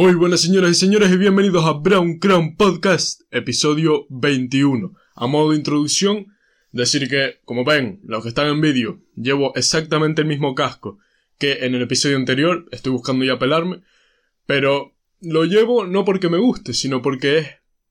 Muy 0.00 0.14
buenas 0.14 0.40
señoras 0.40 0.70
y 0.70 0.74
señores 0.76 1.12
y 1.12 1.18
bienvenidos 1.18 1.66
a 1.66 1.74
Brown 1.74 2.18
Crown 2.20 2.56
Podcast, 2.56 3.20
episodio 3.30 4.06
21. 4.08 4.94
A 5.14 5.26
modo 5.26 5.50
de 5.50 5.58
introducción, 5.58 6.28
decir 6.72 7.06
que, 7.06 7.40
como 7.44 7.66
ven, 7.66 8.00
los 8.04 8.22
que 8.22 8.30
están 8.30 8.48
en 8.48 8.62
vídeo, 8.62 9.02
llevo 9.14 9.52
exactamente 9.56 10.22
el 10.22 10.28
mismo 10.28 10.54
casco 10.54 11.00
que 11.38 11.66
en 11.66 11.74
el 11.74 11.82
episodio 11.82 12.16
anterior, 12.16 12.66
estoy 12.70 12.92
buscando 12.92 13.26
ya 13.26 13.38
pelarme, 13.38 13.82
pero 14.46 14.94
lo 15.20 15.44
llevo 15.44 15.84
no 15.84 16.06
porque 16.06 16.30
me 16.30 16.38
guste, 16.38 16.72
sino 16.72 17.02
porque 17.02 17.36
es 17.36 17.48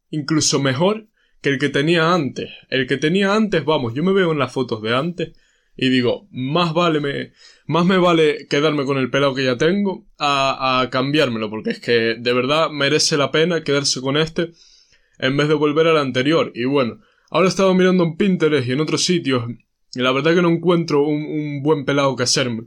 incluso 0.10 0.60
mejor 0.60 1.06
que 1.42 1.50
el 1.50 1.60
que 1.60 1.70
tenía 1.70 2.12
antes. 2.12 2.50
El 2.70 2.88
que 2.88 2.98
tenía 2.98 3.36
antes, 3.36 3.64
vamos, 3.66 3.94
yo 3.94 4.04
me 4.04 4.14
veo 4.14 4.32
en 4.32 4.40
las 4.40 4.52
fotos 4.52 4.82
de 4.82 4.96
antes 4.96 5.34
y 5.78 5.90
digo, 5.90 6.28
más 6.32 6.74
vale 6.74 7.02
me, 7.02 7.34
más 7.70 7.86
me 7.86 8.00
vale 8.00 8.48
quedarme 8.50 8.84
con 8.84 8.98
el 8.98 9.12
pelado 9.12 9.36
que 9.36 9.46
ya 9.46 9.56
tengo 9.56 10.08
a, 10.18 10.82
a 10.82 10.90
cambiármelo, 10.90 11.52
porque 11.52 11.70
es 11.70 11.80
que 11.80 12.16
de 12.18 12.34
verdad 12.34 12.72
merece 12.72 13.16
la 13.16 13.32
pena 13.32 13.64
quedarse 13.64 14.02
con 14.02 14.18
este 14.18 14.54
en 15.20 15.38
vez 15.38 15.48
de 15.48 15.54
volver 15.54 15.86
al 15.86 15.98
anterior. 15.98 16.52
Y 16.56 16.66
bueno, 16.66 17.00
ahora 17.30 17.46
he 17.46 17.50
estado 17.50 17.76
mirando 17.76 18.04
en 18.04 18.18
Pinterest 18.18 18.68
y 18.68 18.72
en 18.72 18.80
otros 18.80 19.04
sitios 19.04 19.44
y 19.94 20.00
la 20.00 20.12
verdad 20.12 20.34
que 20.34 20.42
no 20.42 20.50
encuentro 20.50 21.04
un, 21.04 21.24
un 21.24 21.62
buen 21.62 21.86
pelado 21.86 22.16
que 22.16 22.24
hacerme. 22.24 22.64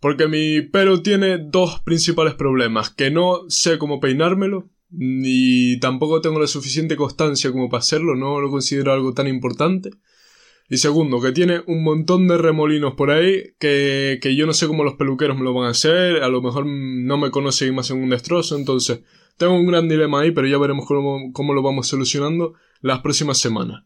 Porque 0.00 0.28
mi 0.28 0.60
pelo 0.60 1.00
tiene 1.00 1.38
dos 1.38 1.80
principales 1.80 2.34
problemas, 2.34 2.90
que 2.90 3.10
no 3.10 3.48
sé 3.48 3.78
cómo 3.78 4.00
peinármelo, 4.00 4.68
ni 4.90 5.80
tampoco 5.80 6.20
tengo 6.20 6.40
la 6.40 6.46
suficiente 6.46 6.94
constancia 6.94 7.50
como 7.52 7.70
para 7.70 7.78
hacerlo, 7.78 8.16
no 8.16 8.38
lo 8.38 8.50
considero 8.50 8.92
algo 8.92 9.14
tan 9.14 9.28
importante. 9.28 9.92
Y 10.68 10.78
segundo, 10.78 11.20
que 11.20 11.32
tiene 11.32 11.62
un 11.66 11.84
montón 11.84 12.26
de 12.26 12.38
remolinos 12.38 12.94
por 12.94 13.10
ahí 13.10 13.54
que, 13.58 14.18
que 14.20 14.34
yo 14.34 14.46
no 14.46 14.52
sé 14.52 14.66
cómo 14.66 14.82
los 14.82 14.94
peluqueros 14.94 15.36
me 15.36 15.44
lo 15.44 15.54
van 15.54 15.66
a 15.66 15.70
hacer, 15.70 16.22
a 16.22 16.28
lo 16.28 16.42
mejor 16.42 16.66
no 16.66 17.16
me 17.18 17.30
conocen 17.30 17.74
más 17.74 17.90
en 17.90 18.02
un 18.02 18.10
destrozo, 18.10 18.56
entonces 18.56 19.00
tengo 19.36 19.54
un 19.54 19.66
gran 19.66 19.88
dilema 19.88 20.20
ahí, 20.20 20.32
pero 20.32 20.48
ya 20.48 20.58
veremos 20.58 20.86
cómo, 20.86 21.32
cómo 21.32 21.54
lo 21.54 21.62
vamos 21.62 21.86
solucionando 21.86 22.54
las 22.80 23.00
próximas 23.00 23.38
semanas. 23.38 23.84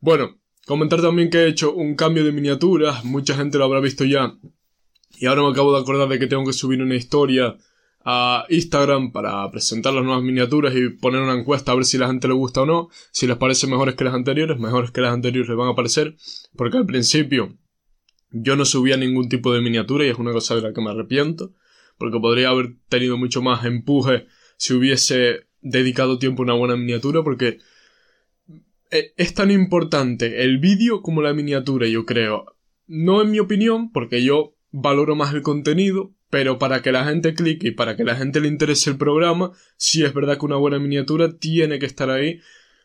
Bueno, 0.00 0.38
comentar 0.66 1.00
también 1.00 1.30
que 1.30 1.38
he 1.38 1.48
hecho 1.48 1.72
un 1.72 1.94
cambio 1.94 2.24
de 2.24 2.32
miniaturas, 2.32 3.04
mucha 3.04 3.34
gente 3.34 3.56
lo 3.56 3.64
habrá 3.64 3.80
visto 3.80 4.04
ya, 4.04 4.34
y 5.18 5.26
ahora 5.26 5.42
me 5.42 5.48
acabo 5.48 5.74
de 5.74 5.80
acordar 5.80 6.08
de 6.08 6.18
que 6.18 6.26
tengo 6.26 6.44
que 6.44 6.52
subir 6.52 6.82
una 6.82 6.94
historia 6.94 7.56
a 8.04 8.46
Instagram 8.48 9.12
para 9.12 9.50
presentar 9.50 9.92
las 9.92 10.04
nuevas 10.04 10.22
miniaturas 10.22 10.74
y 10.74 10.88
poner 10.88 11.20
una 11.20 11.34
encuesta 11.38 11.72
a 11.72 11.74
ver 11.74 11.84
si 11.84 11.98
la 11.98 12.06
gente 12.06 12.28
le 12.28 12.34
gusta 12.34 12.62
o 12.62 12.66
no. 12.66 12.88
Si 13.10 13.26
les 13.26 13.36
parece 13.36 13.66
mejores 13.66 13.96
que 13.96 14.04
las 14.04 14.14
anteriores, 14.14 14.58
mejores 14.58 14.90
que 14.90 15.00
las 15.00 15.12
anteriores 15.12 15.48
les 15.48 15.58
van 15.58 15.68
a 15.68 15.74
parecer. 15.74 16.16
Porque 16.56 16.78
al 16.78 16.86
principio 16.86 17.58
yo 18.30 18.56
no 18.56 18.64
subía 18.64 18.96
ningún 18.96 19.28
tipo 19.28 19.52
de 19.52 19.60
miniatura 19.60 20.04
y 20.06 20.08
es 20.08 20.18
una 20.18 20.32
cosa 20.32 20.54
de 20.54 20.62
la 20.62 20.72
que 20.72 20.80
me 20.80 20.90
arrepiento. 20.90 21.52
Porque 21.98 22.18
podría 22.20 22.50
haber 22.50 22.76
tenido 22.88 23.18
mucho 23.18 23.42
más 23.42 23.64
empuje 23.64 24.26
si 24.56 24.74
hubiese 24.74 25.46
dedicado 25.60 26.18
tiempo 26.18 26.42
a 26.42 26.44
una 26.44 26.54
buena 26.54 26.76
miniatura. 26.76 27.22
Porque 27.22 27.58
eh, 28.90 29.12
es 29.16 29.34
tan 29.34 29.50
importante 29.50 30.44
el 30.44 30.58
vídeo 30.58 31.02
como 31.02 31.20
la 31.20 31.34
miniatura, 31.34 31.86
yo 31.88 32.06
creo. 32.06 32.56
No 32.86 33.20
en 33.20 33.30
mi 33.30 33.38
opinión, 33.38 33.92
porque 33.92 34.22
yo 34.22 34.54
valoro 34.70 35.14
más 35.14 35.34
el 35.34 35.42
contenido, 35.42 36.14
pero 36.30 36.58
para 36.58 36.82
que 36.82 36.92
la 36.92 37.04
gente 37.04 37.34
clique 37.34 37.68
y 37.68 37.70
para 37.72 37.96
que 37.96 38.04
la 38.04 38.16
gente 38.16 38.40
le 38.40 38.48
interese 38.48 38.90
el 38.90 38.98
programa, 38.98 39.52
sí 39.76 40.04
es 40.04 40.12
verdad 40.12 40.38
que 40.38 40.46
una 40.46 40.56
buena 40.56 40.78
miniatura 40.78 41.36
tiene 41.38 41.78
que 41.78 41.86
estar 41.86 42.10
ahí, 42.10 42.40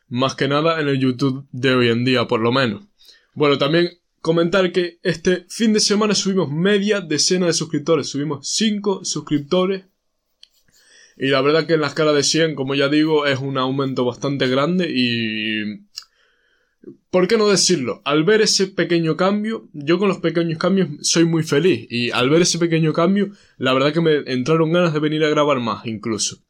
más 0.07 0.35
que 0.35 0.47
nada 0.47 0.79
en 0.79 0.87
el 0.87 0.99
YouTube 0.99 1.47
de 1.51 1.73
hoy 1.73 1.89
en 1.89 2.05
día, 2.05 2.27
por 2.27 2.39
lo 2.39 2.51
menos. 2.51 2.83
Bueno, 3.33 3.57
también 3.57 3.89
comentar 4.21 4.71
que 4.71 4.99
este 5.03 5.45
fin 5.49 5.73
de 5.73 5.81
semana 5.81 6.15
subimos 6.15 6.49
media 6.49 7.01
decena 7.01 7.47
de 7.47 7.53
suscriptores, 7.53 8.07
subimos 8.07 8.47
5 8.47 9.03
suscriptores. 9.03 9.83
Y 11.17 11.27
la 11.27 11.41
verdad 11.41 11.67
que 11.67 11.73
en 11.73 11.81
la 11.81 11.87
escala 11.87 12.13
de 12.13 12.23
100, 12.23 12.55
como 12.55 12.73
ya 12.73 12.87
digo, 12.87 13.27
es 13.27 13.39
un 13.39 13.57
aumento 13.57 14.05
bastante 14.05 14.47
grande 14.47 14.89
y 14.89 15.83
¿Por 17.09 17.27
qué 17.27 17.37
no 17.37 17.47
decirlo? 17.47 18.01
Al 18.05 18.23
ver 18.23 18.41
ese 18.41 18.67
pequeño 18.67 19.15
cambio, 19.15 19.67
yo 19.73 19.99
con 19.99 20.07
los 20.07 20.17
pequeños 20.17 20.57
cambios 20.57 20.89
soy 21.01 21.25
muy 21.25 21.43
feliz 21.43 21.87
y 21.89 22.11
al 22.11 22.29
ver 22.29 22.41
ese 22.41 22.59
pequeño 22.59 22.91
cambio, 22.91 23.29
la 23.57 23.73
verdad 23.73 23.93
que 23.93 24.01
me 24.01 24.17
entraron 24.25 24.71
ganas 24.71 24.93
de 24.93 24.99
venir 24.99 25.23
a 25.23 25.29
grabar 25.29 25.59
más 25.59 25.85
incluso. 25.85 26.43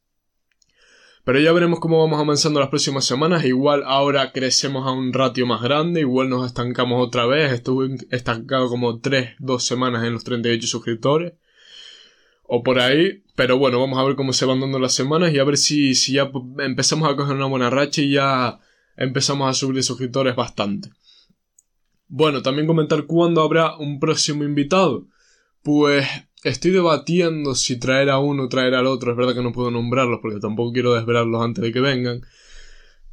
Pero 1.25 1.39
ya 1.39 1.53
veremos 1.53 1.79
cómo 1.79 1.99
vamos 1.99 2.19
avanzando 2.19 2.59
las 2.59 2.69
próximas 2.69 3.05
semanas. 3.05 3.45
Igual 3.45 3.83
ahora 3.85 4.33
crecemos 4.33 4.85
a 4.85 4.91
un 4.91 5.13
ratio 5.13 5.45
más 5.45 5.61
grande, 5.61 6.01
igual 6.01 6.29
nos 6.29 6.45
estancamos 6.45 7.05
otra 7.05 7.25
vez. 7.25 7.53
Estuve 7.53 7.95
estancado 8.09 8.67
como 8.67 8.99
3, 8.99 9.35
2 9.39 9.63
semanas 9.63 10.03
en 10.03 10.13
los 10.13 10.25
38 10.25 10.67
suscriptores. 10.67 11.33
O 12.43 12.61
por 12.61 12.79
ahí. 12.79 13.23
Pero 13.35 13.57
bueno, 13.57 13.79
vamos 13.79 13.99
a 13.99 14.03
ver 14.03 14.15
cómo 14.15 14.33
se 14.33 14.45
van 14.45 14.59
dando 14.59 14.79
las 14.79 14.93
semanas 14.93 15.33
y 15.33 15.39
a 15.39 15.45
ver 15.45 15.55
si, 15.55 15.95
si 15.95 16.13
ya 16.13 16.29
empezamos 16.59 17.09
a 17.09 17.15
coger 17.15 17.35
una 17.37 17.45
buena 17.45 17.69
racha 17.69 18.01
y 18.01 18.11
ya 18.11 18.59
empezamos 18.95 19.49
a 19.49 19.53
subir 19.53 19.83
suscriptores 19.83 20.35
bastante. 20.35 20.89
Bueno, 22.07 22.41
también 22.41 22.67
comentar 22.67 23.05
cuándo 23.05 23.41
habrá 23.41 23.75
un 23.77 23.99
próximo 23.99 24.43
invitado. 24.43 25.07
Pues 25.63 26.05
estoy 26.43 26.71
debatiendo 26.71 27.55
si 27.55 27.79
traer 27.79 28.09
a 28.09 28.19
uno 28.19 28.43
o 28.43 28.49
traer 28.49 28.75
al 28.75 28.87
otro. 28.87 29.11
Es 29.11 29.17
verdad 29.17 29.33
que 29.33 29.41
no 29.41 29.51
puedo 29.51 29.71
nombrarlos 29.71 30.19
porque 30.21 30.39
tampoco 30.39 30.73
quiero 30.73 30.93
desvelarlos 30.93 31.41
antes 31.41 31.63
de 31.63 31.71
que 31.71 31.79
vengan. 31.79 32.21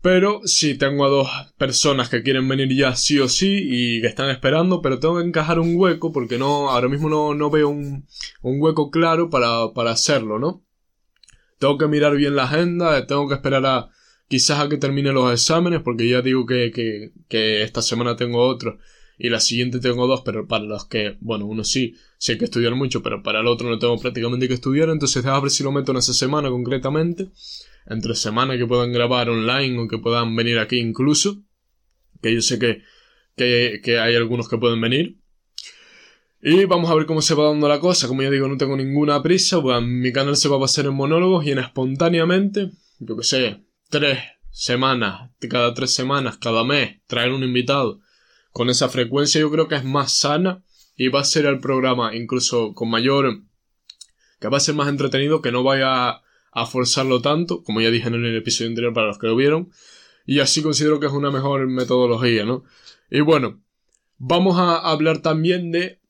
Pero 0.02 0.40
sí, 0.44 0.78
tengo 0.78 1.04
a 1.04 1.08
dos 1.08 1.28
personas 1.58 2.08
que 2.08 2.22
quieren 2.22 2.48
venir 2.48 2.74
ya 2.74 2.96
sí 2.96 3.18
o 3.18 3.28
sí 3.28 3.60
y 3.62 4.00
que 4.00 4.06
están 4.06 4.30
esperando, 4.30 4.80
pero 4.80 4.98
tengo 4.98 5.18
que 5.18 5.24
encajar 5.24 5.58
un 5.58 5.76
hueco 5.76 6.10
porque 6.10 6.38
no, 6.38 6.70
ahora 6.70 6.88
mismo 6.88 7.10
no, 7.10 7.34
no 7.34 7.50
veo 7.50 7.68
un, 7.68 8.06
un 8.40 8.62
hueco 8.62 8.90
claro 8.90 9.28
para, 9.28 9.72
para 9.74 9.90
hacerlo, 9.90 10.38
¿no? 10.38 10.64
Tengo 11.58 11.76
que 11.76 11.86
mirar 11.86 12.16
bien 12.16 12.34
la 12.34 12.44
agenda, 12.44 13.06
tengo 13.06 13.28
que 13.28 13.34
esperar 13.34 13.66
a, 13.66 13.90
quizás 14.30 14.60
a 14.60 14.68
que 14.68 14.76
termine 14.76 15.10
los 15.10 15.32
exámenes, 15.32 15.82
porque 15.82 16.08
ya 16.08 16.22
digo 16.22 16.46
que, 16.46 16.70
que, 17.28 17.62
esta 17.62 17.82
semana 17.82 18.14
tengo 18.14 18.46
otro 18.46 18.78
y 19.18 19.28
la 19.28 19.40
siguiente 19.40 19.80
tengo 19.80 20.06
dos, 20.06 20.22
pero 20.24 20.46
para 20.46 20.62
los 20.62 20.84
que, 20.86 21.16
bueno, 21.20 21.46
uno 21.46 21.64
sí, 21.64 21.96
sí 22.16 22.32
hay 22.32 22.38
que 22.38 22.44
estudiar 22.44 22.76
mucho, 22.76 23.02
pero 23.02 23.24
para 23.24 23.40
el 23.40 23.48
otro 23.48 23.68
no 23.68 23.80
tengo 23.80 23.98
prácticamente 23.98 24.46
que 24.46 24.54
estudiar, 24.54 24.88
entonces 24.88 25.26
a 25.26 25.40
ver 25.40 25.50
si 25.50 25.64
lo 25.64 25.72
meto 25.72 25.90
en 25.90 25.98
esa 25.98 26.14
semana 26.14 26.48
concretamente, 26.48 27.28
entre 27.86 28.14
semana 28.14 28.56
que 28.56 28.66
puedan 28.66 28.92
grabar 28.92 29.28
online 29.28 29.76
o 29.80 29.88
que 29.88 29.98
puedan 29.98 30.36
venir 30.36 30.60
aquí 30.60 30.78
incluso, 30.78 31.42
que 32.22 32.32
yo 32.32 32.40
sé 32.40 32.60
que, 32.60 32.82
que, 33.36 33.80
que 33.82 33.98
hay 33.98 34.14
algunos 34.14 34.48
que 34.48 34.58
pueden 34.58 34.80
venir. 34.80 35.18
Y 36.40 36.66
vamos 36.66 36.88
a 36.88 36.94
ver 36.94 37.04
cómo 37.04 37.20
se 37.20 37.34
va 37.34 37.48
dando 37.48 37.66
la 37.66 37.80
cosa, 37.80 38.06
como 38.06 38.22
ya 38.22 38.30
digo, 38.30 38.46
no 38.46 38.56
tengo 38.56 38.76
ninguna 38.76 39.20
prisa, 39.24 39.60
pues 39.60 39.82
mi 39.82 40.12
canal 40.12 40.36
se 40.36 40.48
va 40.48 40.56
a 40.56 40.60
pasar 40.60 40.86
en 40.86 40.94
monólogos 40.94 41.44
y 41.44 41.50
en 41.50 41.58
espontáneamente, 41.58 42.70
yo 43.00 43.16
que 43.16 43.24
sé, 43.24 43.60
tres 43.90 44.18
semanas, 44.50 45.30
cada 45.50 45.74
tres 45.74 45.92
semanas, 45.92 46.38
cada 46.38 46.64
mes, 46.64 47.00
traer 47.06 47.32
un 47.32 47.42
invitado. 47.42 48.00
Con 48.52 48.70
esa 48.70 48.88
frecuencia 48.88 49.40
yo 49.40 49.50
creo 49.50 49.68
que 49.68 49.76
es 49.76 49.84
más 49.84 50.12
sana 50.12 50.64
y 50.96 51.08
va 51.08 51.20
a 51.20 51.24
ser 51.24 51.46
el 51.46 51.60
programa 51.60 52.14
incluso 52.14 52.74
con 52.74 52.90
mayor 52.90 53.42
que 54.40 54.48
va 54.48 54.56
a 54.56 54.60
ser 54.60 54.74
más 54.74 54.88
entretenido 54.88 55.42
que 55.42 55.52
no 55.52 55.62
vaya 55.62 56.22
a 56.52 56.66
forzarlo 56.66 57.20
tanto 57.20 57.62
como 57.62 57.80
ya 57.80 57.90
dije 57.90 58.08
en 58.08 58.14
el 58.14 58.36
episodio 58.36 58.70
anterior 58.70 58.92
para 58.92 59.08
los 59.08 59.18
que 59.18 59.26
lo 59.26 59.36
vieron. 59.36 59.70
Y 60.26 60.40
así 60.40 60.62
considero 60.62 61.00
que 61.00 61.06
es 61.06 61.12
una 61.12 61.30
mejor 61.30 61.66
metodología 61.66 62.44
no 62.44 62.64
y 63.10 63.20
bueno 63.20 63.62
vamos 64.18 64.58
a 64.58 64.76
hablar 64.76 65.22
también 65.22 65.70
de 65.72 66.00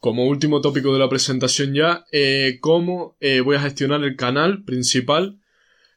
como 0.00 0.26
último 0.26 0.60
tópico 0.60 0.92
de 0.92 0.98
la 0.98 1.08
presentación 1.08 1.74
ya 1.74 2.04
eh, 2.10 2.58
cómo 2.60 3.16
eh, 3.20 3.40
voy 3.40 3.56
a 3.56 3.60
gestionar 3.60 4.02
el 4.02 4.16
canal 4.16 4.64
principal 4.64 5.41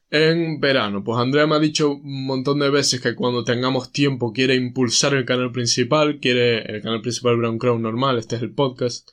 en 0.10 0.60
verano. 0.60 1.04
Pues 1.04 1.20
Andrea 1.20 1.48
me 1.48 1.56
ha 1.56 1.60
dicho 1.60 1.92
un 1.92 2.26
montón 2.26 2.60
de 2.60 2.70
veces 2.70 3.02
que 3.02 3.16
cuando 3.16 3.44
tengamos 3.44 3.91
tiempo 3.91 4.32
quiere 4.32 4.56
impulsar 4.56 5.14
el 5.14 5.26
canal 5.26 5.52
principal, 5.52 6.20
quiere 6.20 6.59
el 6.59 6.82
canal 6.82 7.02
principal 7.02 7.38
Brown 7.38 7.58
Crown 7.58 7.82
normal, 7.82 8.18
este 8.18 8.35
es 8.35 8.41
el 8.41 8.53
podcast, 8.53 9.09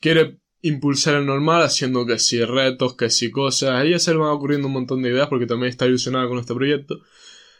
quiere 0.00 0.38
impulsar 0.60 1.16
el 1.16 1.26
normal 1.26 1.62
haciendo 1.62 2.06
que 2.06 2.18
si 2.18 2.44
retos, 2.44 2.96
que 2.96 3.10
si 3.10 3.30
cosas, 3.30 3.70
a 3.70 3.84
ella 3.84 3.98
se 3.98 4.12
le 4.12 4.18
van 4.18 4.30
ocurriendo 4.30 4.68
un 4.68 4.74
montón 4.74 5.02
de 5.02 5.10
ideas 5.10 5.28
porque 5.28 5.46
también 5.46 5.70
está 5.70 5.86
ilusionada 5.86 6.28
con 6.28 6.38
este 6.38 6.54
proyecto. 6.54 7.00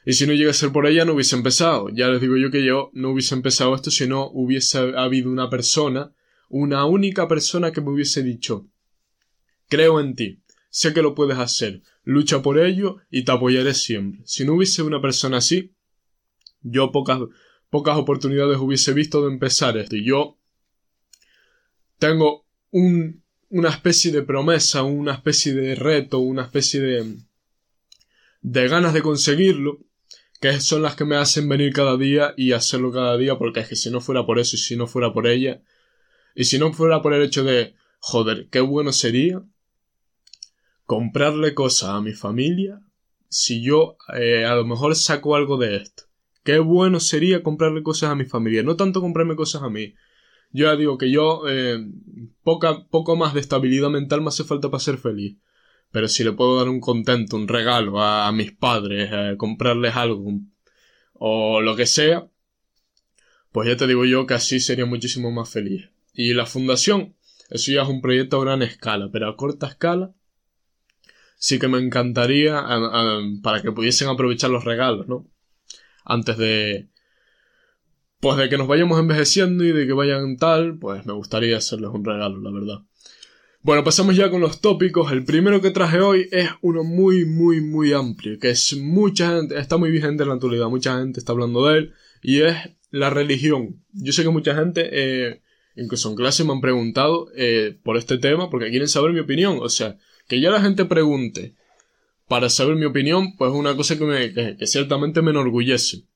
Y 0.04 0.14
si 0.14 0.26
no 0.26 0.32
llega 0.32 0.50
a 0.50 0.54
ser 0.54 0.72
por 0.72 0.86
ella 0.86 1.04
no 1.04 1.12
hubiese 1.12 1.36
empezado. 1.36 1.88
Ya 1.90 2.08
les 2.08 2.20
digo 2.20 2.36
yo 2.36 2.50
que 2.50 2.64
yo 2.64 2.90
no 2.92 3.10
hubiese 3.10 3.34
empezado 3.34 3.74
esto 3.74 3.90
si 3.90 4.08
no 4.08 4.28
hubiese 4.32 4.78
habido 4.96 5.30
una 5.30 5.48
persona, 5.48 6.12
una 6.48 6.84
única 6.84 7.28
persona 7.28 7.72
que 7.72 7.80
me 7.80 7.90
hubiese 7.90 8.22
dicho, 8.22 8.68
creo 9.68 10.00
en 10.00 10.14
ti, 10.14 10.42
sé 10.68 10.92
que 10.92 11.02
lo 11.02 11.14
puedes 11.14 11.38
hacer, 11.38 11.82
lucha 12.04 12.42
por 12.42 12.58
ello 12.58 12.98
y 13.10 13.24
te 13.24 13.32
apoyaré 13.32 13.74
siempre. 13.74 14.22
Si 14.24 14.44
no 14.44 14.54
hubiese 14.54 14.82
una 14.82 15.00
persona 15.00 15.38
así, 15.38 15.74
yo 16.60 16.92
pocas, 16.92 17.20
pocas 17.70 17.96
oportunidades 17.96 18.58
hubiese 18.58 18.92
visto 18.92 19.22
de 19.22 19.32
empezar 19.32 19.76
esto. 19.76 19.96
Y 19.96 20.04
yo 20.04 20.38
tengo 21.98 22.46
un, 22.70 23.22
una 23.48 23.70
especie 23.70 24.10
de 24.10 24.22
promesa, 24.22 24.82
una 24.82 25.14
especie 25.14 25.54
de 25.54 25.74
reto, 25.74 26.18
una 26.18 26.42
especie 26.42 26.80
de, 26.80 27.16
de 28.40 28.68
ganas 28.68 28.94
de 28.94 29.02
conseguirlo, 29.02 29.78
que 30.40 30.60
son 30.60 30.82
las 30.82 30.96
que 30.96 31.04
me 31.04 31.16
hacen 31.16 31.48
venir 31.48 31.72
cada 31.72 31.96
día 31.96 32.34
y 32.36 32.52
hacerlo 32.52 32.90
cada 32.90 33.16
día, 33.16 33.38
porque 33.38 33.60
es 33.60 33.68
que 33.68 33.76
si 33.76 33.90
no 33.90 34.00
fuera 34.00 34.26
por 34.26 34.38
eso 34.38 34.56
y 34.56 34.58
si 34.58 34.76
no 34.76 34.86
fuera 34.86 35.12
por 35.12 35.26
ella, 35.26 35.62
y 36.34 36.44
si 36.44 36.58
no 36.58 36.72
fuera 36.72 37.02
por 37.02 37.14
el 37.14 37.22
hecho 37.22 37.44
de, 37.44 37.74
joder, 38.00 38.48
qué 38.50 38.60
bueno 38.60 38.92
sería 38.92 39.42
comprarle 40.92 41.54
cosas 41.54 41.88
a 41.88 42.02
mi 42.02 42.12
familia 42.12 42.78
si 43.30 43.62
yo 43.62 43.96
eh, 44.14 44.44
a 44.44 44.54
lo 44.54 44.66
mejor 44.66 44.94
saco 44.94 45.36
algo 45.36 45.56
de 45.56 45.76
esto. 45.76 46.02
Qué 46.44 46.58
bueno 46.58 47.00
sería 47.00 47.42
comprarle 47.42 47.82
cosas 47.82 48.10
a 48.10 48.14
mi 48.14 48.26
familia, 48.26 48.62
no 48.62 48.76
tanto 48.76 49.00
comprarme 49.00 49.34
cosas 49.34 49.62
a 49.62 49.70
mí. 49.70 49.94
Yo 50.50 50.66
ya 50.66 50.76
digo 50.76 50.98
que 50.98 51.10
yo 51.10 51.44
eh, 51.48 51.82
poca, 52.42 52.86
poco 52.90 53.16
más 53.16 53.32
de 53.32 53.40
estabilidad 53.40 53.88
mental 53.88 54.20
me 54.20 54.28
hace 54.28 54.44
falta 54.44 54.70
para 54.70 54.82
ser 54.82 54.98
feliz. 54.98 55.38
Pero 55.92 56.08
si 56.08 56.24
le 56.24 56.32
puedo 56.32 56.58
dar 56.58 56.68
un 56.68 56.80
contento, 56.80 57.36
un 57.36 57.48
regalo 57.48 58.02
a, 58.02 58.30
mis 58.32 58.52
padres, 58.52 59.08
eh, 59.10 59.36
comprarles 59.38 59.96
algo 59.96 60.40
o 61.14 61.62
lo 61.62 61.74
que 61.74 61.86
sea, 61.86 62.28
pues 63.50 63.66
ya 63.66 63.78
te 63.78 63.86
digo 63.86 64.04
yo 64.04 64.26
que 64.26 64.34
así 64.34 64.60
sería 64.60 64.84
muchísimo 64.84 65.30
más 65.30 65.48
feliz. 65.48 65.88
Y 66.12 66.34
la 66.34 66.44
fundación, 66.44 67.16
eso 67.48 67.72
ya 67.72 67.80
es 67.80 67.88
un 67.88 68.02
proyecto 68.02 68.36
a 68.36 68.44
gran 68.44 68.60
escala, 68.60 69.08
pero 69.10 69.30
a 69.30 69.36
corta 69.38 69.68
escala 69.68 70.12
sí 71.42 71.58
que 71.58 71.66
me 71.66 71.78
encantaría 71.78 72.64
para 73.42 73.60
que 73.62 73.72
pudiesen 73.72 74.08
aprovechar 74.08 74.48
los 74.48 74.64
regalos, 74.64 75.08
¿no? 75.08 75.28
Antes 76.04 76.38
de... 76.38 76.88
Pues 78.20 78.36
de 78.36 78.48
que 78.48 78.56
nos 78.56 78.68
vayamos 78.68 79.00
envejeciendo 79.00 79.64
y 79.64 79.72
de 79.72 79.84
que 79.84 79.92
vayan 79.92 80.36
tal, 80.36 80.78
pues 80.78 81.04
me 81.04 81.12
gustaría 81.12 81.56
hacerles 81.56 81.90
un 81.92 82.04
regalo, 82.04 82.40
la 82.40 82.52
verdad. 82.52 82.78
Bueno, 83.60 83.82
pasamos 83.82 84.14
ya 84.14 84.30
con 84.30 84.40
los 84.40 84.60
tópicos. 84.60 85.10
El 85.10 85.24
primero 85.24 85.60
que 85.60 85.72
traje 85.72 85.98
hoy 85.98 86.28
es 86.30 86.48
uno 86.60 86.84
muy, 86.84 87.24
muy, 87.24 87.60
muy 87.60 87.92
amplio, 87.92 88.38
que 88.38 88.50
es 88.50 88.76
mucha 88.76 89.36
gente, 89.36 89.58
está 89.58 89.78
muy 89.78 89.90
vigente 89.90 90.22
en 90.22 90.28
la 90.28 90.36
actualidad, 90.36 90.68
mucha 90.68 90.96
gente 91.00 91.18
está 91.18 91.32
hablando 91.32 91.66
de 91.66 91.78
él, 91.78 91.92
y 92.22 92.42
es 92.42 92.56
la 92.92 93.10
religión. 93.10 93.82
Yo 93.92 94.12
sé 94.12 94.22
que 94.22 94.28
mucha 94.28 94.54
gente, 94.54 94.90
eh, 94.92 95.42
incluso 95.74 96.08
en 96.08 96.14
clase, 96.14 96.44
me 96.44 96.52
han 96.52 96.60
preguntado 96.60 97.32
eh, 97.34 97.76
por 97.82 97.96
este 97.96 98.18
tema 98.18 98.48
porque 98.48 98.70
quieren 98.70 98.86
saber 98.86 99.12
mi 99.12 99.18
opinión. 99.18 99.58
O 99.60 99.68
sea, 99.68 99.98
que 100.32 100.40
ya 100.40 100.50
la 100.50 100.62
gente 100.62 100.86
pregunte 100.86 101.56
para 102.26 102.48
saber 102.48 102.74
mi 102.76 102.86
opinión, 102.86 103.36
pues 103.36 103.50
es 103.50 103.54
una 103.58 103.76
cosa 103.76 103.98
que, 103.98 104.04
me, 104.06 104.32
que, 104.32 104.66
ciertamente 104.66 105.20
me 105.20 105.30
enorgullece. 105.30 106.06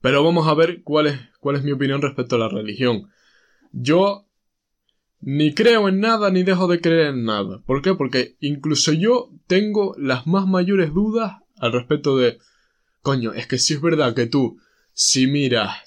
Pero 0.00 0.22
vamos 0.22 0.46
a 0.46 0.54
ver 0.54 0.84
cuál 0.84 1.08
es, 1.08 1.18
cuál 1.40 1.56
es 1.56 1.64
mi 1.64 1.72
opinión 1.72 2.00
respecto 2.00 2.36
a 2.36 2.38
la 2.38 2.48
religión. 2.48 3.10
Yo 3.72 4.28
ni 5.18 5.54
creo 5.54 5.88
en 5.88 5.98
nada 5.98 6.30
ni 6.30 6.44
dejo 6.44 6.68
de 6.68 6.80
creer 6.80 7.08
en 7.08 7.24
nada. 7.24 7.60
¿Por 7.66 7.82
qué? 7.82 7.94
Porque 7.94 8.36
incluso 8.38 8.92
yo 8.92 9.32
tengo 9.48 9.96
las 9.98 10.28
más 10.28 10.46
mayores 10.46 10.94
dudas 10.94 11.32
al 11.58 11.72
respecto 11.72 12.16
de... 12.16 12.38
Coño, 13.02 13.32
es 13.32 13.48
que 13.48 13.58
si 13.58 13.74
es 13.74 13.80
verdad 13.80 14.14
que 14.14 14.26
tú, 14.26 14.60
si 14.92 15.26
miras 15.26 15.78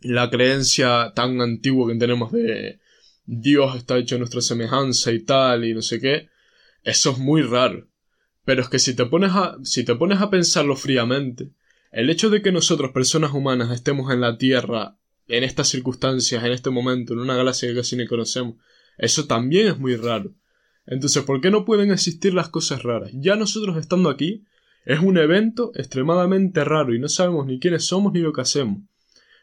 la 0.00 0.30
creencia 0.30 1.12
tan 1.14 1.38
antigua 1.42 1.92
que 1.92 1.98
tenemos 1.98 2.32
de 2.32 2.79
Dios 3.32 3.76
está 3.76 3.96
hecho 3.96 4.18
nuestra 4.18 4.40
semejanza 4.40 5.12
y 5.12 5.20
tal 5.20 5.64
y 5.64 5.72
no 5.72 5.82
sé 5.82 6.00
qué, 6.00 6.30
eso 6.82 7.12
es 7.12 7.18
muy 7.18 7.42
raro. 7.42 7.86
Pero 8.44 8.62
es 8.62 8.68
que 8.68 8.80
si 8.80 8.94
te 8.94 9.06
pones 9.06 9.30
a, 9.30 9.56
si 9.62 9.84
te 9.84 9.94
pones 9.94 10.20
a 10.20 10.30
pensarlo 10.30 10.74
fríamente, 10.74 11.52
el 11.92 12.10
hecho 12.10 12.28
de 12.28 12.42
que 12.42 12.50
nosotros, 12.50 12.90
personas 12.90 13.32
humanas, 13.32 13.70
estemos 13.70 14.12
en 14.12 14.20
la 14.20 14.36
Tierra, 14.36 14.98
en 15.28 15.44
estas 15.44 15.68
circunstancias, 15.68 16.42
en 16.42 16.50
este 16.50 16.70
momento, 16.70 17.12
en 17.12 17.20
una 17.20 17.36
galaxia 17.36 17.68
que 17.68 17.76
casi 17.76 17.94
ni 17.94 18.08
conocemos, 18.08 18.56
eso 18.98 19.28
también 19.28 19.68
es 19.68 19.78
muy 19.78 19.94
raro. 19.94 20.34
Entonces, 20.84 21.22
¿por 21.22 21.40
qué 21.40 21.52
no 21.52 21.64
pueden 21.64 21.92
existir 21.92 22.34
las 22.34 22.48
cosas 22.48 22.82
raras? 22.82 23.12
Ya 23.14 23.36
nosotros 23.36 23.76
estando 23.76 24.10
aquí, 24.10 24.44
es 24.84 24.98
un 24.98 25.18
evento 25.18 25.70
extremadamente 25.76 26.64
raro 26.64 26.92
y 26.96 26.98
no 26.98 27.08
sabemos 27.08 27.46
ni 27.46 27.60
quiénes 27.60 27.84
somos 27.86 28.12
ni 28.12 28.18
lo 28.18 28.32
que 28.32 28.40
hacemos. 28.40 28.82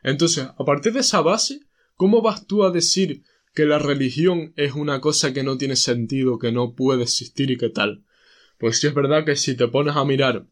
Entonces, 0.03 0.45
a 0.45 0.65
partir 0.65 0.91
de 0.91 0.99
esa 0.99 1.21
base, 1.21 1.61
¿cómo 1.95 2.21
vas 2.21 2.47
tú 2.47 2.65
a 2.65 2.71
decir 2.71 3.23
que 3.57 3.65
la 3.65 3.79
religión 3.79 4.53
es 4.55 4.73
una 4.73 5.01
cosa 5.01 5.33
que 5.33 5.41
no 5.41 5.57
tiene 5.57 5.75
sentido, 5.75 6.37
que 6.37 6.51
no 6.51 6.75
puede 6.75 7.01
existir 7.01 7.49
y 7.49 7.57
que 7.57 7.69
tal. 7.69 8.03
Pues 8.59 8.79
sí 8.79 8.85
es 8.85 8.93
verdad 8.93 9.25
que 9.25 9.35
si 9.35 9.57
te 9.57 9.67
pones 9.67 9.95
a 9.95 10.05
mirar, 10.05 10.45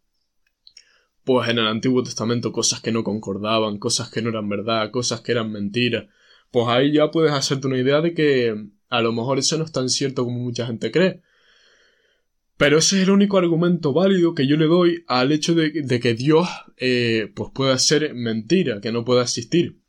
pues 1.24 1.48
en 1.50 1.60
el 1.60 1.68
Antiguo 1.68 2.02
Testamento 2.02 2.52
cosas 2.52 2.82
que 2.82 2.92
no 2.92 3.04
concordaban, 3.04 3.78
cosas 3.78 4.10
que 4.10 4.24
no 4.24 4.30
eran 4.30 4.50
verdad, 4.50 4.90
cosas 4.90 5.22
que 5.22 5.34
eran 5.34 5.52
mentiras, 5.52 6.08
pues 6.50 6.68
ahí 6.68 6.94
ya 6.94 7.12
puedes 7.12 7.32
hacerte 7.32 7.68
una 7.68 7.78
idea 7.78 8.02
de 8.02 8.16
que 8.16 8.70
a 8.90 9.02
lo 9.04 9.14
mejor 9.14 9.38
eso 9.38 9.56
no 9.60 9.66
es 9.66 9.72
tan 9.72 9.90
cierto 9.90 10.24
como 10.24 10.40
mucha 10.40 10.66
gente 10.66 10.90
cree. 10.90 11.22
Pero 12.58 12.80
ese 12.80 12.98
es 12.98 13.04
el 13.04 13.12
único 13.12 13.38
argumento 13.38 13.94
válido 13.94 14.34
que 14.34 14.48
yo 14.48 14.58
le 14.58 14.66
doy 14.66 15.04
al 15.06 15.32
hecho 15.32 15.54
de, 15.54 16.00
que 16.02 16.16
Dios 16.16 16.50
eh, 16.78 17.32
pues 17.36 17.52
pueda 17.54 17.78
ser 17.78 18.16
mentira, 18.16 18.82
que 18.82 18.92
no 18.92 19.06
pueda 19.06 19.22
existir. 19.22 19.85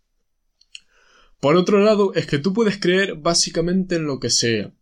Por 1.41 1.57
otro 1.57 1.81
lado, 1.81 2.15
es 2.15 2.27
que 2.27 2.39
tú 2.39 2.53
puedes 2.53 2.79
creer 2.79 3.17
básicamente 3.17 3.97
en 3.97 4.05
lo 4.05 4.19
que 4.21 4.31
sea. 4.31 4.73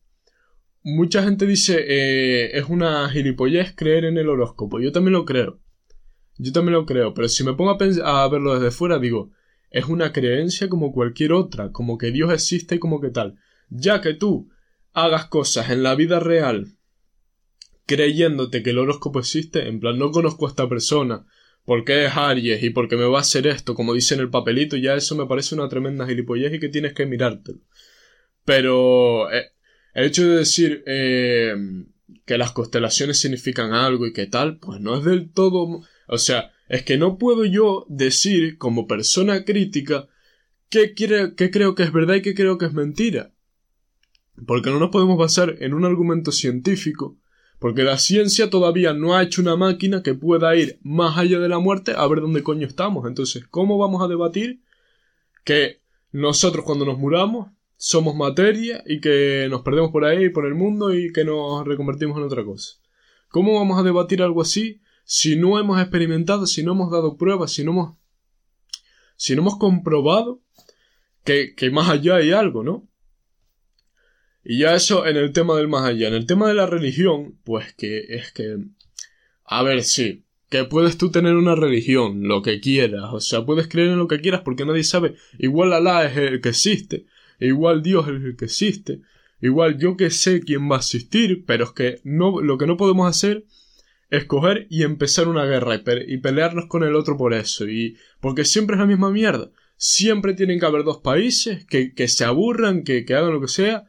Mucha 0.82 1.22
gente 1.22 1.46
dice, 1.46 1.84
eh, 1.86 2.58
es 2.58 2.68
una 2.68 3.08
gilipollez 3.08 3.74
creer 3.74 4.04
en 4.04 4.18
el 4.18 4.28
horóscopo. 4.28 4.80
Yo 4.80 4.92
también 4.92 5.14
lo 5.14 5.24
creo. 5.24 5.60
Yo 6.36 6.52
también 6.52 6.74
lo 6.74 6.84
creo, 6.84 7.14
pero 7.14 7.28
si 7.28 7.44
me 7.44 7.54
pongo 7.54 7.70
a, 7.70 8.24
a 8.24 8.28
verlo 8.28 8.58
desde 8.58 8.70
fuera, 8.70 8.98
digo, 8.98 9.30
es 9.70 9.86
una 9.86 10.12
creencia 10.12 10.68
como 10.68 10.92
cualquier 10.92 11.32
otra, 11.32 11.70
como 11.70 11.96
que 11.96 12.10
Dios 12.10 12.32
existe 12.32 12.74
y 12.74 12.78
como 12.78 13.00
que 13.00 13.10
tal. 13.10 13.36
Ya 13.70 14.00
que 14.00 14.14
tú 14.14 14.50
hagas 14.92 15.26
cosas 15.26 15.70
en 15.70 15.82
la 15.82 15.94
vida 15.94 16.20
real 16.20 16.76
creyéndote 17.86 18.62
que 18.62 18.70
el 18.70 18.78
horóscopo 18.78 19.18
existe, 19.20 19.68
en 19.68 19.80
plan, 19.80 19.98
no 19.98 20.10
conozco 20.10 20.46
a 20.46 20.50
esta 20.50 20.68
persona, 20.68 21.26
porque 21.64 22.04
es 22.04 22.16
Aries 22.16 22.62
y 22.62 22.70
porque 22.70 22.96
me 22.96 23.04
va 23.04 23.18
a 23.18 23.22
hacer 23.22 23.46
esto, 23.46 23.74
como 23.74 23.94
dice 23.94 24.14
en 24.14 24.20
el 24.20 24.30
papelito, 24.30 24.76
ya 24.76 24.94
eso 24.94 25.16
me 25.16 25.26
parece 25.26 25.54
una 25.54 25.68
tremenda 25.68 26.06
gilipollez 26.06 26.52
y 26.54 26.60
que 26.60 26.68
tienes 26.68 26.92
que 26.92 27.06
mirártelo. 27.06 27.60
Pero 28.44 29.30
eh, 29.32 29.52
el 29.94 30.04
hecho 30.04 30.28
de 30.28 30.36
decir 30.36 30.82
eh, 30.86 31.54
que 32.26 32.38
las 32.38 32.52
constelaciones 32.52 33.18
significan 33.18 33.72
algo 33.72 34.06
y 34.06 34.12
que 34.12 34.26
tal, 34.26 34.58
pues 34.58 34.80
no 34.80 34.96
es 34.98 35.04
del 35.04 35.30
todo... 35.30 35.82
O 36.06 36.18
sea, 36.18 36.52
es 36.68 36.82
que 36.82 36.98
no 36.98 37.16
puedo 37.16 37.46
yo 37.46 37.86
decir 37.88 38.58
como 38.58 38.86
persona 38.86 39.44
crítica 39.44 40.06
qué, 40.68 40.92
quiere, 40.92 41.34
qué 41.34 41.50
creo 41.50 41.74
que 41.74 41.84
es 41.84 41.92
verdad 41.92 42.16
y 42.16 42.22
qué 42.22 42.34
creo 42.34 42.58
que 42.58 42.66
es 42.66 42.74
mentira. 42.74 43.32
Porque 44.46 44.68
no 44.68 44.78
nos 44.78 44.90
podemos 44.90 45.16
basar 45.16 45.56
en 45.60 45.72
un 45.72 45.86
argumento 45.86 46.30
científico 46.30 47.16
porque 47.64 47.82
la 47.82 47.96
ciencia 47.96 48.50
todavía 48.50 48.92
no 48.92 49.16
ha 49.16 49.22
hecho 49.22 49.40
una 49.40 49.56
máquina 49.56 50.02
que 50.02 50.12
pueda 50.12 50.54
ir 50.54 50.78
más 50.82 51.16
allá 51.16 51.38
de 51.38 51.48
la 51.48 51.60
muerte 51.60 51.94
a 51.96 52.06
ver 52.06 52.20
dónde 52.20 52.42
coño 52.42 52.66
estamos. 52.66 53.08
Entonces, 53.08 53.46
¿cómo 53.48 53.78
vamos 53.78 54.02
a 54.02 54.06
debatir 54.06 54.60
que 55.44 55.80
nosotros 56.12 56.62
cuando 56.66 56.84
nos 56.84 56.98
muramos 56.98 57.52
somos 57.78 58.16
materia 58.16 58.84
y 58.84 59.00
que 59.00 59.46
nos 59.48 59.62
perdemos 59.62 59.92
por 59.92 60.04
ahí, 60.04 60.28
por 60.28 60.44
el 60.44 60.54
mundo 60.54 60.92
y 60.92 61.10
que 61.10 61.24
nos 61.24 61.64
reconvertimos 61.64 62.18
en 62.18 62.24
otra 62.24 62.44
cosa? 62.44 62.74
¿Cómo 63.30 63.54
vamos 63.54 63.80
a 63.80 63.82
debatir 63.82 64.20
algo 64.20 64.42
así 64.42 64.82
si 65.06 65.34
no 65.34 65.58
hemos 65.58 65.80
experimentado, 65.80 66.46
si 66.46 66.62
no 66.62 66.72
hemos 66.72 66.90
dado 66.90 67.16
pruebas, 67.16 67.50
si 67.52 67.64
no 67.64 67.70
hemos, 67.70 67.96
si 69.16 69.34
no 69.34 69.40
hemos 69.40 69.56
comprobado 69.56 70.42
que, 71.24 71.54
que 71.54 71.70
más 71.70 71.88
allá 71.88 72.16
hay 72.16 72.30
algo, 72.30 72.62
¿no? 72.62 72.86
Y 74.44 74.58
ya 74.58 74.74
eso 74.74 75.06
en 75.06 75.16
el 75.16 75.32
tema 75.32 75.56
del 75.56 75.68
más 75.68 75.84
allá. 75.84 76.08
En 76.08 76.14
el 76.14 76.26
tema 76.26 76.48
de 76.48 76.54
la 76.54 76.66
religión, 76.66 77.38
pues 77.44 77.72
que 77.74 78.04
es 78.10 78.30
que... 78.32 78.58
A 79.44 79.62
ver, 79.62 79.82
sí. 79.82 80.24
Que 80.50 80.64
puedes 80.64 80.98
tú 80.98 81.10
tener 81.10 81.34
una 81.34 81.54
religión, 81.54 82.28
lo 82.28 82.42
que 82.42 82.60
quieras. 82.60 83.04
O 83.12 83.20
sea, 83.20 83.46
puedes 83.46 83.68
creer 83.68 83.90
en 83.90 83.98
lo 83.98 84.06
que 84.06 84.20
quieras 84.20 84.42
porque 84.44 84.66
nadie 84.66 84.84
sabe. 84.84 85.14
Igual 85.38 85.72
Alá 85.72 86.04
es 86.04 86.16
el 86.16 86.40
que 86.42 86.50
existe. 86.50 87.06
Igual 87.40 87.82
Dios 87.82 88.06
es 88.06 88.22
el 88.22 88.36
que 88.36 88.44
existe. 88.44 89.00
Igual 89.40 89.78
yo 89.78 89.96
que 89.96 90.10
sé 90.10 90.40
quién 90.40 90.70
va 90.70 90.76
a 90.76 90.80
existir. 90.80 91.44
Pero 91.46 91.64
es 91.64 91.72
que 91.72 92.00
no, 92.04 92.42
lo 92.42 92.58
que 92.58 92.66
no 92.66 92.76
podemos 92.76 93.08
hacer 93.08 93.46
es 94.10 94.26
coger 94.26 94.66
y 94.68 94.82
empezar 94.82 95.26
una 95.26 95.46
guerra 95.46 95.80
y, 96.06 96.18
pelearnos 96.18 96.66
con 96.66 96.84
el 96.84 96.94
otro 96.96 97.16
por 97.16 97.32
eso. 97.32 97.66
Y 97.66 97.96
porque 98.20 98.44
siempre 98.44 98.76
es 98.76 98.80
la 98.80 98.86
misma 98.86 99.10
mierda. 99.10 99.50
Siempre 99.76 100.34
tienen 100.34 100.60
que 100.60 100.66
haber 100.66 100.84
dos 100.84 100.98
países 100.98 101.64
que, 101.64 101.94
que 101.94 102.08
se 102.08 102.24
aburran, 102.24 102.84
que, 102.84 103.04
que 103.04 103.14
hagan 103.14 103.32
lo 103.32 103.40
que 103.40 103.48
sea 103.48 103.86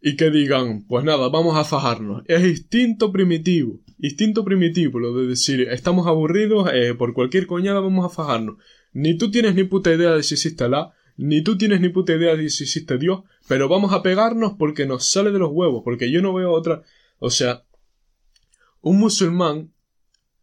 y 0.00 0.16
que 0.16 0.30
digan, 0.30 0.84
pues 0.88 1.04
nada, 1.04 1.28
vamos 1.28 1.56
a 1.56 1.64
fajarnos. 1.64 2.22
Es 2.26 2.42
instinto 2.44 3.12
primitivo, 3.12 3.80
instinto 3.98 4.44
primitivo, 4.44 4.98
lo 4.98 5.14
de 5.14 5.26
decir, 5.26 5.68
estamos 5.70 6.06
aburridos, 6.06 6.70
eh, 6.72 6.94
por 6.94 7.12
cualquier 7.12 7.46
coñada 7.46 7.80
vamos 7.80 8.06
a 8.06 8.14
fajarnos. 8.14 8.56
Ni 8.92 9.16
tú 9.16 9.30
tienes 9.30 9.54
ni 9.54 9.64
puta 9.64 9.92
idea 9.92 10.12
de 10.12 10.22
si 10.22 10.34
existe 10.34 10.68
la, 10.68 10.92
ni 11.16 11.42
tú 11.42 11.58
tienes 11.58 11.80
ni 11.80 11.90
puta 11.90 12.14
idea 12.14 12.34
de 12.34 12.48
si 12.48 12.64
existe 12.64 12.96
Dios, 12.96 13.22
pero 13.46 13.68
vamos 13.68 13.92
a 13.92 14.02
pegarnos 14.02 14.54
porque 14.58 14.86
nos 14.86 15.10
sale 15.10 15.32
de 15.32 15.38
los 15.38 15.50
huevos, 15.52 15.82
porque 15.84 16.10
yo 16.10 16.22
no 16.22 16.32
veo 16.32 16.50
otra. 16.50 16.82
O 17.18 17.28
sea, 17.28 17.64
un 18.80 18.98
musulmán 18.98 19.72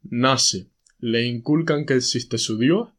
nace, 0.03 0.69
le 0.99 1.25
inculcan 1.25 1.85
que 1.85 1.95
existe 1.95 2.37
su 2.37 2.59
Dios, 2.59 2.89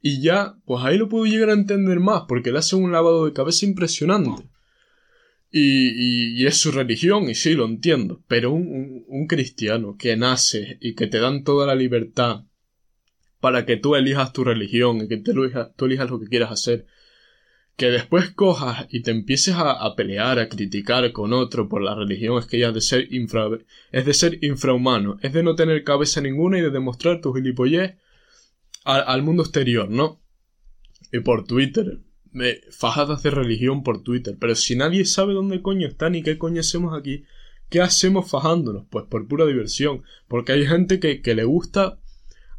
y 0.00 0.20
ya, 0.20 0.58
pues 0.66 0.84
ahí 0.84 0.98
lo 0.98 1.08
puedo 1.08 1.24
llegar 1.24 1.50
a 1.50 1.54
entender 1.54 2.00
más, 2.00 2.24
porque 2.28 2.52
le 2.52 2.58
hacen 2.58 2.82
un 2.82 2.92
lavado 2.92 3.24
de 3.24 3.32
cabeza 3.32 3.64
impresionante. 3.64 4.50
Y, 5.56 6.44
es 6.46 6.58
su 6.58 6.72
religión, 6.72 7.30
y 7.30 7.36
sí, 7.36 7.54
lo 7.54 7.64
entiendo. 7.64 8.24
Pero 8.26 8.52
un, 8.52 9.26
cristiano 9.28 9.96
que 9.96 10.16
nace 10.16 10.78
y 10.80 10.96
que 10.96 11.06
te 11.06 11.20
dan 11.20 11.44
toda 11.44 11.64
la 11.64 11.76
libertad 11.76 12.46
para 13.38 13.64
que 13.64 13.76
tú 13.76 13.94
elijas 13.94 14.32
tu 14.32 14.42
religión 14.42 15.02
y 15.02 15.08
que 15.08 15.18
tú 15.18 15.30
elijas, 15.30 15.68
tú 15.76 15.84
elijas 15.84 16.10
lo 16.10 16.18
que 16.18 16.26
quieras 16.26 16.50
hacer. 16.50 16.86
que 17.76 17.86
después 17.86 18.30
cojas 18.30 18.86
y 18.90 19.02
te 19.02 19.12
empieces 19.12 19.54
a, 19.56 19.94
pelear, 19.96 20.40
a 20.40 20.48
criticar 20.48 21.12
con 21.12 21.32
otro 21.32 21.68
por 21.68 21.82
la 21.82 21.94
religión, 21.94 22.38
es 22.38 22.46
que 22.46 22.58
ya 22.58 22.68
es 22.68 22.74
de 22.74 22.80
ser 22.80 23.14
infra, 23.14 23.48
es 23.92 24.06
de 24.06 24.14
ser 24.14 24.44
infrahumano, 24.44 25.18
es 25.22 25.32
de 25.32 25.44
no 25.44 25.54
tener 25.54 25.84
cabeza 25.84 26.20
ninguna 26.20 26.58
y 26.58 26.62
de 26.62 26.70
demostrar 26.70 27.20
tu 27.20 27.32
gilipollez 27.32 27.96
al, 28.84 29.22
mundo 29.22 29.42
exterior, 29.44 29.88
¿no? 29.88 30.20
Y 31.12 31.20
por 31.20 31.46
Twitter, 31.46 32.00
me, 32.34 32.60
fajadas 32.70 33.22
de 33.22 33.30
religión 33.30 33.82
por 33.82 34.02
Twitter, 34.02 34.36
pero 34.38 34.54
si 34.54 34.76
nadie 34.76 35.06
sabe 35.06 35.32
dónde 35.32 35.62
coño 35.62 35.86
está 35.88 36.10
ni 36.10 36.22
qué 36.22 36.36
coño 36.36 36.60
hacemos 36.60 36.98
aquí, 36.98 37.24
¿qué 37.70 37.80
hacemos 37.80 38.30
fajándonos? 38.30 38.84
Pues 38.90 39.06
por 39.06 39.26
pura 39.26 39.46
diversión, 39.46 40.02
porque 40.28 40.52
hay 40.52 40.66
gente 40.66 41.00
que, 41.00 41.22
que 41.22 41.34
le 41.34 41.44
gusta, 41.44 41.98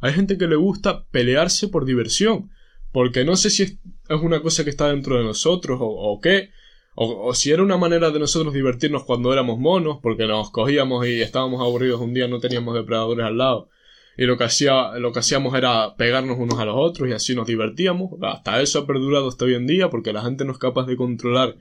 hay 0.00 0.14
gente 0.14 0.38
que 0.38 0.48
le 0.48 0.56
gusta 0.56 1.06
pelearse 1.10 1.68
por 1.68 1.84
diversión, 1.84 2.50
porque 2.90 3.24
no 3.24 3.36
sé 3.36 3.50
si 3.50 3.62
es, 3.62 3.78
una 4.22 4.40
cosa 4.40 4.64
que 4.64 4.70
está 4.70 4.88
dentro 4.88 5.18
de 5.18 5.24
nosotros 5.24 5.78
o, 5.80 5.86
o 5.86 6.20
qué, 6.20 6.50
o, 6.94 7.34
si 7.34 7.50
era 7.50 7.62
una 7.62 7.76
manera 7.76 8.10
de 8.10 8.18
nosotros 8.18 8.54
divertirnos 8.54 9.04
cuando 9.04 9.30
éramos 9.30 9.58
monos, 9.58 9.98
porque 10.02 10.26
nos 10.26 10.50
cogíamos 10.50 11.06
y 11.06 11.20
estábamos 11.20 11.60
aburridos 11.60 12.00
un 12.00 12.14
día, 12.14 12.26
no 12.26 12.40
teníamos 12.40 12.74
depredadores 12.74 13.26
al 13.26 13.36
lado, 13.36 13.68
y 14.16 14.24
lo 14.24 14.38
que, 14.38 14.44
hacía, 14.44 14.98
lo 14.98 15.12
que 15.12 15.18
hacíamos 15.18 15.54
era 15.54 15.94
pegarnos 15.96 16.38
unos 16.38 16.58
a 16.58 16.64
los 16.64 16.76
otros 16.78 17.08
y 17.08 17.12
así 17.12 17.34
nos 17.34 17.46
divertíamos. 17.46 18.12
Hasta 18.22 18.62
eso 18.62 18.80
ha 18.80 18.86
perdurado 18.86 19.28
hasta 19.28 19.44
hoy 19.44 19.54
en 19.54 19.66
día, 19.66 19.90
porque 19.90 20.12
la 20.12 20.22
gente 20.22 20.44
no 20.44 20.52
es 20.52 20.58
capaz 20.58 20.86
de 20.86 20.96
controlar 20.96 21.56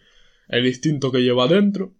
el 0.48 0.66
instinto 0.66 1.12
que 1.12 1.22
lleva 1.22 1.46
adentro. 1.46 1.94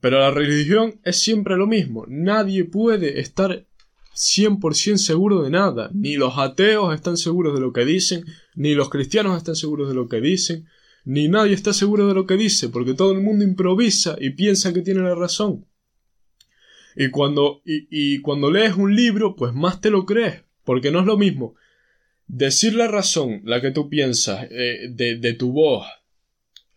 Pero 0.00 0.20
la 0.20 0.30
religión 0.30 1.00
es 1.04 1.20
siempre 1.20 1.56
lo 1.56 1.66
mismo. 1.66 2.04
Nadie 2.06 2.64
puede 2.64 3.20
estar 3.20 3.66
100% 4.14 4.96
seguro 4.98 5.42
de 5.42 5.50
nada. 5.50 5.90
Ni 5.94 6.16
los 6.16 6.36
ateos 6.36 6.94
están 6.94 7.16
seguros 7.16 7.54
de 7.54 7.60
lo 7.60 7.72
que 7.72 7.84
dicen, 7.84 8.24
ni 8.54 8.74
los 8.74 8.90
cristianos 8.90 9.36
están 9.36 9.56
seguros 9.56 9.88
de 9.88 9.94
lo 9.94 10.08
que 10.08 10.20
dicen, 10.20 10.66
ni 11.04 11.28
nadie 11.28 11.54
está 11.54 11.72
seguro 11.72 12.06
de 12.06 12.14
lo 12.14 12.26
que 12.26 12.36
dice, 12.36 12.68
porque 12.68 12.94
todo 12.94 13.12
el 13.12 13.22
mundo 13.22 13.44
improvisa 13.44 14.16
y 14.20 14.30
piensa 14.30 14.74
que 14.74 14.82
tiene 14.82 15.00
la 15.00 15.14
razón. 15.14 15.64
Y 16.96 17.10
cuando, 17.10 17.62
y, 17.64 18.20
cuando 18.20 18.50
lees 18.50 18.74
un 18.76 18.94
libro, 18.96 19.36
pues 19.36 19.54
más 19.54 19.80
te 19.80 19.90
lo 19.90 20.04
crees, 20.04 20.42
porque 20.64 20.90
no 20.90 21.00
es 21.00 21.06
lo 21.06 21.16
mismo 21.16 21.54
decir 22.28 22.74
la 22.74 22.88
razón, 22.88 23.40
la 23.44 23.60
que 23.60 23.70
tú 23.70 23.88
piensas, 23.88 24.46
eh, 24.50 24.88
de, 24.90 25.16
de 25.16 25.32
tu 25.32 25.52
voz 25.52 25.86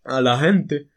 a 0.04 0.22
la 0.22 0.40
gente, 0.40 0.88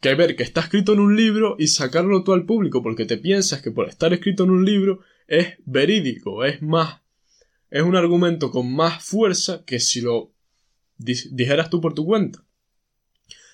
que 0.00 0.14
ver 0.14 0.36
que 0.36 0.42
está 0.42 0.60
escrito 0.60 0.92
en 0.92 1.00
un 1.00 1.16
libro 1.16 1.56
y 1.58 1.68
sacarlo 1.68 2.22
tú 2.22 2.34
al 2.34 2.44
público, 2.44 2.82
porque 2.82 3.06
te 3.06 3.16
piensas 3.16 3.62
que 3.62 3.70
por 3.70 3.88
estar 3.88 4.12
escrito 4.12 4.44
en 4.44 4.50
un 4.50 4.64
libro 4.64 5.00
es 5.26 5.54
verídico, 5.64 6.44
es 6.44 6.60
más, 6.60 7.00
es 7.70 7.82
un 7.82 7.96
argumento 7.96 8.50
con 8.50 8.72
más 8.72 9.02
fuerza 9.02 9.64
que 9.64 9.80
si 9.80 10.02
lo 10.02 10.32
dijeras 10.98 11.70
tú 11.70 11.80
por 11.80 11.94
tu 11.94 12.04
cuenta. 12.04 12.44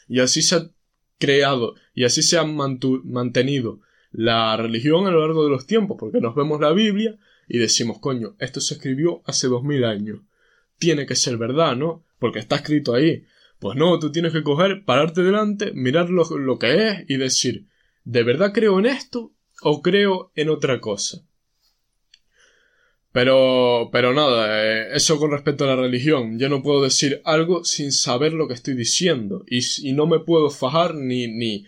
Y 0.08 0.18
así 0.18 0.42
se 0.42 0.56
ha 0.56 0.70
creado, 1.18 1.76
y 1.94 2.04
así 2.04 2.22
se 2.22 2.36
ha 2.36 2.44
mantenido 2.44 3.80
la 4.12 4.56
religión 4.56 5.06
a 5.06 5.10
lo 5.10 5.20
largo 5.20 5.44
de 5.44 5.50
los 5.50 5.66
tiempos, 5.66 5.96
porque 5.98 6.20
nos 6.20 6.34
vemos 6.34 6.60
la 6.60 6.72
Biblia 6.72 7.16
y 7.48 7.58
decimos, 7.58 7.98
coño, 7.98 8.36
esto 8.38 8.60
se 8.60 8.74
escribió 8.74 9.22
hace 9.24 9.48
dos 9.48 9.62
mil 9.62 9.84
años. 9.84 10.20
Tiene 10.78 11.06
que 11.06 11.16
ser 11.16 11.36
verdad, 11.36 11.76
¿no? 11.76 12.04
Porque 12.18 12.38
está 12.38 12.56
escrito 12.56 12.94
ahí. 12.94 13.24
Pues 13.58 13.76
no, 13.76 13.98
tú 13.98 14.10
tienes 14.10 14.32
que 14.32 14.42
coger, 14.42 14.84
pararte 14.84 15.22
delante, 15.22 15.72
mirar 15.72 16.10
lo, 16.10 16.24
lo 16.38 16.58
que 16.58 16.88
es 16.88 17.04
y 17.08 17.16
decir, 17.16 17.66
¿de 18.04 18.22
verdad 18.22 18.52
creo 18.54 18.78
en 18.78 18.86
esto 18.86 19.32
o 19.62 19.82
creo 19.82 20.32
en 20.34 20.48
otra 20.48 20.80
cosa? 20.80 21.22
Pero, 23.12 23.90
pero 23.92 24.14
nada, 24.14 24.64
eh, 24.64 24.88
eso 24.94 25.18
con 25.18 25.32
respecto 25.32 25.64
a 25.64 25.68
la 25.68 25.76
religión. 25.76 26.38
Yo 26.38 26.48
no 26.48 26.62
puedo 26.62 26.82
decir 26.82 27.20
algo 27.24 27.64
sin 27.64 27.90
saber 27.90 28.32
lo 28.32 28.46
que 28.46 28.54
estoy 28.54 28.74
diciendo. 28.74 29.44
Y, 29.48 29.60
y 29.82 29.92
no 29.92 30.06
me 30.06 30.20
puedo 30.20 30.50
fajar 30.50 30.94
ni, 30.94 31.26
ni. 31.26 31.66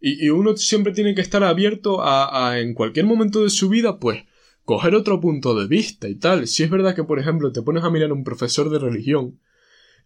Y, 0.00 0.28
uno 0.28 0.56
siempre 0.56 0.92
tiene 0.92 1.14
que 1.14 1.20
estar 1.20 1.42
abierto 1.42 2.02
a, 2.02 2.50
a, 2.50 2.60
en 2.60 2.74
cualquier 2.74 3.06
momento 3.06 3.42
de 3.42 3.50
su 3.50 3.68
vida, 3.68 3.98
pues, 3.98 4.24
coger 4.64 4.94
otro 4.94 5.20
punto 5.20 5.58
de 5.58 5.66
vista 5.66 6.08
y 6.08 6.16
tal. 6.16 6.46
Si 6.46 6.62
es 6.62 6.70
verdad 6.70 6.94
que, 6.94 7.04
por 7.04 7.18
ejemplo, 7.18 7.52
te 7.52 7.62
pones 7.62 7.84
a 7.84 7.90
mirar 7.90 8.10
a 8.10 8.14
un 8.14 8.24
profesor 8.24 8.70
de 8.70 8.78
religión, 8.78 9.40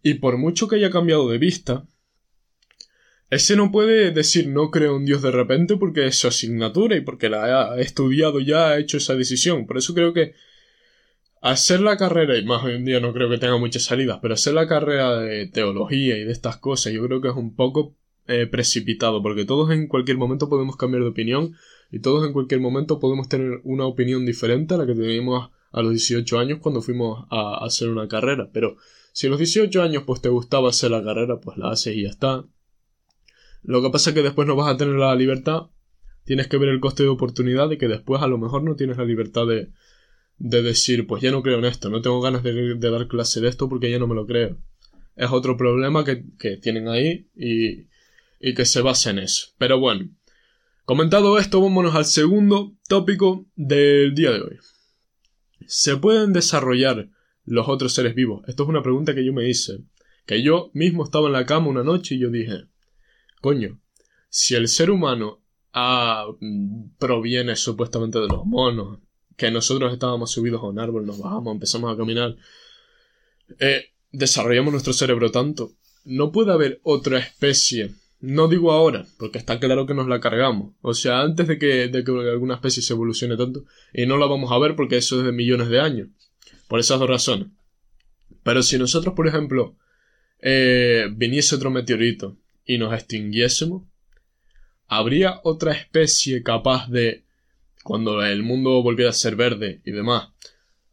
y 0.03 0.15
por 0.15 0.37
mucho 0.37 0.67
que 0.67 0.77
haya 0.77 0.89
cambiado 0.89 1.29
de 1.29 1.37
vista, 1.37 1.85
ese 3.29 3.55
no 3.55 3.71
puede 3.71 4.11
decir 4.11 4.47
no 4.49 4.71
creo 4.71 4.97
en 4.97 5.05
Dios 5.05 5.21
de 5.21 5.31
repente 5.31 5.77
porque 5.77 6.05
es 6.05 6.17
su 6.17 6.27
asignatura 6.27 6.97
y 6.97 7.01
porque 7.01 7.29
la 7.29 7.71
ha 7.71 7.79
estudiado 7.79 8.39
ya, 8.39 8.69
ha 8.69 8.79
hecho 8.79 8.97
esa 8.97 9.15
decisión. 9.15 9.65
Por 9.67 9.77
eso 9.77 9.93
creo 9.93 10.13
que 10.13 10.33
hacer 11.41 11.79
la 11.81 11.97
carrera, 11.97 12.37
y 12.37 12.45
más 12.45 12.63
hoy 12.63 12.73
en 12.73 12.85
día 12.85 12.99
no 12.99 13.13
creo 13.13 13.29
que 13.29 13.37
tenga 13.37 13.57
muchas 13.57 13.83
salidas, 13.83 14.19
pero 14.21 14.33
hacer 14.33 14.53
la 14.53 14.67
carrera 14.67 15.19
de 15.19 15.47
teología 15.47 16.17
y 16.17 16.25
de 16.25 16.31
estas 16.31 16.57
cosas 16.57 16.93
yo 16.93 17.05
creo 17.05 17.21
que 17.21 17.29
es 17.29 17.35
un 17.35 17.55
poco 17.55 17.95
precipitado 18.49 19.21
porque 19.21 19.45
todos 19.45 19.71
en 19.71 19.87
cualquier 19.87 20.17
momento 20.17 20.47
podemos 20.47 20.77
cambiar 20.77 21.03
de 21.03 21.09
opinión 21.09 21.55
y 21.91 21.99
todos 21.99 22.25
en 22.25 22.31
cualquier 22.31 22.61
momento 22.61 22.99
podemos 22.99 23.27
tener 23.27 23.59
una 23.63 23.85
opinión 23.85 24.25
diferente 24.25 24.73
a 24.73 24.77
la 24.77 24.85
que 24.85 24.95
teníamos 24.95 25.49
a 25.71 25.81
los 25.81 25.91
18 25.91 26.39
años 26.39 26.59
cuando 26.61 26.81
fuimos 26.81 27.25
a 27.29 27.63
hacer 27.65 27.89
una 27.89 28.07
carrera. 28.07 28.49
Pero 28.53 28.77
si 29.11 29.27
a 29.27 29.29
los 29.31 29.39
18 29.39 29.81
años 29.81 30.03
pues 30.05 30.21
te 30.21 30.29
gustaba 30.29 30.69
hacer 30.69 30.91
la 30.91 31.03
carrera, 31.03 31.41
pues 31.41 31.57
la 31.57 31.71
haces 31.71 31.95
y 31.95 32.03
ya 32.03 32.09
está 32.09 32.45
lo 33.63 33.81
que 33.81 33.89
pasa 33.89 34.09
es 34.09 34.15
que 34.15 34.23
después 34.23 34.47
no 34.47 34.55
vas 34.55 34.73
a 34.73 34.77
tener 34.77 34.95
la 34.95 35.15
libertad. 35.15 35.67
Tienes 36.23 36.47
que 36.47 36.57
ver 36.57 36.69
el 36.69 36.79
coste 36.79 37.03
de 37.03 37.09
oportunidad 37.09 37.69
y 37.71 37.77
que 37.77 37.87
después 37.87 38.21
a 38.21 38.27
lo 38.27 38.37
mejor 38.37 38.63
no 38.63 38.75
tienes 38.75 38.97
la 38.97 39.05
libertad 39.05 39.47
de, 39.47 39.69
de 40.37 40.61
decir, 40.61 41.07
pues 41.07 41.21
ya 41.21 41.31
no 41.31 41.43
creo 41.43 41.59
en 41.59 41.65
esto, 41.65 41.89
no 41.89 42.01
tengo 42.01 42.21
ganas 42.21 42.43
de, 42.43 42.75
dar 42.75 43.07
clase 43.07 43.41
de 43.41 43.49
esto 43.49 43.69
porque 43.69 43.89
ya 43.89 43.99
no 43.99 44.07
me 44.07 44.15
lo 44.15 44.25
creo. 44.25 44.57
Es 45.15 45.31
otro 45.31 45.57
problema 45.57 46.03
que, 46.03 46.23
que 46.39 46.57
tienen 46.57 46.87
ahí 46.87 47.27
y, 47.35 47.87
y 48.41 48.53
que 48.53 48.65
se 48.65 48.81
basa 48.81 49.11
en 49.11 49.19
eso. 49.19 49.47
Pero 49.57 49.79
bueno, 49.79 50.09
comentado 50.85 51.37
esto, 51.37 51.61
vámonos 51.61 51.95
al 51.95 52.05
segundo 52.05 52.73
tópico 52.87 53.45
del 53.55 54.13
día 54.15 54.31
de 54.31 54.41
hoy. 54.41 54.57
¿Se 55.67 55.95
pueden 55.97 56.33
desarrollar 56.33 57.09
los 57.45 57.67
otros 57.69 57.93
seres 57.93 58.15
vivos? 58.15 58.43
Esto 58.47 58.63
es 58.63 58.69
una 58.69 58.81
pregunta 58.81 59.13
que 59.13 59.25
yo 59.25 59.33
me 59.33 59.47
hice. 59.47 59.83
Que 60.25 60.41
yo 60.41 60.71
mismo 60.73 61.03
estaba 61.03 61.27
en 61.27 61.33
la 61.33 61.45
cama 61.45 61.67
una 61.67 61.83
noche 61.83 62.15
y 62.15 62.19
yo 62.19 62.29
dije, 62.29 62.65
Coño, 63.41 63.79
si 64.29 64.55
el 64.55 64.67
ser 64.67 64.91
humano 64.91 65.43
ah, 65.73 66.27
proviene 66.97 67.55
supuestamente 67.55 68.19
de 68.19 68.27
los 68.27 68.45
monos, 68.45 68.99
que 69.35 69.49
nosotros 69.49 69.91
estábamos 69.91 70.31
subidos 70.31 70.61
a 70.61 70.67
un 70.67 70.79
árbol, 70.79 71.05
nos 71.05 71.17
bajamos, 71.17 71.53
empezamos 71.53 71.91
a 71.91 71.97
caminar, 71.97 72.35
eh, 73.59 73.85
desarrollamos 74.11 74.71
nuestro 74.71 74.93
cerebro 74.93 75.31
tanto, 75.31 75.71
no 76.05 76.31
puede 76.31 76.51
haber 76.51 76.79
otra 76.83 77.17
especie. 77.17 77.95
No 78.21 78.47
digo 78.47 78.71
ahora, 78.71 79.05
porque 79.17 79.39
está 79.39 79.59
claro 79.59 79.87
que 79.87 79.95
nos 79.95 80.07
la 80.07 80.19
cargamos. 80.19 80.75
O 80.81 80.93
sea, 80.93 81.21
antes 81.21 81.47
de 81.47 81.57
que, 81.57 81.87
de 81.87 82.03
que 82.03 82.11
alguna 82.11 82.55
especie 82.55 82.83
se 82.83 82.93
evolucione 82.93 83.35
tanto. 83.35 83.65
Y 83.93 84.05
no 84.05 84.17
la 84.17 84.27
vamos 84.27 84.51
a 84.51 84.59
ver 84.59 84.75
porque 84.75 84.97
eso 84.97 85.19
es 85.19 85.25
de 85.25 85.31
millones 85.31 85.69
de 85.69 85.79
años. 85.79 86.09
Por 86.67 86.79
esas 86.79 86.99
dos 86.99 87.09
razones. 87.09 87.47
Pero 88.43 88.61
si 88.61 88.77
nosotros, 88.77 89.15
por 89.15 89.27
ejemplo, 89.27 89.75
eh, 90.39 91.07
viniese 91.11 91.55
otro 91.55 91.71
meteorito 91.71 92.37
y 92.63 92.77
nos 92.77 92.93
extinguiésemos, 92.93 93.83
¿habría 94.87 95.39
otra 95.43 95.73
especie 95.73 96.43
capaz 96.43 96.89
de, 96.89 97.25
cuando 97.83 98.23
el 98.23 98.43
mundo 98.43 98.83
volviera 98.83 99.09
a 99.09 99.13
ser 99.13 99.35
verde 99.35 99.81
y 99.83 99.91
demás, 99.91 100.29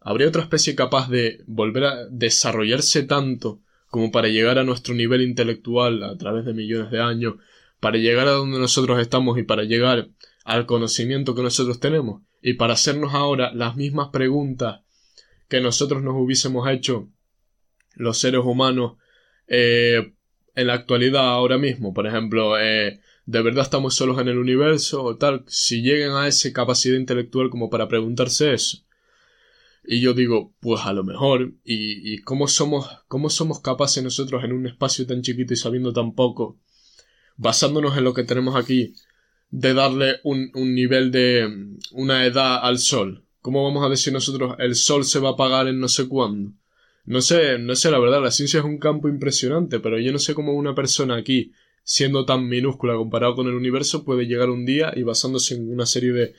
¿habría 0.00 0.28
otra 0.28 0.42
especie 0.42 0.74
capaz 0.74 1.10
de 1.10 1.42
volver 1.46 1.84
a 1.84 2.06
desarrollarse 2.06 3.02
tanto 3.02 3.60
como 3.90 4.10
para 4.10 4.28
llegar 4.28 4.58
a 4.58 4.64
nuestro 4.64 4.94
nivel 4.94 5.22
intelectual 5.22 6.02
a 6.02 6.16
través 6.16 6.44
de 6.44 6.54
millones 6.54 6.90
de 6.90 7.00
años, 7.00 7.34
para 7.80 7.98
llegar 7.98 8.28
a 8.28 8.32
donde 8.32 8.58
nosotros 8.58 9.00
estamos 9.00 9.38
y 9.38 9.42
para 9.42 9.64
llegar 9.64 10.08
al 10.44 10.66
conocimiento 10.66 11.34
que 11.34 11.42
nosotros 11.42 11.80
tenemos 11.80 12.22
y 12.42 12.54
para 12.54 12.74
hacernos 12.74 13.14
ahora 13.14 13.52
las 13.52 13.76
mismas 13.76 14.08
preguntas 14.08 14.80
que 15.48 15.60
nosotros 15.60 16.02
nos 16.02 16.14
hubiésemos 16.14 16.68
hecho 16.68 17.08
los 17.94 18.18
seres 18.18 18.42
humanos 18.44 18.96
eh, 19.46 20.12
en 20.54 20.66
la 20.66 20.74
actualidad 20.74 21.28
ahora 21.28 21.58
mismo, 21.58 21.94
por 21.94 22.06
ejemplo, 22.06 22.58
eh, 22.58 23.00
¿de 23.26 23.42
verdad 23.42 23.62
estamos 23.62 23.94
solos 23.94 24.20
en 24.20 24.28
el 24.28 24.38
universo 24.38 25.04
o 25.04 25.16
tal? 25.16 25.44
Si 25.46 25.82
llegan 25.82 26.16
a 26.16 26.26
esa 26.26 26.52
capacidad 26.52 26.96
intelectual 26.96 27.50
como 27.50 27.70
para 27.70 27.88
preguntarse 27.88 28.52
eso. 28.52 28.78
Y 29.90 30.02
yo 30.02 30.12
digo, 30.12 30.52
pues 30.60 30.82
a 30.84 30.92
lo 30.92 31.02
mejor, 31.02 31.54
y, 31.64 32.12
y 32.12 32.18
cómo 32.18 32.46
somos, 32.46 32.86
cómo 33.08 33.30
somos 33.30 33.60
capaces 33.60 34.04
nosotros 34.04 34.44
en 34.44 34.52
un 34.52 34.66
espacio 34.66 35.06
tan 35.06 35.22
chiquito 35.22 35.54
y 35.54 35.56
sabiendo 35.56 35.94
tan 35.94 36.14
poco, 36.14 36.58
basándonos 37.38 37.96
en 37.96 38.04
lo 38.04 38.12
que 38.12 38.22
tenemos 38.22 38.54
aquí, 38.54 38.92
de 39.48 39.72
darle 39.72 40.16
un, 40.24 40.50
un 40.52 40.74
nivel 40.74 41.10
de 41.10 41.48
una 41.92 42.26
edad 42.26 42.58
al 42.62 42.78
sol. 42.78 43.24
¿Cómo 43.40 43.64
vamos 43.64 43.82
a 43.82 43.88
decir 43.88 44.12
nosotros 44.12 44.56
el 44.58 44.74
sol 44.74 45.06
se 45.06 45.20
va 45.20 45.30
a 45.30 45.32
apagar 45.32 45.68
en 45.68 45.80
no 45.80 45.88
sé 45.88 46.06
cuándo? 46.06 46.52
No 47.06 47.22
sé, 47.22 47.58
no 47.58 47.74
sé, 47.74 47.90
la 47.90 47.98
verdad, 47.98 48.22
la 48.22 48.30
ciencia 48.30 48.58
es 48.58 48.66
un 48.66 48.76
campo 48.76 49.08
impresionante, 49.08 49.80
pero 49.80 49.98
yo 49.98 50.12
no 50.12 50.18
sé 50.18 50.34
cómo 50.34 50.52
una 50.52 50.74
persona 50.74 51.16
aquí, 51.16 51.52
siendo 51.82 52.26
tan 52.26 52.46
minúscula 52.46 52.94
comparado 52.94 53.36
con 53.36 53.46
el 53.46 53.54
universo, 53.54 54.04
puede 54.04 54.26
llegar 54.26 54.50
un 54.50 54.66
día 54.66 54.92
y 54.94 55.02
basándose 55.02 55.54
en 55.54 55.72
una 55.72 55.86
serie 55.86 56.12
de, 56.12 56.34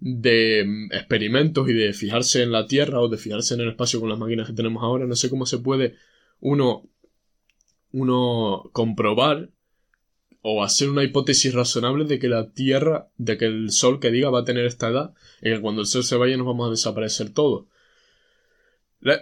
de 0.00 0.64
mm, 0.66 0.92
experimentos 0.92 1.68
y 1.68 1.72
de 1.72 1.92
fijarse 1.92 2.42
en 2.42 2.52
la 2.52 2.66
Tierra 2.66 3.00
o 3.00 3.08
de 3.08 3.18
fijarse 3.18 3.54
en 3.54 3.60
el 3.60 3.70
espacio 3.70 4.00
con 4.00 4.08
las 4.08 4.18
máquinas 4.18 4.46
que 4.46 4.54
tenemos 4.54 4.82
ahora, 4.82 5.06
no 5.06 5.16
sé 5.16 5.30
cómo 5.30 5.46
se 5.46 5.58
puede 5.58 5.96
uno 6.40 6.88
uno 7.92 8.70
comprobar 8.72 9.50
o 10.42 10.62
hacer 10.62 10.90
una 10.90 11.04
hipótesis 11.04 11.54
razonable 11.54 12.04
de 12.04 12.18
que 12.18 12.28
la 12.28 12.50
Tierra, 12.50 13.08
de 13.16 13.38
que 13.38 13.46
el 13.46 13.70
Sol 13.70 14.00
que 14.00 14.10
diga 14.10 14.30
va 14.30 14.40
a 14.40 14.44
tener 14.44 14.66
esta 14.66 14.88
edad 14.88 15.14
y 15.40 15.50
que 15.50 15.60
cuando 15.60 15.80
el 15.80 15.86
Sol 15.86 16.04
se 16.04 16.16
vaya 16.16 16.36
nos 16.36 16.46
vamos 16.46 16.66
a 16.66 16.70
desaparecer 16.70 17.30
todos. 17.30 17.66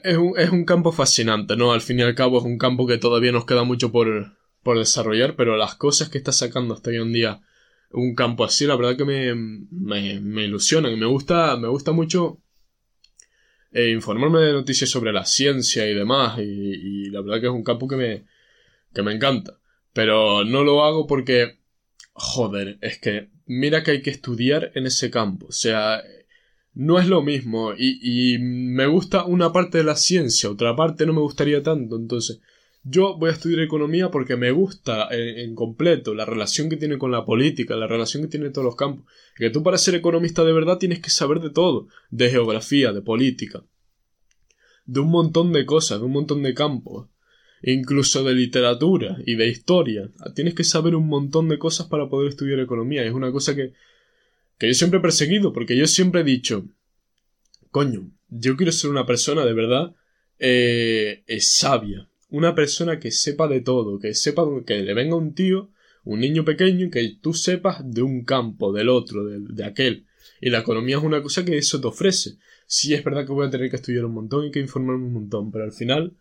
Es 0.04 0.16
un, 0.16 0.38
es 0.38 0.50
un 0.50 0.64
campo 0.64 0.90
fascinante, 0.90 1.56
¿no? 1.56 1.72
Al 1.72 1.80
fin 1.80 1.98
y 1.98 2.02
al 2.02 2.14
cabo 2.14 2.38
es 2.38 2.44
un 2.44 2.56
campo 2.56 2.86
que 2.86 2.98
todavía 2.98 3.30
nos 3.30 3.44
queda 3.44 3.62
mucho 3.62 3.92
por, 3.92 4.32
por 4.62 4.78
desarrollar, 4.78 5.36
pero 5.36 5.56
las 5.56 5.74
cosas 5.74 6.08
que 6.08 6.18
está 6.18 6.32
sacando 6.32 6.74
hasta 6.74 6.90
hoy 6.90 6.96
en 6.96 7.12
día 7.12 7.40
un 7.92 8.14
campo 8.14 8.44
así, 8.44 8.66
la 8.66 8.76
verdad 8.76 8.96
que 8.96 9.04
me, 9.04 9.34
me, 9.34 10.20
me 10.20 10.44
ilusionan. 10.44 10.98
Me 10.98 11.06
gusta, 11.06 11.56
me 11.56 11.68
gusta 11.68 11.92
mucho 11.92 12.40
eh, 13.72 13.90
informarme 13.90 14.40
de 14.40 14.52
noticias 14.52 14.90
sobre 14.90 15.12
la 15.12 15.24
ciencia 15.24 15.88
y 15.88 15.94
demás, 15.94 16.38
y, 16.38 16.42
y, 16.42 17.10
la 17.10 17.22
verdad 17.22 17.40
que 17.40 17.46
es 17.46 17.52
un 17.52 17.64
campo 17.64 17.88
que 17.88 17.96
me, 17.96 18.24
que 18.94 19.02
me 19.02 19.12
encanta. 19.12 19.58
Pero 19.92 20.44
no 20.44 20.64
lo 20.64 20.84
hago 20.84 21.06
porque, 21.06 21.58
joder, 22.12 22.78
es 22.80 22.98
que 22.98 23.30
mira 23.46 23.82
que 23.82 23.92
hay 23.92 24.02
que 24.02 24.10
estudiar 24.10 24.72
en 24.74 24.86
ese 24.86 25.10
campo. 25.10 25.46
O 25.48 25.52
sea, 25.52 26.02
no 26.74 26.98
es 26.98 27.06
lo 27.08 27.22
mismo. 27.22 27.74
Y, 27.76 28.34
y 28.34 28.38
me 28.38 28.86
gusta 28.86 29.24
una 29.24 29.52
parte 29.52 29.78
de 29.78 29.84
la 29.84 29.96
ciencia, 29.96 30.50
otra 30.50 30.76
parte 30.76 31.06
no 31.06 31.12
me 31.12 31.20
gustaría 31.20 31.62
tanto. 31.62 31.96
Entonces, 31.96 32.40
yo 32.84 33.16
voy 33.16 33.30
a 33.30 33.32
estudiar 33.32 33.60
economía 33.60 34.10
porque 34.10 34.36
me 34.36 34.50
gusta 34.50 35.08
en, 35.10 35.54
completo 35.54 36.14
la 36.14 36.24
relación 36.24 36.68
que 36.68 36.76
tiene 36.76 36.98
con 36.98 37.12
la 37.12 37.24
política, 37.24 37.76
la 37.76 37.86
relación 37.86 38.22
que 38.22 38.28
tiene 38.28 38.50
todos 38.50 38.64
los 38.64 38.76
campos. 38.76 39.06
Que 39.36 39.50
tú 39.50 39.62
para 39.62 39.78
ser 39.78 39.94
economista 39.94 40.44
de 40.44 40.52
verdad 40.52 40.78
tienes 40.78 41.00
que 41.00 41.10
saber 41.10 41.40
de 41.40 41.50
todo, 41.50 41.88
de 42.10 42.30
geografía, 42.30 42.92
de 42.92 43.02
política, 43.02 43.62
de 44.84 45.00
un 45.00 45.10
montón 45.10 45.52
de 45.52 45.64
cosas, 45.64 46.00
de 46.00 46.06
un 46.06 46.12
montón 46.12 46.42
de 46.42 46.54
campos, 46.54 47.08
incluso 47.62 48.24
de 48.24 48.34
literatura 48.34 49.16
y 49.24 49.36
de 49.36 49.48
historia. 49.48 50.10
Tienes 50.34 50.54
que 50.54 50.64
saber 50.64 50.96
un 50.96 51.06
montón 51.06 51.48
de 51.48 51.58
cosas 51.58 51.86
para 51.86 52.08
poder 52.08 52.30
estudiar 52.30 52.58
economía. 52.58 53.04
Es 53.04 53.12
una 53.12 53.30
cosa 53.30 53.54
que 53.54 53.72
que 54.62 54.68
yo 54.68 54.74
siempre 54.74 55.00
he 55.00 55.02
perseguido, 55.02 55.52
porque 55.52 55.76
yo 55.76 55.88
siempre 55.88 56.20
he 56.20 56.24
dicho, 56.24 56.68
coño, 57.72 58.12
yo 58.28 58.56
quiero 58.56 58.70
ser 58.70 58.90
una 58.90 59.06
persona 59.06 59.44
de 59.44 59.54
verdad 59.54 59.96
eh, 60.38 61.24
sabia, 61.40 62.08
una 62.32 62.54
persona 62.54 62.98
que 62.98 63.10
sepa 63.10 63.46
de 63.46 63.60
todo, 63.60 63.98
que 63.98 64.14
sepa 64.14 64.44
que 64.66 64.82
le 64.82 64.94
venga 64.94 65.14
un 65.14 65.34
tío, 65.34 65.70
un 66.04 66.20
niño 66.20 66.44
pequeño, 66.44 66.90
que 66.90 67.16
tú 67.20 67.32
sepas 67.32 67.82
de 67.84 68.02
un 68.02 68.24
campo, 68.24 68.72
del 68.72 68.88
otro, 68.88 69.24
de, 69.24 69.38
de 69.40 69.64
aquel. 69.64 70.06
Y 70.40 70.50
la 70.50 70.58
economía 70.58 70.96
es 70.96 71.04
una 71.04 71.22
cosa 71.22 71.44
que 71.44 71.56
eso 71.56 71.80
te 71.80 71.86
ofrece. 71.86 72.38
Sí 72.66 72.94
es 72.94 73.04
verdad 73.04 73.24
que 73.26 73.32
voy 73.32 73.46
a 73.46 73.50
tener 73.50 73.70
que 73.70 73.76
estudiar 73.76 74.04
un 74.04 74.14
montón 74.14 74.46
y 74.46 74.50
que 74.50 74.58
informarme 74.58 75.06
un 75.06 75.12
montón, 75.12 75.52
pero 75.52 75.64
al 75.64 75.72
final 75.72 76.16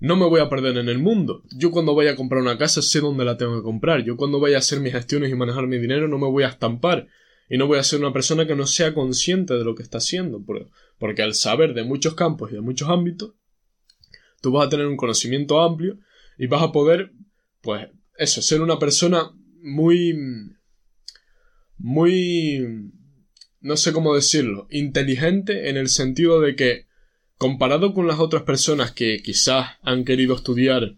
no 0.00 0.16
me 0.16 0.26
voy 0.26 0.40
a 0.40 0.48
perder 0.48 0.76
en 0.76 0.88
el 0.88 0.98
mundo. 0.98 1.42
Yo 1.56 1.70
cuando 1.70 1.94
vaya 1.94 2.12
a 2.12 2.16
comprar 2.16 2.42
una 2.42 2.58
casa 2.58 2.82
sé 2.82 3.00
dónde 3.00 3.24
la 3.24 3.36
tengo 3.36 3.56
que 3.56 3.62
comprar. 3.62 4.04
Yo 4.04 4.16
cuando 4.16 4.38
vaya 4.38 4.56
a 4.56 4.60
hacer 4.60 4.80
mis 4.80 4.92
gestiones 4.92 5.30
y 5.30 5.34
manejar 5.34 5.66
mi 5.66 5.78
dinero 5.78 6.06
no 6.08 6.18
me 6.18 6.28
voy 6.28 6.44
a 6.44 6.48
estampar 6.48 7.08
y 7.48 7.58
no 7.58 7.66
voy 7.66 7.78
a 7.78 7.82
ser 7.82 8.00
una 8.00 8.12
persona 8.12 8.46
que 8.46 8.54
no 8.54 8.66
sea 8.66 8.94
consciente 8.94 9.54
de 9.54 9.64
lo 9.64 9.74
que 9.74 9.82
está 9.82 9.98
haciendo, 9.98 10.44
porque 10.98 11.22
al 11.22 11.34
saber 11.34 11.74
de 11.74 11.82
muchos 11.82 12.14
campos 12.14 12.50
y 12.50 12.54
de 12.54 12.60
muchos 12.60 12.88
ámbitos, 12.90 13.32
tú 14.40 14.52
vas 14.52 14.66
a 14.66 14.70
tener 14.70 14.86
un 14.86 14.96
conocimiento 14.96 15.60
amplio 15.60 15.98
y 16.38 16.46
vas 16.46 16.62
a 16.62 16.72
poder, 16.72 17.12
pues, 17.60 17.88
eso, 18.16 18.42
ser 18.42 18.60
una 18.60 18.78
persona 18.78 19.32
muy, 19.60 20.16
muy, 21.76 22.92
no 23.60 23.76
sé 23.76 23.92
cómo 23.92 24.14
decirlo, 24.14 24.66
inteligente 24.70 25.68
en 25.68 25.76
el 25.76 25.88
sentido 25.88 26.40
de 26.40 26.56
que, 26.56 26.86
comparado 27.36 27.94
con 27.94 28.08
las 28.08 28.18
otras 28.18 28.42
personas 28.42 28.92
que 28.92 29.22
quizás 29.22 29.76
han 29.82 30.04
querido 30.04 30.34
estudiar, 30.34 30.96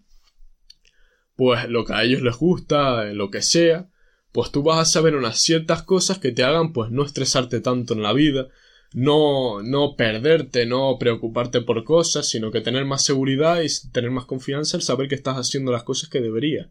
pues 1.36 1.68
lo 1.68 1.84
que 1.84 1.92
a 1.92 2.02
ellos 2.02 2.22
les 2.22 2.36
gusta, 2.36 3.04
lo 3.12 3.30
que 3.30 3.42
sea, 3.42 3.90
pues 4.32 4.50
tú 4.50 4.62
vas 4.62 4.78
a 4.78 4.90
saber 4.90 5.16
unas 5.16 5.38
ciertas 5.38 5.82
cosas 5.82 6.18
que 6.18 6.32
te 6.32 6.44
hagan 6.44 6.72
pues 6.72 6.90
no 6.90 7.04
estresarte 7.04 7.60
tanto 7.60 7.94
en 7.94 8.02
la 8.02 8.12
vida, 8.12 8.48
no, 8.92 9.62
no 9.62 9.94
perderte, 9.96 10.66
no 10.66 10.96
preocuparte 10.98 11.60
por 11.60 11.84
cosas, 11.84 12.28
sino 12.28 12.50
que 12.50 12.60
tener 12.60 12.84
más 12.84 13.04
seguridad 13.04 13.62
y 13.62 13.68
tener 13.92 14.10
más 14.10 14.24
confianza 14.24 14.76
al 14.76 14.82
saber 14.82 15.08
que 15.08 15.14
estás 15.14 15.36
haciendo 15.36 15.72
las 15.72 15.84
cosas 15.84 16.08
que 16.08 16.20
deberías. 16.20 16.68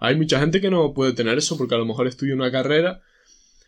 Hay 0.00 0.16
mucha 0.16 0.40
gente 0.40 0.60
que 0.60 0.70
no 0.70 0.94
puede 0.94 1.12
tener 1.12 1.38
eso 1.38 1.56
porque 1.56 1.74
a 1.74 1.78
lo 1.78 1.86
mejor 1.86 2.06
estudia 2.06 2.34
una 2.34 2.50
carrera, 2.50 3.02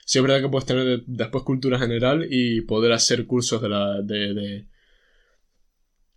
sí 0.05 0.19
es 0.19 0.23
verdad 0.23 0.41
que 0.41 0.49
puedes 0.49 0.67
tener 0.67 1.05
después 1.07 1.45
cultura 1.45 1.79
general 1.79 2.27
y 2.29 2.63
poder 2.63 2.93
hacer 2.93 3.27
cursos 3.27 3.63
de 3.63 3.69
la, 3.69 4.01
de, 4.03 4.35
de, 4.35 4.67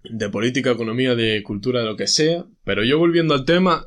de 0.04 0.30
política, 0.30 0.72
economía, 0.72 1.16
de 1.16 1.44
cultura, 1.44 1.82
de 1.82 1.86
lo 1.86 1.98
que 1.98 2.08
sea, 2.08 2.46
pero 2.64 2.84
yo 2.84 2.98
volviendo 2.98 3.34
al 3.34 3.46
tema, 3.46 3.84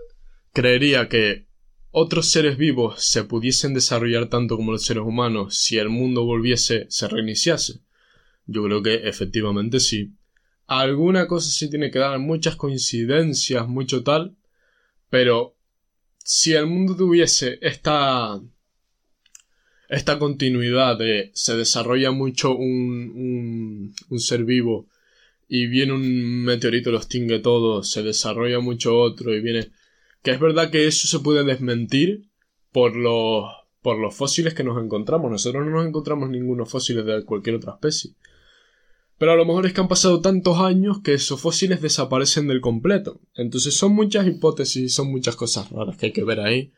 creería 0.52 1.08
que 1.08 1.46
otros 1.90 2.30
seres 2.30 2.58
vivos 2.58 3.02
se 3.02 3.24
pudiesen 3.24 3.74
desarrollar 3.74 4.28
tanto 4.28 4.56
como 4.56 4.72
los 4.72 4.84
seres 4.84 5.02
humanos 5.02 5.56
si 5.56 5.78
el 5.78 5.88
mundo 5.88 6.24
volviese, 6.24 6.87
se 6.90 7.08
reiniciase? 7.08 7.80
Yo 8.48 8.64
creo 8.64 8.82
que 8.82 9.08
efectivamente 9.08 9.78
sí. 9.78 10.14
Alguna 10.66 11.28
cosa 11.28 11.50
sí 11.50 11.70
tiene 11.70 11.90
que 11.90 11.98
dar, 11.98 12.18
muchas 12.18 12.56
coincidencias, 12.56 13.68
mucho 13.68 14.02
tal, 14.02 14.37
pero 15.11 15.54
si 16.18 16.54
el 16.54 16.66
mundo 16.66 16.96
tuviese 16.96 17.58
esta 17.62 18.40
esta 19.88 20.18
continuidad 20.18 20.98
de 20.98 21.30
se 21.34 21.56
desarrolla 21.56 22.11
mucho 22.11 22.54
un, 22.54 23.94
un, 24.11 24.20
ser 24.20 24.44
vivo 24.44 24.88
y 25.48 25.66
viene 25.66 25.92
un 25.92 26.44
meteorito 26.44 26.90
lo 26.90 26.98
extingue 26.98 27.38
todo, 27.38 27.82
se 27.82 28.02
desarrolla 28.02 28.61
mucho 28.61 28.98
otro 28.98 29.34
y 29.34 29.40
viene 29.40 29.70
que 30.22 30.32
es 30.32 30.40
verdad 30.40 30.70
que 30.70 30.87
eso 30.87 31.06
se 31.06 31.20
puede 31.20 31.44
desmentir 31.44 32.28
por 32.72 32.96
los, 32.96 33.44
por 33.82 33.98
los 33.98 34.14
fósiles 34.14 34.54
que 34.54 34.64
nos 34.64 34.82
encontramos. 34.82 35.30
Nosotros 35.30 35.64
no 35.64 35.72
nos 35.72 35.87
encontramos 35.87 36.28
ningunos 36.28 36.70
fósiles 36.70 37.06
de 37.06 37.24
cualquier 37.24 37.56
otra 37.56 37.72
especie. 37.72 38.12
Pero 39.18 39.33
a 39.33 39.37
lo 39.37 39.44
mejor 39.44 39.66
es 39.66 39.72
que 39.72 39.81
han 39.81 39.88
pasado 39.88 40.20
tantos 40.20 40.59
años 40.59 41.00
que 41.02 41.14
esos 41.14 41.40
fósiles 41.40 41.83
desaparecen 41.83 42.46
del 42.46 42.61
completo. 42.61 43.20
Entonces 43.35 43.74
son 43.74 43.92
muchas 43.92 44.26
hipótesis 44.26 44.94
son 44.94 45.11
muchas 45.11 45.35
cosas 45.35 45.70
raras 45.70 45.96
que 45.96 46.07
hay 46.07 46.12
que 46.12 46.24
ver 46.24 46.40
ahí. 46.40 46.72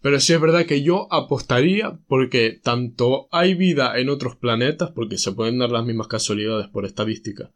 Pero 0.00 0.20
sí 0.20 0.32
es 0.32 0.40
verdad 0.40 0.66
que 0.66 0.82
yo 0.82 1.08
apostaría 1.12 1.98
porque 2.06 2.60
tanto 2.62 3.28
hay 3.32 3.54
vida 3.54 3.98
en 3.98 4.08
otros 4.08 4.36
planetas, 4.36 4.92
porque 4.92 5.18
se 5.18 5.32
pueden 5.32 5.58
dar 5.58 5.70
las 5.72 5.84
mismas 5.84 6.06
casualidades 6.06 6.68
por 6.68 6.84
estadística, 6.84 7.50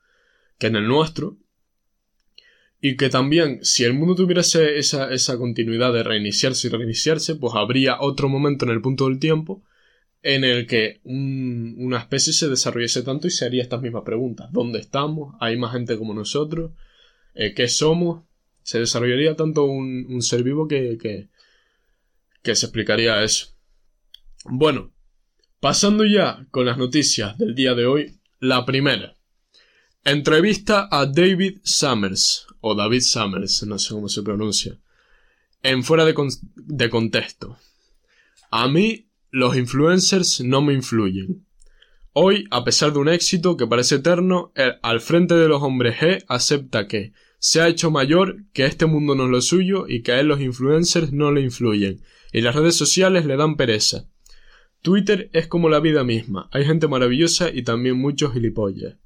que 0.59 0.67
en 0.67 0.77
el 0.77 0.89
nuestro, 0.89 1.37
y 2.81 2.97
que 2.97 3.11
también, 3.11 3.63
si 3.63 3.85
el 3.85 3.93
mundo 3.93 4.15
tuviera 4.15 4.41
esa, 4.41 5.13
esa 5.13 5.39
continuidad 5.39 5.93
de 5.93 6.03
reiniciarse 6.03 6.67
y 6.67 6.71
reiniciarse, 6.71 7.37
pues 7.37 7.55
habría 7.55 8.01
otro 8.01 8.29
momento 8.29 8.65
en 8.65 8.71
el 8.73 8.81
punto 8.81 9.07
del 9.07 9.19
tiempo 9.19 9.63
en 10.23 10.45
el 10.45 10.67
que 10.67 11.01
una 11.05 11.99
especie 11.99 12.33
se 12.33 12.49
desarrollase 12.49 13.03
tanto 13.03 13.27
y 13.27 13.31
se 13.31 13.47
haría 13.47 13.63
estas 13.63 13.81
mismas 13.81 14.03
preguntas. 14.05 14.49
¿Dónde 14.53 14.79
estamos? 14.79 15.35
¿Hay 15.41 15.57
más 15.57 15.73
gente 15.73 15.97
como 15.97 16.15
nosotros? 16.15 16.73
Eh, 17.35 17.55
¿Qué 17.55 17.69
somos? 17.69 18.25
Se 18.63 18.79
desarrollaría 18.79 19.35
tanto 19.35 19.65
un, 19.65 20.07
un 20.09 20.23
ser 20.23 20.43
vivo 20.43 20.69
que, 20.69 20.99
que, 21.01 21.29
que 22.43 22.55
se 22.55 22.67
explicaría 22.67 23.23
eso. 23.25 23.57
Bueno, 24.45 24.93
pasando 25.61 26.05
ya 26.05 26.47
con 26.51 26.67
las 26.67 26.77
noticias 26.77 27.39
del 27.39 27.55
día 27.55 27.75
de 27.75 27.87
hoy, 27.87 28.21
la 28.39 28.65
primera. 28.65 29.17
Entrevista 30.05 30.89
a 30.91 31.07
David 31.07 31.59
Summers, 31.63 32.47
o 32.61 32.75
David 32.75 33.03
Summers, 33.03 33.63
no 33.65 33.79
sé 33.79 33.95
cómo 33.95 34.09
se 34.09 34.23
pronuncia, 34.23 34.79
en 35.63 35.85
fuera 35.85 36.05
de, 36.05 36.15
de 36.55 36.91
contexto. 36.91 37.59
A 38.51 38.67
mí, 38.69 39.10
los 39.31 39.57
influencers 39.57 40.41
no 40.41 40.61
me 40.63 40.73
influyen. 40.73 41.47
Hoy, 42.13 42.47
a 42.51 42.65
pesar 42.65 42.93
de 42.93 42.99
un 42.99 43.09
éxito 43.09 43.57
que 43.57 43.67
parece 43.67 43.97
eterno, 43.97 44.53
al 44.83 45.01
frente 45.01 45.35
de 45.35 45.49
los 45.49 45.63
hombres 45.63 45.97
G 46.01 46.25
acepta 46.29 46.89
que 46.89 47.13
se 47.39 47.61
ha 47.61 47.69
hecho 47.69 47.91
mayor, 47.91 48.45
que 48.53 48.67
este 48.67 48.87
mundo 48.87 49.15
no 49.15 49.25
es 49.25 49.31
lo 49.31 49.41
suyo 49.41 49.87
y 49.89 50.03
que 50.03 50.13
a 50.13 50.21
él 50.21 50.27
los 50.27 50.41
influencers 50.41 51.13
no 51.13 51.33
le 51.33 51.41
influyen, 51.41 52.03
y 52.33 52.41
las 52.41 52.55
redes 52.55 52.77
sociales 52.77 53.25
le 53.27 53.37
dan 53.37 53.57
pereza. 53.57 54.09
Twitter 54.83 55.31
es 55.33 55.47
como 55.47 55.69
la 55.69 55.81
vida 55.81 56.05
misma, 56.05 56.49
hay 56.53 56.65
gente 56.65 56.89
maravillosa 56.89 57.51
y 57.51 57.63
también 57.63 57.97
muchos 57.97 58.33
gilipollas. 58.33 58.97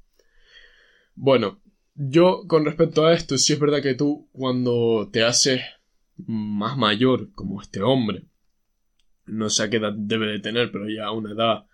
Bueno, 1.13 1.61
yo, 1.93 2.43
con 2.47 2.65
respecto 2.65 3.05
a 3.05 3.13
esto, 3.13 3.37
sí 3.37 3.53
es 3.53 3.59
verdad 3.59 3.81
que 3.81 3.93
tú, 3.93 4.27
cuando 4.31 5.09
te 5.13 5.23
haces 5.23 5.61
más 6.17 6.77
mayor, 6.77 7.31
como 7.33 7.61
este 7.61 7.81
hombre, 7.81 8.25
no 9.25 9.49
sé 9.49 9.63
a 9.63 9.69
qué 9.69 9.77
edad 9.77 9.93
debe 9.95 10.27
de 10.27 10.39
tener, 10.39 10.71
pero 10.71 10.89
ya 10.89 11.11
una 11.11 11.31
edad, 11.31 11.65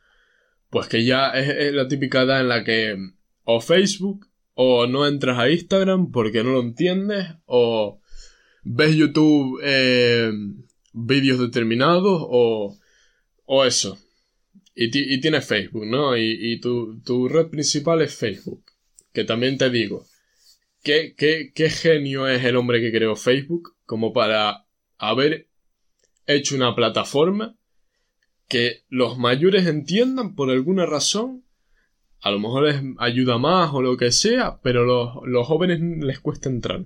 pues 0.69 0.87
que 0.87 1.03
ya 1.03 1.31
es, 1.31 1.73
la 1.73 1.87
típica 1.87 2.21
edad 2.23 2.41
en 2.41 2.49
la 2.49 2.63
que 2.63 2.97
o 3.43 3.61
Facebook, 3.61 4.27
o 4.53 4.87
no 4.87 5.07
entras 5.07 5.39
a 5.39 5.49
Instagram 5.49 6.11
porque 6.11 6.43
no 6.43 6.51
lo 6.51 6.61
entiendes, 6.61 7.27
o 7.45 8.01
ves 8.63 8.95
YouTube 8.95 9.59
eh, 9.63 10.31
vídeos 10.93 11.39
determinados, 11.39 12.21
o, 12.29 12.77
o 13.45 13.65
eso. 13.65 13.97
Y, 14.73 14.85
y 15.15 15.19
tienes 15.21 15.45
Facebook, 15.45 15.85
¿no? 15.85 16.15
Y, 16.17 16.37
y 16.39 16.59
tu, 16.59 17.01
tu 17.01 17.27
red 17.27 17.47
principal 17.47 18.01
es 18.01 18.15
Facebook. 18.15 18.63
Que 19.13 19.25
también 19.25 19.57
te 19.57 19.69
digo, 19.69 20.05
¿Qué, 20.83 21.13
qué, 21.15 21.51
qué 21.53 21.69
genio 21.69 22.27
es 22.27 22.43
el 22.43 22.55
hombre 22.55 22.81
que 22.81 22.91
creó 22.91 23.15
Facebook? 23.15 23.75
como 23.91 24.13
para 24.13 24.65
haber 24.97 25.49
hecho 26.33 26.55
una 26.55 26.75
plataforma 26.75 27.57
que 28.47 28.83
los 28.89 29.17
mayores 29.17 29.65
entiendan 29.65 30.35
por 30.35 30.49
alguna 30.49 30.85
razón. 30.85 31.45
A 32.21 32.31
lo 32.31 32.39
mejor 32.39 32.67
les 32.67 32.81
ayuda 32.99 33.37
más 33.37 33.73
o 33.73 33.81
lo 33.81 33.97
que 33.97 34.11
sea, 34.11 34.59
pero 34.61 34.85
los, 34.85 35.15
los 35.25 35.47
jóvenes 35.47 35.79
les 35.81 36.19
cuesta 36.19 36.49
entrar. 36.49 36.85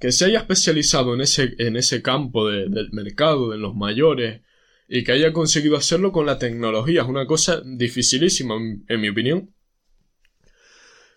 Que 0.00 0.12
se 0.12 0.24
haya 0.24 0.40
especializado 0.40 1.14
en 1.14 1.20
ese, 1.20 1.54
en 1.58 1.76
ese 1.76 2.02
campo 2.02 2.48
del 2.48 2.90
mercado, 2.92 3.50
de 3.50 3.58
los 3.58 3.74
mayores, 3.74 4.42
y 4.88 5.04
que 5.04 5.12
haya 5.12 5.32
conseguido 5.32 5.76
hacerlo 5.76 6.12
con 6.12 6.26
la 6.26 6.38
tecnología. 6.38 7.02
Es 7.02 7.08
una 7.08 7.26
cosa 7.26 7.62
dificilísima, 7.64 8.56
en 8.56 9.00
mi 9.00 9.08
opinión. 9.08 9.54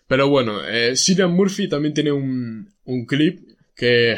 Pero 0.06 0.28
bueno, 0.28 0.60
eh, 0.64 0.94
Murphy 1.28 1.68
también 1.68 1.94
tiene 1.94 2.12
un, 2.12 2.72
un 2.84 3.06
clip 3.06 3.40
que 3.74 4.16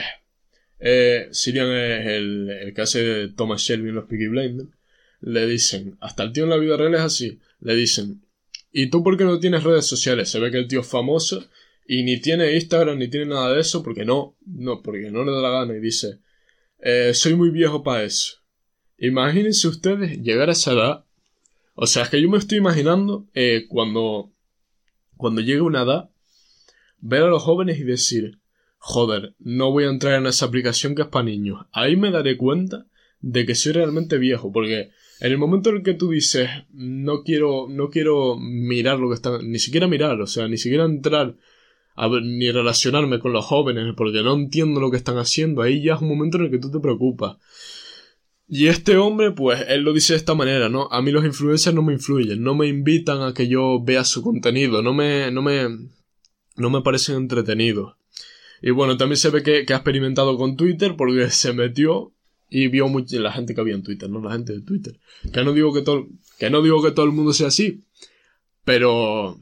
eh, 0.86 1.28
es 1.30 1.46
el, 1.46 2.50
el, 2.50 2.74
que 2.74 2.82
hace 2.82 3.28
Thomas 3.28 3.62
Shelby 3.62 3.88
en 3.88 3.94
los 3.94 4.04
Peaky 4.04 4.26
Blinders. 4.28 4.68
Le 5.22 5.46
dicen, 5.46 5.96
hasta 6.00 6.24
el 6.24 6.32
tío 6.32 6.44
en 6.44 6.50
la 6.50 6.58
vida 6.58 6.76
real 6.76 6.94
es 6.94 7.00
así. 7.00 7.40
Le 7.60 7.74
dicen, 7.74 8.22
¿y 8.70 8.90
tú 8.90 9.02
por 9.02 9.16
qué 9.16 9.24
no 9.24 9.40
tienes 9.40 9.64
redes 9.64 9.86
sociales? 9.86 10.28
Se 10.28 10.38
ve 10.38 10.50
que 10.50 10.58
el 10.58 10.68
tío 10.68 10.80
es 10.80 10.86
famoso 10.86 11.48
y 11.86 12.02
ni 12.02 12.20
tiene 12.20 12.52
Instagram 12.52 12.98
ni 12.98 13.08
tiene 13.08 13.26
nada 13.26 13.54
de 13.54 13.60
eso 13.62 13.82
porque 13.82 14.04
no, 14.04 14.36
no, 14.44 14.82
porque 14.82 15.10
no 15.10 15.24
le 15.24 15.32
da 15.32 15.40
la 15.40 15.50
gana 15.50 15.74
y 15.74 15.80
dice, 15.80 16.18
eh, 16.80 17.14
soy 17.14 17.34
muy 17.34 17.48
viejo 17.48 17.82
para 17.82 18.04
eso. 18.04 18.42
Imagínense 18.98 19.66
ustedes 19.68 20.20
llegar 20.20 20.50
a 20.50 20.52
esa 20.52 20.72
edad. 20.72 21.04
O 21.74 21.86
sea, 21.86 22.02
es 22.02 22.10
que 22.10 22.20
yo 22.20 22.28
me 22.28 22.36
estoy 22.36 22.58
imaginando 22.58 23.26
eh, 23.32 23.64
cuando, 23.70 24.34
cuando 25.16 25.40
llegue 25.40 25.62
una 25.62 25.82
edad, 25.82 26.10
ver 26.98 27.22
a 27.22 27.28
los 27.28 27.42
jóvenes 27.42 27.78
y 27.78 27.84
decir, 27.84 28.38
joder, 28.86 29.34
no 29.38 29.72
voy 29.72 29.84
a 29.84 29.88
entrar 29.88 30.20
en 30.20 30.26
esa 30.26 30.44
aplicación 30.44 30.94
que 30.94 31.02
es 31.02 31.08
para 31.08 31.24
niños. 31.24 31.64
Ahí 31.72 31.96
me 31.96 32.10
daré 32.10 32.36
cuenta 32.36 32.86
de 33.20 33.46
que 33.46 33.54
soy 33.54 33.72
realmente 33.72 34.18
viejo, 34.18 34.52
porque 34.52 34.90
en 35.20 35.32
el 35.32 35.38
momento 35.38 35.70
en 35.70 35.76
el 35.76 35.82
que 35.82 35.94
tú 35.94 36.10
dices, 36.10 36.50
no 36.70 37.22
quiero, 37.22 37.66
no 37.70 37.88
quiero 37.88 38.36
mirar 38.38 38.98
lo 38.98 39.08
que 39.08 39.14
están, 39.14 39.50
ni 39.50 39.58
siquiera 39.58 39.88
mirar, 39.88 40.20
o 40.20 40.26
sea, 40.26 40.48
ni 40.48 40.58
siquiera 40.58 40.84
entrar 40.84 41.34
a 41.96 42.08
ni 42.08 42.50
relacionarme 42.50 43.20
con 43.20 43.32
los 43.32 43.46
jóvenes, 43.46 43.94
porque 43.96 44.22
no 44.22 44.34
entiendo 44.34 44.80
lo 44.80 44.90
que 44.90 44.98
están 44.98 45.16
haciendo, 45.16 45.62
ahí 45.62 45.82
ya 45.82 45.94
es 45.94 46.02
un 46.02 46.08
momento 46.08 46.36
en 46.36 46.44
el 46.44 46.50
que 46.50 46.58
tú 46.58 46.70
te 46.70 46.78
preocupas. 46.78 47.38
Y 48.46 48.66
este 48.66 48.98
hombre, 48.98 49.30
pues, 49.30 49.64
él 49.66 49.80
lo 49.80 49.94
dice 49.94 50.12
de 50.12 50.18
esta 50.18 50.34
manera, 50.34 50.68
¿no? 50.68 50.88
A 50.90 51.00
mí 51.00 51.10
los 51.10 51.24
influencers 51.24 51.74
no 51.74 51.82
me 51.82 51.94
influyen, 51.94 52.42
no 52.42 52.54
me 52.54 52.66
invitan 52.66 53.22
a 53.22 53.32
que 53.32 53.48
yo 53.48 53.82
vea 53.82 54.04
su 54.04 54.20
contenido, 54.22 54.82
no 54.82 54.92
me, 54.92 55.30
no 55.30 55.40
me, 55.40 55.68
no 56.56 56.68
me 56.68 56.82
parecen 56.82 57.16
entretenidos. 57.16 57.94
Y 58.62 58.70
bueno, 58.70 58.96
también 58.96 59.16
se 59.16 59.30
ve 59.30 59.42
que, 59.42 59.64
ha 59.72 59.76
experimentado 59.76 60.36
con 60.36 60.56
Twitter 60.56 60.94
porque 60.96 61.30
se 61.30 61.52
metió 61.52 62.12
y 62.50 62.68
vio 62.68 62.88
mucha 62.88 63.18
la 63.18 63.32
gente 63.32 63.54
que 63.54 63.60
había 63.60 63.74
en 63.74 63.82
Twitter, 63.82 64.08
¿no? 64.08 64.20
La 64.20 64.32
gente 64.32 64.52
de 64.52 64.60
Twitter. 64.60 64.98
Que 65.32 65.44
no 65.44 65.52
digo 65.52 65.72
que 65.72 65.82
todo, 65.82 66.06
que 66.38 66.50
no 66.50 66.62
digo 66.62 66.82
que 66.82 66.92
todo 66.92 67.06
el 67.06 67.12
mundo 67.12 67.32
sea 67.32 67.48
así, 67.48 67.82
pero, 68.64 69.38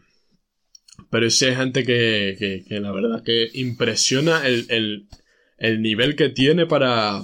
pero 1.11 1.31
sí 1.31 1.47
hay 1.47 1.57
gente 1.57 1.85
que, 1.85 2.37
que, 2.39 2.65
que 2.67 2.81
la 2.81 2.93
verdad 2.93 3.23
que 3.23 3.51
impresiona 3.55 4.47
el, 4.47 4.67
el, 4.71 5.09
el 5.59 5.83
nivel 5.83 6.17
que 6.17 6.29
tiene 6.29 6.67
para, 6.67 7.23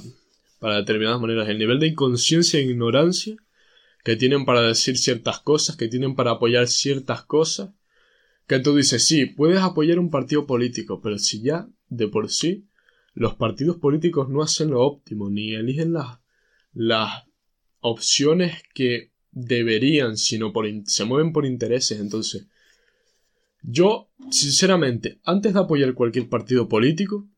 para 0.58 0.76
determinadas 0.76 1.20
maneras, 1.20 1.48
el 1.48 1.58
nivel 1.58 1.80
de 1.80 1.88
inconsciencia 1.88 2.60
e 2.60 2.64
ignorancia 2.64 3.36
que 4.04 4.16
tienen 4.16 4.44
para 4.44 4.62
decir 4.62 4.96
ciertas 4.96 5.40
cosas, 5.40 5.76
que 5.76 5.88
tienen 5.88 6.14
para 6.14 6.32
apoyar 6.32 6.68
ciertas 6.68 7.22
cosas, 7.22 7.70
que 8.46 8.58
tú 8.58 8.74
dices, 8.74 9.04
sí, 9.04 9.26
puedes 9.26 9.58
apoyar 9.58 9.98
un 9.98 10.10
partido 10.10 10.46
político, 10.46 11.00
pero 11.02 11.18
si 11.18 11.42
ya 11.42 11.68
de 11.88 12.08
por 12.08 12.30
sí 12.30 12.66
los 13.14 13.34
partidos 13.34 13.78
políticos 13.78 14.28
no 14.28 14.42
hacen 14.42 14.70
lo 14.70 14.82
óptimo, 14.82 15.28
ni 15.28 15.52
eligen 15.54 15.92
las, 15.92 16.20
las 16.72 17.24
opciones 17.80 18.62
que 18.74 19.10
deberían, 19.32 20.16
sino 20.16 20.52
por 20.52 20.66
se 20.84 21.04
mueven 21.04 21.32
por 21.32 21.44
intereses, 21.44 21.98
entonces 21.98 22.46
yo, 23.62 24.08
sinceramente, 24.30 25.18
antes 25.24 25.52
de 25.52 25.60
apoyar 25.60 25.94
cualquier 25.94 26.28
partido 26.28 26.68
político, 26.68 27.28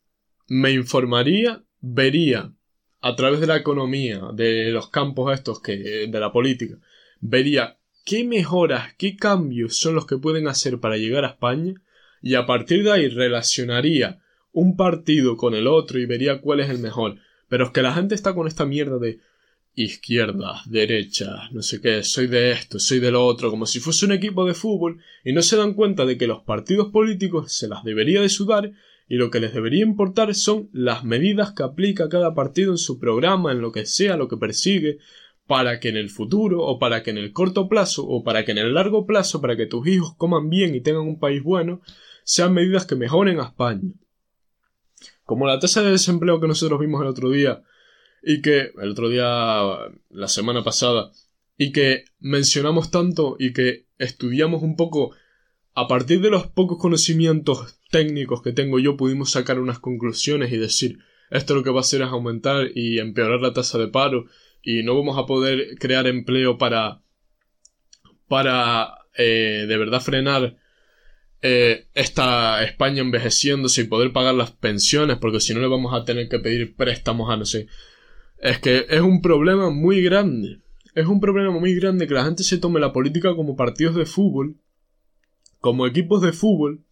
me 0.48 0.70
informaría, 0.72 1.64
vería 1.80 2.52
a 3.00 3.16
través 3.16 3.40
de 3.40 3.46
la 3.46 3.56
economía, 3.56 4.20
de 4.34 4.70
los 4.70 4.90
campos 4.90 5.32
estos 5.32 5.60
que, 5.60 6.06
de 6.08 6.20
la 6.20 6.30
política, 6.30 6.78
vería 7.20 7.78
qué 8.04 8.24
mejoras, 8.24 8.94
qué 8.98 9.16
cambios 9.16 9.78
son 9.78 9.94
los 9.94 10.06
que 10.06 10.18
pueden 10.18 10.46
hacer 10.46 10.78
para 10.78 10.98
llegar 10.98 11.24
a 11.24 11.28
España 11.28 11.74
y 12.20 12.34
a 12.34 12.44
partir 12.44 12.84
de 12.84 12.92
ahí 12.92 13.08
relacionaría 13.08 14.20
un 14.52 14.76
partido 14.76 15.36
con 15.36 15.54
el 15.54 15.66
otro 15.66 15.98
y 15.98 16.06
vería 16.06 16.40
cuál 16.40 16.60
es 16.60 16.70
el 16.70 16.78
mejor. 16.78 17.16
Pero 17.48 17.66
es 17.66 17.70
que 17.70 17.82
la 17.82 17.94
gente 17.94 18.14
está 18.14 18.34
con 18.34 18.46
esta 18.46 18.66
mierda 18.66 18.98
de 18.98 19.20
izquierda, 19.74 20.62
derecha, 20.66 21.48
no 21.52 21.62
sé 21.62 21.80
qué, 21.80 22.02
soy 22.02 22.26
de 22.26 22.50
esto, 22.52 22.78
soy 22.78 22.98
de 22.98 23.10
lo 23.10 23.24
otro, 23.24 23.50
como 23.50 23.66
si 23.66 23.80
fuese 23.80 24.04
un 24.04 24.12
equipo 24.12 24.44
de 24.44 24.54
fútbol, 24.54 25.00
y 25.24 25.32
no 25.32 25.42
se 25.42 25.56
dan 25.56 25.74
cuenta 25.74 26.04
de 26.04 26.18
que 26.18 26.26
los 26.26 26.42
partidos 26.42 26.88
políticos 26.88 27.52
se 27.52 27.68
las 27.68 27.84
debería 27.84 28.20
de 28.20 28.28
sudar 28.28 28.72
y 29.08 29.16
lo 29.16 29.30
que 29.30 29.40
les 29.40 29.52
debería 29.52 29.82
importar 29.82 30.34
son 30.34 30.68
las 30.72 31.04
medidas 31.04 31.52
que 31.52 31.64
aplica 31.64 32.08
cada 32.08 32.34
partido 32.34 32.72
en 32.72 32.78
su 32.78 32.98
programa, 33.00 33.52
en 33.52 33.60
lo 33.60 33.72
que 33.72 33.86
sea, 33.86 34.16
lo 34.16 34.28
que 34.28 34.36
persigue, 34.36 34.98
para 35.46 35.80
que 35.80 35.88
en 35.88 35.96
el 35.96 36.10
futuro, 36.10 36.62
o 36.62 36.78
para 36.78 37.02
que 37.02 37.10
en 37.10 37.18
el 37.18 37.32
corto 37.32 37.68
plazo, 37.68 38.06
o 38.06 38.22
para 38.22 38.44
que 38.44 38.52
en 38.52 38.58
el 38.58 38.72
largo 38.72 39.06
plazo, 39.06 39.40
para 39.40 39.56
que 39.56 39.66
tus 39.66 39.84
hijos 39.88 40.14
coman 40.16 40.48
bien 40.48 40.76
y 40.76 40.80
tengan 40.80 41.02
un 41.02 41.18
país 41.18 41.42
bueno, 41.42 41.80
sean 42.22 42.54
medidas 42.54 42.86
que 42.86 42.94
mejoren 42.94 43.40
a 43.40 43.46
España. 43.46 43.90
Como 45.30 45.46
la 45.46 45.60
tasa 45.60 45.80
de 45.80 45.92
desempleo 45.92 46.40
que 46.40 46.48
nosotros 46.48 46.80
vimos 46.80 47.00
el 47.02 47.06
otro 47.06 47.30
día, 47.30 47.62
y 48.20 48.42
que, 48.42 48.72
el 48.82 48.90
otro 48.90 49.08
día, 49.08 49.62
la 50.08 50.26
semana 50.26 50.64
pasada, 50.64 51.12
y 51.56 51.70
que 51.70 52.06
mencionamos 52.18 52.90
tanto 52.90 53.36
y 53.38 53.52
que 53.52 53.86
estudiamos 53.98 54.64
un 54.64 54.74
poco 54.74 55.12
a 55.74 55.86
partir 55.86 56.20
de 56.20 56.30
los 56.30 56.48
pocos 56.48 56.78
conocimientos 56.78 57.78
técnicos 57.92 58.42
que 58.42 58.50
tengo 58.50 58.80
yo 58.80 58.96
pudimos 58.96 59.30
sacar 59.30 59.60
unas 59.60 59.78
conclusiones 59.78 60.50
y 60.50 60.56
decir 60.56 60.98
esto 61.30 61.54
lo 61.54 61.62
que 61.62 61.70
va 61.70 61.78
a 61.78 61.80
hacer 61.82 62.02
es 62.02 62.08
aumentar 62.08 62.66
y 62.74 62.98
empeorar 62.98 63.38
la 63.38 63.52
tasa 63.52 63.78
de 63.78 63.86
paro 63.86 64.24
y 64.64 64.82
no 64.82 64.96
vamos 64.96 65.16
a 65.16 65.26
poder 65.26 65.76
crear 65.78 66.08
empleo 66.08 66.58
para 66.58 67.02
para 68.26 68.98
eh, 69.16 69.66
de 69.68 69.76
verdad 69.76 70.00
frenar 70.00 70.56
eh, 71.42 71.86
esta 71.94 72.62
España 72.64 73.00
envejeciéndose 73.00 73.82
y 73.82 73.84
poder 73.84 74.12
pagar 74.12 74.34
las 74.34 74.52
pensiones 74.52 75.18
porque 75.18 75.40
si 75.40 75.54
no 75.54 75.60
le 75.60 75.68
vamos 75.68 75.94
a 75.94 76.04
tener 76.04 76.28
que 76.28 76.38
pedir 76.38 76.76
préstamos 76.76 77.30
a 77.30 77.36
no 77.36 77.44
sé 77.44 77.66
es 78.38 78.58
que 78.58 78.86
es 78.88 79.00
un 79.00 79.22
problema 79.22 79.70
muy 79.70 80.02
grande 80.02 80.60
es 80.94 81.06
un 81.06 81.20
problema 81.20 81.50
muy 81.52 81.74
grande 81.74 82.06
que 82.06 82.14
la 82.14 82.24
gente 82.24 82.42
se 82.42 82.58
tome 82.58 82.80
la 82.80 82.92
política 82.92 83.34
como 83.34 83.56
partidos 83.56 83.94
de 83.96 84.06
fútbol 84.06 84.56
como 85.60 85.86
equipos 85.86 86.22
de 86.22 86.32
fútbol 86.32 86.84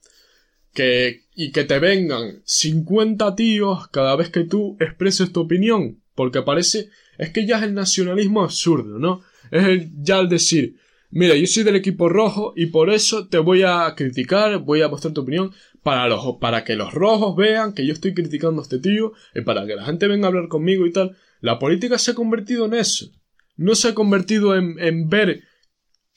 que, 0.72 1.24
y 1.34 1.50
que 1.50 1.64
te 1.64 1.78
vengan 1.78 2.42
50 2.44 3.34
tíos 3.34 3.88
cada 3.88 4.14
vez 4.16 4.30
que 4.30 4.44
tú 4.44 4.76
expreses 4.80 5.32
tu 5.32 5.40
opinión. 5.40 6.00
Porque 6.14 6.42
parece, 6.42 6.90
es 7.16 7.30
que 7.30 7.46
ya 7.46 7.58
es 7.58 7.64
el 7.64 7.74
nacionalismo 7.74 8.42
absurdo, 8.42 8.98
¿no? 8.98 9.22
Es 9.50 9.64
el, 9.64 9.90
ya 10.02 10.18
el 10.18 10.28
decir, 10.28 10.76
mira, 11.10 11.34
yo 11.36 11.46
soy 11.46 11.62
del 11.62 11.76
equipo 11.76 12.08
rojo 12.08 12.52
y 12.56 12.66
por 12.66 12.90
eso 12.90 13.28
te 13.28 13.38
voy 13.38 13.62
a 13.62 13.94
criticar, 13.96 14.58
voy 14.58 14.82
a 14.82 14.88
mostrar 14.88 15.14
tu 15.14 15.22
opinión 15.22 15.52
para, 15.82 16.08
los, 16.08 16.36
para 16.40 16.64
que 16.64 16.76
los 16.76 16.92
rojos 16.92 17.36
vean 17.36 17.72
que 17.72 17.86
yo 17.86 17.92
estoy 17.92 18.14
criticando 18.14 18.60
a 18.60 18.64
este 18.64 18.78
tío 18.78 19.12
y 19.34 19.42
para 19.42 19.66
que 19.66 19.76
la 19.76 19.84
gente 19.84 20.08
venga 20.08 20.26
a 20.26 20.28
hablar 20.28 20.48
conmigo 20.48 20.86
y 20.86 20.92
tal. 20.92 21.16
La 21.40 21.58
política 21.58 21.98
se 21.98 22.12
ha 22.12 22.14
convertido 22.14 22.66
en 22.66 22.74
eso. 22.74 23.10
No 23.56 23.74
se 23.74 23.88
ha 23.88 23.94
convertido 23.94 24.56
en, 24.56 24.78
en 24.78 25.08
ver 25.08 25.42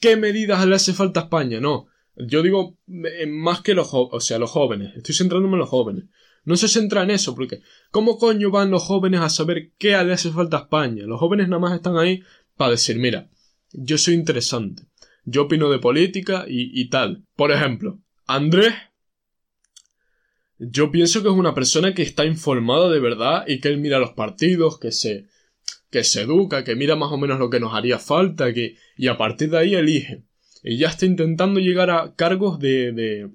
qué 0.00 0.16
medidas 0.16 0.66
le 0.66 0.74
hace 0.74 0.92
falta 0.92 1.20
a 1.20 1.22
España, 1.24 1.60
no. 1.60 1.86
Yo 2.16 2.42
digo 2.42 2.76
eh, 2.88 3.26
más 3.26 3.62
que 3.62 3.74
los, 3.74 3.88
o 3.92 4.20
sea, 4.20 4.38
los 4.38 4.50
jóvenes. 4.50 4.96
Estoy 4.96 5.14
centrándome 5.14 5.54
en 5.54 5.60
los 5.60 5.68
jóvenes. 5.68 6.04
No 6.44 6.56
se 6.56 6.68
centra 6.68 7.04
en 7.04 7.10
eso, 7.10 7.34
porque 7.34 7.62
¿cómo 7.90 8.18
coño 8.18 8.50
van 8.50 8.70
los 8.70 8.82
jóvenes 8.82 9.20
a 9.20 9.28
saber 9.28 9.72
qué 9.78 9.90
le 9.90 10.12
hace 10.12 10.30
falta 10.30 10.58
a 10.58 10.60
España? 10.62 11.04
Los 11.06 11.20
jóvenes 11.20 11.48
nada 11.48 11.60
más 11.60 11.74
están 11.74 11.96
ahí 11.96 12.22
para 12.56 12.72
decir, 12.72 12.98
mira, 12.98 13.30
yo 13.72 13.98
soy 13.98 14.14
interesante, 14.14 14.84
yo 15.24 15.42
opino 15.42 15.70
de 15.70 15.78
política 15.78 16.44
y, 16.48 16.80
y 16.80 16.88
tal. 16.88 17.24
Por 17.36 17.52
ejemplo, 17.52 18.00
Andrés, 18.26 18.74
yo 20.58 20.90
pienso 20.90 21.22
que 21.22 21.28
es 21.28 21.34
una 21.34 21.54
persona 21.54 21.94
que 21.94 22.02
está 22.02 22.24
informada 22.24 22.88
de 22.88 23.00
verdad 23.00 23.44
y 23.46 23.60
que 23.60 23.68
él 23.68 23.78
mira 23.78 23.98
los 23.98 24.12
partidos, 24.12 24.78
que 24.78 24.92
se, 24.92 25.26
que 25.90 26.04
se 26.04 26.22
educa, 26.22 26.64
que 26.64 26.76
mira 26.76 26.96
más 26.96 27.12
o 27.12 27.18
menos 27.18 27.38
lo 27.38 27.50
que 27.50 27.60
nos 27.60 27.74
haría 27.74 27.98
falta, 27.98 28.52
que, 28.52 28.76
y 28.96 29.08
a 29.08 29.16
partir 29.18 29.50
de 29.50 29.58
ahí 29.58 29.74
elige 29.74 30.24
y 30.62 30.78
ya 30.78 30.88
está 30.88 31.06
intentando 31.06 31.60
llegar 31.60 31.90
a 31.90 32.14
cargos 32.14 32.58
de, 32.60 32.92
de, 32.92 33.30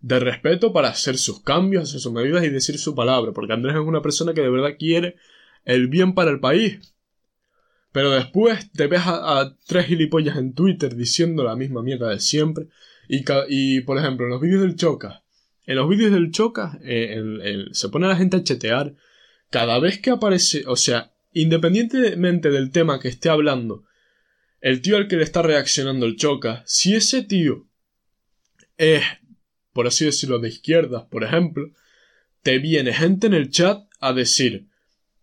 de 0.00 0.20
respeto 0.20 0.72
para 0.72 0.88
hacer 0.88 1.16
sus 1.16 1.42
cambios, 1.42 1.84
hacer 1.84 2.00
sus 2.00 2.12
medidas 2.12 2.44
y 2.44 2.50
decir 2.50 2.78
su 2.78 2.94
palabra, 2.94 3.32
porque 3.32 3.52
Andrés 3.52 3.76
es 3.76 3.80
una 3.80 4.02
persona 4.02 4.34
que 4.34 4.40
de 4.40 4.50
verdad 4.50 4.76
quiere 4.78 5.16
el 5.64 5.88
bien 5.88 6.14
para 6.14 6.30
el 6.30 6.40
país. 6.40 6.94
Pero 7.92 8.10
después 8.10 8.70
te 8.72 8.86
ves 8.86 9.02
a, 9.04 9.56
tres 9.66 9.86
gilipollas 9.86 10.36
en 10.36 10.54
Twitter 10.54 10.94
diciendo 10.94 11.42
la 11.42 11.56
misma 11.56 11.82
mierda 11.82 12.10
de 12.10 12.20
siempre. 12.20 12.68
Y, 13.08 13.24
y 13.48 13.80
por 13.80 13.98
ejemplo, 13.98 14.26
en 14.26 14.30
los 14.30 14.40
vídeos 14.40 14.62
del 14.62 14.76
Choca, 14.76 15.22
en 15.66 15.76
los 15.76 15.88
vídeos 15.88 16.12
del 16.12 16.30
Choca 16.30 16.78
eh, 16.82 17.66
se 17.72 17.88
pone 17.90 18.08
la 18.08 18.16
gente 18.16 18.36
a 18.36 18.42
chetear 18.42 18.94
cada 19.50 19.78
vez 19.78 20.00
que 20.00 20.10
aparece, 20.10 20.64
o 20.66 20.76
sea, 20.76 21.12
independientemente 21.32 22.50
del 22.50 22.70
tema 22.70 23.00
que 23.00 23.08
esté 23.08 23.28
hablando, 23.28 23.84
el 24.60 24.82
tío 24.82 24.96
al 24.96 25.08
que 25.08 25.16
le 25.16 25.22
está 25.22 25.42
reaccionando 25.42 26.06
el 26.06 26.16
Choca, 26.16 26.62
si 26.66 26.94
ese 26.94 27.22
tío 27.22 27.68
es, 28.78 29.02
por 29.72 29.86
así 29.86 30.04
decirlo, 30.04 30.38
de 30.38 30.48
izquierda, 30.48 31.08
por 31.08 31.24
ejemplo, 31.24 31.70
te 32.42 32.58
viene 32.58 32.92
gente 32.92 33.26
en 33.26 33.34
el 33.34 33.50
chat 33.50 33.84
a 34.00 34.12
decir, 34.12 34.69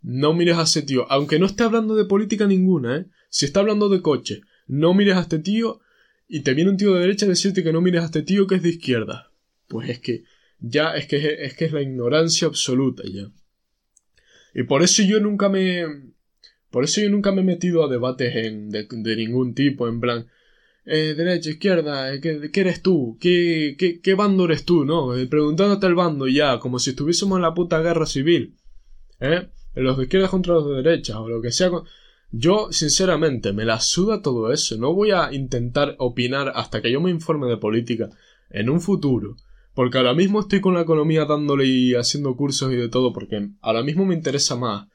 no 0.09 0.33
mires 0.33 0.55
a 0.55 0.61
ese 0.61 0.83
tío, 0.83 1.05
aunque 1.11 1.37
no 1.37 1.45
esté 1.45 1.63
hablando 1.63 1.93
de 1.93 2.05
política 2.05 2.47
ninguna, 2.47 2.95
¿eh? 2.95 3.05
Si 3.29 3.43
está 3.43 3.59
hablando 3.59 3.89
de 3.89 4.01
coche, 4.01 4.39
no 4.65 4.93
mires 4.93 5.17
a 5.17 5.19
este 5.19 5.39
tío 5.39 5.81
y 6.29 6.43
te 6.43 6.53
viene 6.53 6.71
un 6.71 6.77
tío 6.77 6.93
de 6.93 7.01
derecha 7.01 7.25
a 7.25 7.29
decirte 7.29 7.61
que 7.61 7.73
no 7.73 7.81
mires 7.81 8.03
a 8.03 8.05
este 8.05 8.21
tío 8.21 8.47
que 8.47 8.55
es 8.55 8.63
de 8.63 8.69
izquierda. 8.69 9.33
Pues 9.67 9.89
es 9.89 9.99
que 9.99 10.23
ya 10.59 10.95
es 10.95 11.07
que 11.07 11.43
es 11.43 11.55
que 11.55 11.65
es 11.65 11.73
la 11.73 11.81
ignorancia 11.81 12.47
absoluta 12.47 13.03
ya. 13.05 13.29
Y 14.53 14.63
por 14.63 14.81
eso 14.81 15.03
yo 15.03 15.19
nunca 15.19 15.49
me 15.49 15.83
por 16.71 16.85
eso 16.85 17.01
yo 17.01 17.09
nunca 17.09 17.33
me 17.33 17.41
he 17.41 17.43
metido 17.43 17.83
a 17.83 17.89
debates 17.89 18.33
de, 18.33 19.15
ningún 19.17 19.53
tipo, 19.55 19.89
en 19.89 19.99
plan, 19.99 20.27
eh, 20.85 21.15
derecha, 21.17 21.49
izquierda, 21.49 22.13
eh, 22.13 22.21
¿qué, 22.21 22.49
¿qué, 22.49 22.61
eres 22.61 22.81
tú? 22.81 23.17
¿Qué, 23.19 23.75
qué, 23.77 23.99
qué 23.99 24.13
bando 24.13 24.45
eres 24.45 24.63
tú? 24.63 24.85
¿No? 24.85 25.17
Eh, 25.17 25.27
preguntándote 25.27 25.85
el 25.85 25.95
bando 25.95 26.29
ya, 26.29 26.59
como 26.59 26.79
si 26.79 26.91
estuviésemos 26.91 27.35
en 27.37 27.41
la 27.41 27.53
puta 27.53 27.81
guerra 27.81 28.05
civil. 28.05 28.55
¿Eh? 29.19 29.49
Los 29.81 29.97
de 29.97 30.03
izquierda 30.03 30.27
contra 30.27 30.55
los 30.55 30.67
de 30.67 30.81
derecha, 30.81 31.19
o 31.19 31.27
lo 31.27 31.41
que 31.41 31.51
sea. 31.51 31.71
Yo, 32.31 32.67
sinceramente, 32.71 33.53
me 33.53 33.63
la 33.63 33.79
suda 33.79 34.21
todo 34.21 34.51
eso. 34.51 34.77
No 34.77 34.93
voy 34.93 35.11
a 35.11 35.31
intentar 35.33 35.95
opinar 35.99 36.51
hasta 36.55 36.81
que 36.81 36.91
yo 36.91 36.99
me 36.99 37.11
informe 37.11 37.47
de 37.47 37.57
política 37.57 38.09
en 38.49 38.69
un 38.69 38.81
futuro. 38.81 39.35
Porque 39.73 39.99
ahora 39.99 40.13
mismo 40.13 40.39
estoy 40.39 40.59
con 40.59 40.73
la 40.73 40.81
economía 40.81 41.25
dándole 41.25 41.65
y 41.65 41.93
haciendo 41.93 42.35
cursos 42.35 42.73
y 42.73 42.75
de 42.75 42.89
todo, 42.89 43.13
porque 43.13 43.49
ahora 43.61 43.83
mismo 43.83 44.05
me 44.05 44.15
interesa 44.15 44.55
más. 44.55 44.87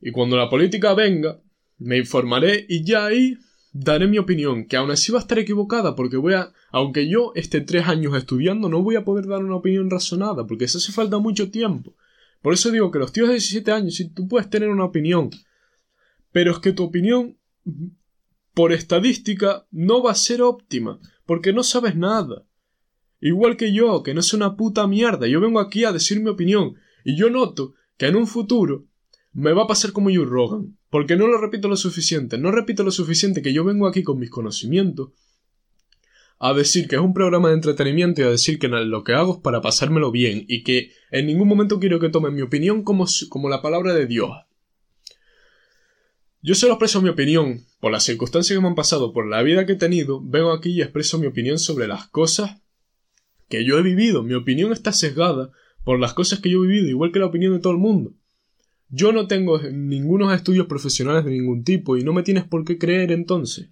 Y 0.00 0.10
cuando 0.10 0.36
la 0.36 0.50
política 0.50 0.94
venga, 0.94 1.40
me 1.78 1.98
informaré 1.98 2.66
y 2.68 2.84
ya 2.84 3.06
ahí 3.06 3.38
daré 3.72 4.06
mi 4.06 4.18
opinión, 4.18 4.66
que 4.66 4.76
aún 4.76 4.90
así 4.90 5.12
va 5.12 5.18
a 5.18 5.22
estar 5.22 5.38
equivocada, 5.38 5.94
porque 5.94 6.16
voy 6.16 6.34
a, 6.34 6.52
aunque 6.70 7.08
yo 7.08 7.32
esté 7.34 7.60
tres 7.60 7.88
años 7.88 8.16
estudiando, 8.16 8.68
no 8.68 8.82
voy 8.82 8.96
a 8.96 9.04
poder 9.04 9.26
dar 9.26 9.44
una 9.44 9.56
opinión 9.56 9.88
razonada, 9.88 10.46
porque 10.46 10.66
eso 10.66 10.78
hace 10.78 10.92
falta 10.92 11.18
mucho 11.18 11.50
tiempo. 11.50 11.94
Por 12.42 12.52
eso 12.52 12.70
digo 12.70 12.90
que 12.90 12.98
los 12.98 13.12
tíos 13.12 13.28
de 13.28 13.34
17 13.34 13.70
años, 13.70 13.94
si 13.94 14.10
tú 14.10 14.28
puedes 14.28 14.50
tener 14.50 14.68
una 14.68 14.84
opinión, 14.84 15.30
pero 16.32 16.50
es 16.50 16.58
que 16.58 16.72
tu 16.72 16.82
opinión, 16.82 17.38
por 18.52 18.72
estadística, 18.72 19.66
no 19.70 20.02
va 20.02 20.10
a 20.10 20.16
ser 20.16 20.42
óptima, 20.42 20.98
porque 21.24 21.52
no 21.52 21.62
sabes 21.62 21.96
nada. 21.96 22.44
Igual 23.20 23.56
que 23.56 23.72
yo, 23.72 24.02
que 24.02 24.14
no 24.14 24.22
soy 24.22 24.38
una 24.38 24.56
puta 24.56 24.86
mierda, 24.88 25.28
yo 25.28 25.40
vengo 25.40 25.60
aquí 25.60 25.84
a 25.84 25.92
decir 25.92 26.20
mi 26.20 26.28
opinión, 26.28 26.74
y 27.04 27.16
yo 27.16 27.30
noto 27.30 27.74
que 27.96 28.06
en 28.06 28.16
un 28.16 28.26
futuro 28.26 28.86
me 29.32 29.52
va 29.52 29.62
a 29.62 29.66
pasar 29.68 29.92
como 29.92 30.10
Joe 30.12 30.26
Rogan, 30.26 30.76
porque 30.90 31.16
no 31.16 31.28
lo 31.28 31.38
repito 31.38 31.68
lo 31.68 31.76
suficiente, 31.76 32.36
no 32.36 32.50
repito 32.50 32.82
lo 32.82 32.90
suficiente 32.90 33.40
que 33.40 33.52
yo 33.52 33.64
vengo 33.64 33.86
aquí 33.86 34.02
con 34.02 34.18
mis 34.18 34.30
conocimientos 34.30 35.10
a 36.44 36.52
decir 36.54 36.88
que 36.88 36.96
es 36.96 37.00
un 37.00 37.14
programa 37.14 37.50
de 37.50 37.54
entretenimiento 37.54 38.20
y 38.20 38.24
a 38.24 38.30
decir 38.30 38.58
que 38.58 38.66
lo 38.66 39.04
que 39.04 39.12
hago 39.12 39.34
es 39.34 39.40
para 39.42 39.60
pasármelo 39.60 40.10
bien 40.10 40.44
y 40.48 40.64
que 40.64 40.90
en 41.12 41.26
ningún 41.28 41.46
momento 41.46 41.78
quiero 41.78 42.00
que 42.00 42.08
tomen 42.08 42.34
mi 42.34 42.42
opinión 42.42 42.82
como, 42.82 43.06
como 43.28 43.48
la 43.48 43.62
palabra 43.62 43.94
de 43.94 44.06
Dios. 44.06 44.28
Yo 46.42 46.56
solo 46.56 46.72
expreso 46.72 47.00
mi 47.00 47.10
opinión 47.10 47.64
por 47.78 47.92
las 47.92 48.02
circunstancias 48.02 48.56
que 48.56 48.60
me 48.60 48.66
han 48.66 48.74
pasado, 48.74 49.12
por 49.12 49.28
la 49.28 49.40
vida 49.44 49.66
que 49.66 49.74
he 49.74 49.76
tenido, 49.76 50.20
vengo 50.20 50.50
aquí 50.50 50.70
y 50.70 50.82
expreso 50.82 51.16
mi 51.16 51.28
opinión 51.28 51.60
sobre 51.60 51.86
las 51.86 52.08
cosas 52.08 52.60
que 53.48 53.64
yo 53.64 53.78
he 53.78 53.82
vivido. 53.82 54.24
Mi 54.24 54.34
opinión 54.34 54.72
está 54.72 54.90
sesgada 54.92 55.52
por 55.84 56.00
las 56.00 56.12
cosas 56.12 56.40
que 56.40 56.50
yo 56.50 56.64
he 56.64 56.66
vivido, 56.66 56.88
igual 56.88 57.12
que 57.12 57.20
la 57.20 57.26
opinión 57.26 57.52
de 57.52 57.60
todo 57.60 57.72
el 57.72 57.78
mundo. 57.78 58.14
Yo 58.88 59.12
no 59.12 59.28
tengo 59.28 59.62
ningunos 59.62 60.34
estudios 60.34 60.66
profesionales 60.66 61.24
de 61.24 61.30
ningún 61.30 61.62
tipo 61.62 61.96
y 61.96 62.02
no 62.02 62.12
me 62.12 62.24
tienes 62.24 62.42
por 62.42 62.64
qué 62.64 62.78
creer 62.78 63.12
entonces. 63.12 63.68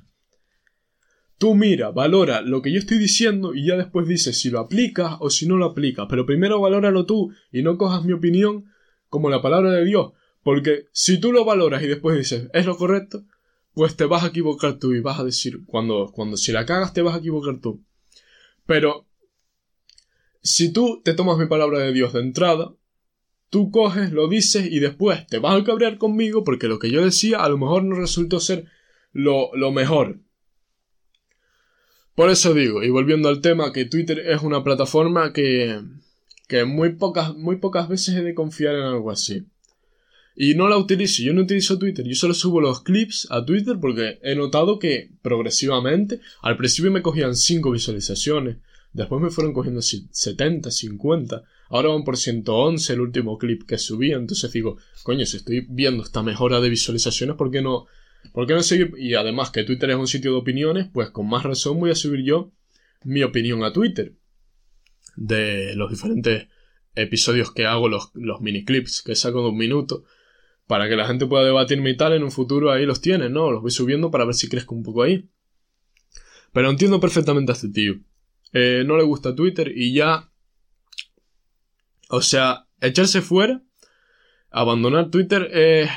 Tú 1.40 1.54
mira, 1.54 1.90
valora 1.90 2.42
lo 2.42 2.60
que 2.60 2.70
yo 2.70 2.78
estoy 2.78 2.98
diciendo 2.98 3.54
y 3.54 3.64
ya 3.64 3.74
después 3.74 4.06
dices 4.06 4.38
si 4.38 4.50
lo 4.50 4.60
aplicas 4.60 5.16
o 5.20 5.30
si 5.30 5.46
no 5.46 5.56
lo 5.56 5.64
aplicas. 5.64 6.04
Pero 6.06 6.26
primero 6.26 6.60
valóralo 6.60 7.06
tú 7.06 7.32
y 7.50 7.62
no 7.62 7.78
cojas 7.78 8.04
mi 8.04 8.12
opinión 8.12 8.66
como 9.08 9.30
la 9.30 9.40
palabra 9.40 9.70
de 9.70 9.86
Dios. 9.86 10.12
Porque 10.42 10.88
si 10.92 11.18
tú 11.18 11.32
lo 11.32 11.46
valoras 11.46 11.82
y 11.82 11.86
después 11.86 12.18
dices 12.18 12.50
es 12.52 12.66
lo 12.66 12.76
correcto, 12.76 13.24
pues 13.72 13.96
te 13.96 14.04
vas 14.04 14.22
a 14.22 14.26
equivocar 14.26 14.78
tú 14.78 14.92
y 14.92 15.00
vas 15.00 15.18
a 15.18 15.24
decir 15.24 15.64
cuando, 15.64 16.12
cuando 16.12 16.36
si 16.36 16.52
la 16.52 16.66
cagas 16.66 16.92
te 16.92 17.00
vas 17.00 17.14
a 17.14 17.20
equivocar 17.20 17.58
tú. 17.58 17.82
Pero 18.66 19.06
si 20.42 20.74
tú 20.74 21.00
te 21.02 21.14
tomas 21.14 21.38
mi 21.38 21.46
palabra 21.46 21.78
de 21.78 21.94
Dios 21.94 22.12
de 22.12 22.20
entrada, 22.20 22.74
tú 23.48 23.70
coges, 23.70 24.12
lo 24.12 24.28
dices 24.28 24.70
y 24.70 24.78
después 24.78 25.26
te 25.26 25.38
vas 25.38 25.58
a 25.58 25.64
cabrear 25.64 25.96
conmigo 25.96 26.44
porque 26.44 26.68
lo 26.68 26.78
que 26.78 26.90
yo 26.90 27.02
decía 27.02 27.42
a 27.42 27.48
lo 27.48 27.56
mejor 27.56 27.84
no 27.84 27.96
resultó 27.96 28.40
ser 28.40 28.66
lo, 29.14 29.56
lo 29.56 29.72
mejor. 29.72 30.20
Por 32.20 32.28
eso 32.28 32.52
digo, 32.52 32.82
y 32.82 32.90
volviendo 32.90 33.30
al 33.30 33.40
tema, 33.40 33.72
que 33.72 33.86
Twitter 33.86 34.18
es 34.18 34.42
una 34.42 34.62
plataforma 34.62 35.32
que, 35.32 35.80
que 36.48 36.66
muy, 36.66 36.96
pocas, 36.96 37.34
muy 37.34 37.56
pocas 37.56 37.88
veces 37.88 38.14
he 38.14 38.22
de 38.22 38.34
confiar 38.34 38.74
en 38.74 38.82
algo 38.82 39.10
así. 39.10 39.46
Y 40.36 40.54
no 40.54 40.68
la 40.68 40.76
utilizo, 40.76 41.22
yo 41.22 41.32
no 41.32 41.40
utilizo 41.40 41.78
Twitter, 41.78 42.06
yo 42.06 42.14
solo 42.14 42.34
subo 42.34 42.60
los 42.60 42.82
clips 42.82 43.26
a 43.30 43.42
Twitter 43.46 43.78
porque 43.80 44.18
he 44.22 44.34
notado 44.34 44.78
que 44.78 45.08
progresivamente, 45.22 46.20
al 46.42 46.58
principio 46.58 46.90
me 46.90 47.00
cogían 47.00 47.34
5 47.34 47.70
visualizaciones, 47.70 48.58
después 48.92 49.22
me 49.22 49.30
fueron 49.30 49.54
cogiendo 49.54 49.80
70, 49.80 50.70
50, 50.70 51.42
ahora 51.70 51.88
van 51.88 52.04
por 52.04 52.18
111 52.18 52.92
el 52.92 53.00
último 53.00 53.38
clip 53.38 53.62
que 53.62 53.78
subí, 53.78 54.12
entonces 54.12 54.52
digo, 54.52 54.76
coño, 55.04 55.24
si 55.24 55.38
estoy 55.38 55.64
viendo 55.70 56.02
esta 56.02 56.22
mejora 56.22 56.60
de 56.60 56.68
visualizaciones, 56.68 57.36
¿por 57.36 57.50
qué 57.50 57.62
no 57.62 57.86
¿Por 58.32 58.46
qué 58.46 58.54
no 58.54 58.62
seguir? 58.62 58.92
Y 58.96 59.14
además 59.14 59.50
que 59.50 59.64
Twitter 59.64 59.90
es 59.90 59.96
un 59.96 60.06
sitio 60.06 60.32
de 60.32 60.38
opiniones, 60.38 60.88
pues 60.92 61.10
con 61.10 61.28
más 61.28 61.42
razón 61.42 61.80
voy 61.80 61.90
a 61.90 61.94
subir 61.94 62.24
yo 62.24 62.52
mi 63.04 63.22
opinión 63.22 63.64
a 63.64 63.72
Twitter. 63.72 64.14
De 65.16 65.74
los 65.74 65.90
diferentes 65.90 66.48
episodios 66.94 67.52
que 67.52 67.66
hago, 67.66 67.88
los, 67.88 68.10
los 68.14 68.40
mini 68.40 68.64
clips 68.64 69.02
que 69.02 69.14
saco 69.14 69.42
de 69.42 69.48
un 69.48 69.56
minuto. 69.56 70.04
Para 70.66 70.88
que 70.88 70.94
la 70.94 71.06
gente 71.06 71.26
pueda 71.26 71.44
debatirme 71.44 71.90
y 71.90 71.96
tal, 71.96 72.12
en 72.12 72.22
un 72.22 72.30
futuro 72.30 72.70
ahí 72.70 72.86
los 72.86 73.00
tienen, 73.00 73.32
¿no? 73.32 73.50
Los 73.50 73.62
voy 73.62 73.72
subiendo 73.72 74.10
para 74.10 74.24
ver 74.24 74.34
si 74.34 74.48
crezco 74.48 74.74
un 74.74 74.84
poco 74.84 75.02
ahí. 75.02 75.28
Pero 76.52 76.70
entiendo 76.70 77.00
perfectamente 77.00 77.50
a 77.50 77.54
este 77.54 77.70
tío. 77.70 77.94
Eh, 78.52 78.84
no 78.86 78.96
le 78.96 79.02
gusta 79.02 79.34
Twitter 79.34 79.72
y 79.74 79.92
ya... 79.94 80.30
O 82.08 82.22
sea, 82.22 82.66
echarse 82.80 83.20
fuera, 83.20 83.62
abandonar 84.50 85.10
Twitter 85.10 85.48
es 85.52 85.90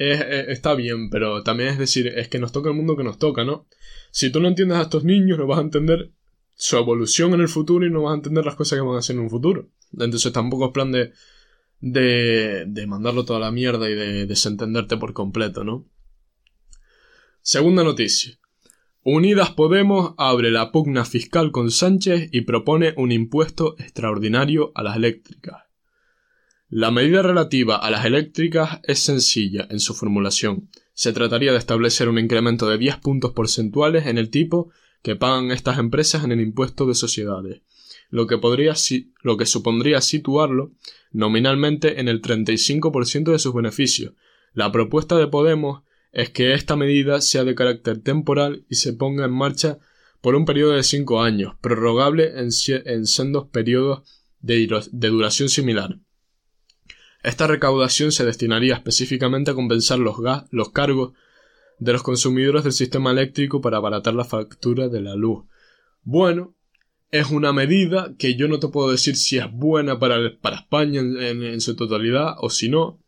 está 0.00 0.74
bien, 0.74 1.10
pero 1.10 1.42
también 1.42 1.70
es 1.70 1.78
decir, 1.78 2.06
es 2.06 2.28
que 2.28 2.38
nos 2.38 2.52
toca 2.52 2.70
el 2.70 2.76
mundo 2.76 2.96
que 2.96 3.04
nos 3.04 3.18
toca, 3.18 3.44
¿no? 3.44 3.66
Si 4.10 4.32
tú 4.32 4.40
no 4.40 4.48
entiendes 4.48 4.78
a 4.78 4.82
estos 4.82 5.04
niños, 5.04 5.38
no 5.38 5.46
vas 5.46 5.58
a 5.58 5.62
entender 5.62 6.10
su 6.54 6.76
evolución 6.76 7.34
en 7.34 7.40
el 7.40 7.48
futuro 7.48 7.86
y 7.86 7.90
no 7.90 8.02
vas 8.02 8.12
a 8.12 8.16
entender 8.16 8.44
las 8.44 8.54
cosas 8.54 8.78
que 8.78 8.84
van 8.84 8.96
a 8.96 9.00
hacer 9.00 9.16
en 9.16 9.22
un 9.22 9.30
futuro. 9.30 9.68
Entonces 9.92 10.32
tampoco 10.32 10.66
es 10.66 10.72
plan 10.72 10.90
de, 10.90 11.12
de, 11.80 12.64
de 12.66 12.86
mandarlo 12.86 13.24
toda 13.24 13.40
la 13.40 13.50
mierda 13.50 13.90
y 13.90 13.94
de 13.94 14.26
desentenderte 14.26 14.96
por 14.96 15.12
completo, 15.12 15.64
¿no? 15.64 15.86
Segunda 17.42 17.84
noticia. 17.84 18.38
Unidas 19.02 19.50
Podemos 19.50 20.14
abre 20.18 20.50
la 20.50 20.72
pugna 20.72 21.04
fiscal 21.04 21.52
con 21.52 21.70
Sánchez 21.70 22.28
y 22.32 22.42
propone 22.42 22.92
un 22.96 23.12
impuesto 23.12 23.74
extraordinario 23.78 24.72
a 24.74 24.82
las 24.82 24.96
eléctricas. 24.96 25.69
La 26.72 26.92
medida 26.92 27.20
relativa 27.22 27.74
a 27.74 27.90
las 27.90 28.04
eléctricas 28.04 28.78
es 28.84 29.00
sencilla 29.00 29.66
en 29.70 29.80
su 29.80 29.92
formulación. 29.92 30.70
Se 30.94 31.12
trataría 31.12 31.50
de 31.50 31.58
establecer 31.58 32.08
un 32.08 32.16
incremento 32.16 32.68
de 32.68 32.78
10 32.78 32.98
puntos 32.98 33.32
porcentuales 33.32 34.06
en 34.06 34.18
el 34.18 34.30
tipo 34.30 34.70
que 35.02 35.16
pagan 35.16 35.50
estas 35.50 35.80
empresas 35.80 36.22
en 36.22 36.30
el 36.30 36.40
impuesto 36.40 36.86
de 36.86 36.94
sociedades, 36.94 37.62
lo 38.08 38.28
que, 38.28 38.38
podría, 38.38 38.74
lo 39.22 39.36
que 39.36 39.46
supondría 39.46 40.00
situarlo 40.00 40.70
nominalmente 41.10 41.98
en 41.98 42.06
el 42.06 42.22
35% 42.22 43.32
de 43.32 43.40
sus 43.40 43.52
beneficios. 43.52 44.12
La 44.54 44.70
propuesta 44.70 45.16
de 45.16 45.26
Podemos 45.26 45.82
es 46.12 46.30
que 46.30 46.54
esta 46.54 46.76
medida 46.76 47.20
sea 47.20 47.42
de 47.42 47.56
carácter 47.56 47.98
temporal 47.98 48.64
y 48.68 48.76
se 48.76 48.92
ponga 48.92 49.24
en 49.24 49.32
marcha 49.32 49.80
por 50.20 50.36
un 50.36 50.44
periodo 50.44 50.74
de 50.74 50.84
cinco 50.84 51.20
años, 51.20 51.54
prorrogable 51.60 52.38
en, 52.38 52.52
sendos 52.52 53.48
periodos 53.48 54.02
de 54.38 55.08
duración 55.08 55.48
similar. 55.48 55.98
Esta 57.22 57.46
recaudación 57.46 58.12
se 58.12 58.24
destinaría 58.24 58.74
específicamente 58.74 59.50
a 59.50 59.54
compensar 59.54 59.98
los, 59.98 60.18
gas, 60.20 60.44
los 60.50 60.70
cargos 60.70 61.12
de 61.78 61.92
los 61.92 62.02
consumidores 62.02 62.64
del 62.64 62.72
sistema 62.72 63.10
eléctrico 63.10 63.60
para 63.60 63.78
abaratar 63.78 64.14
la 64.14 64.24
factura 64.24 64.88
de 64.88 65.00
la 65.00 65.14
luz. 65.14 65.44
Bueno, 66.02 66.54
es 67.10 67.30
una 67.30 67.52
medida 67.52 68.14
que 68.18 68.36
yo 68.36 68.48
no 68.48 68.58
te 68.58 68.68
puedo 68.68 68.90
decir 68.90 69.16
si 69.16 69.38
es 69.38 69.50
buena 69.50 69.98
para, 69.98 70.38
para 70.40 70.56
España 70.56 71.00
en, 71.00 71.60
su 71.60 71.76
totalidad 71.76 72.36
o 72.38 72.48
si 72.48 72.68
no, 72.68 73.00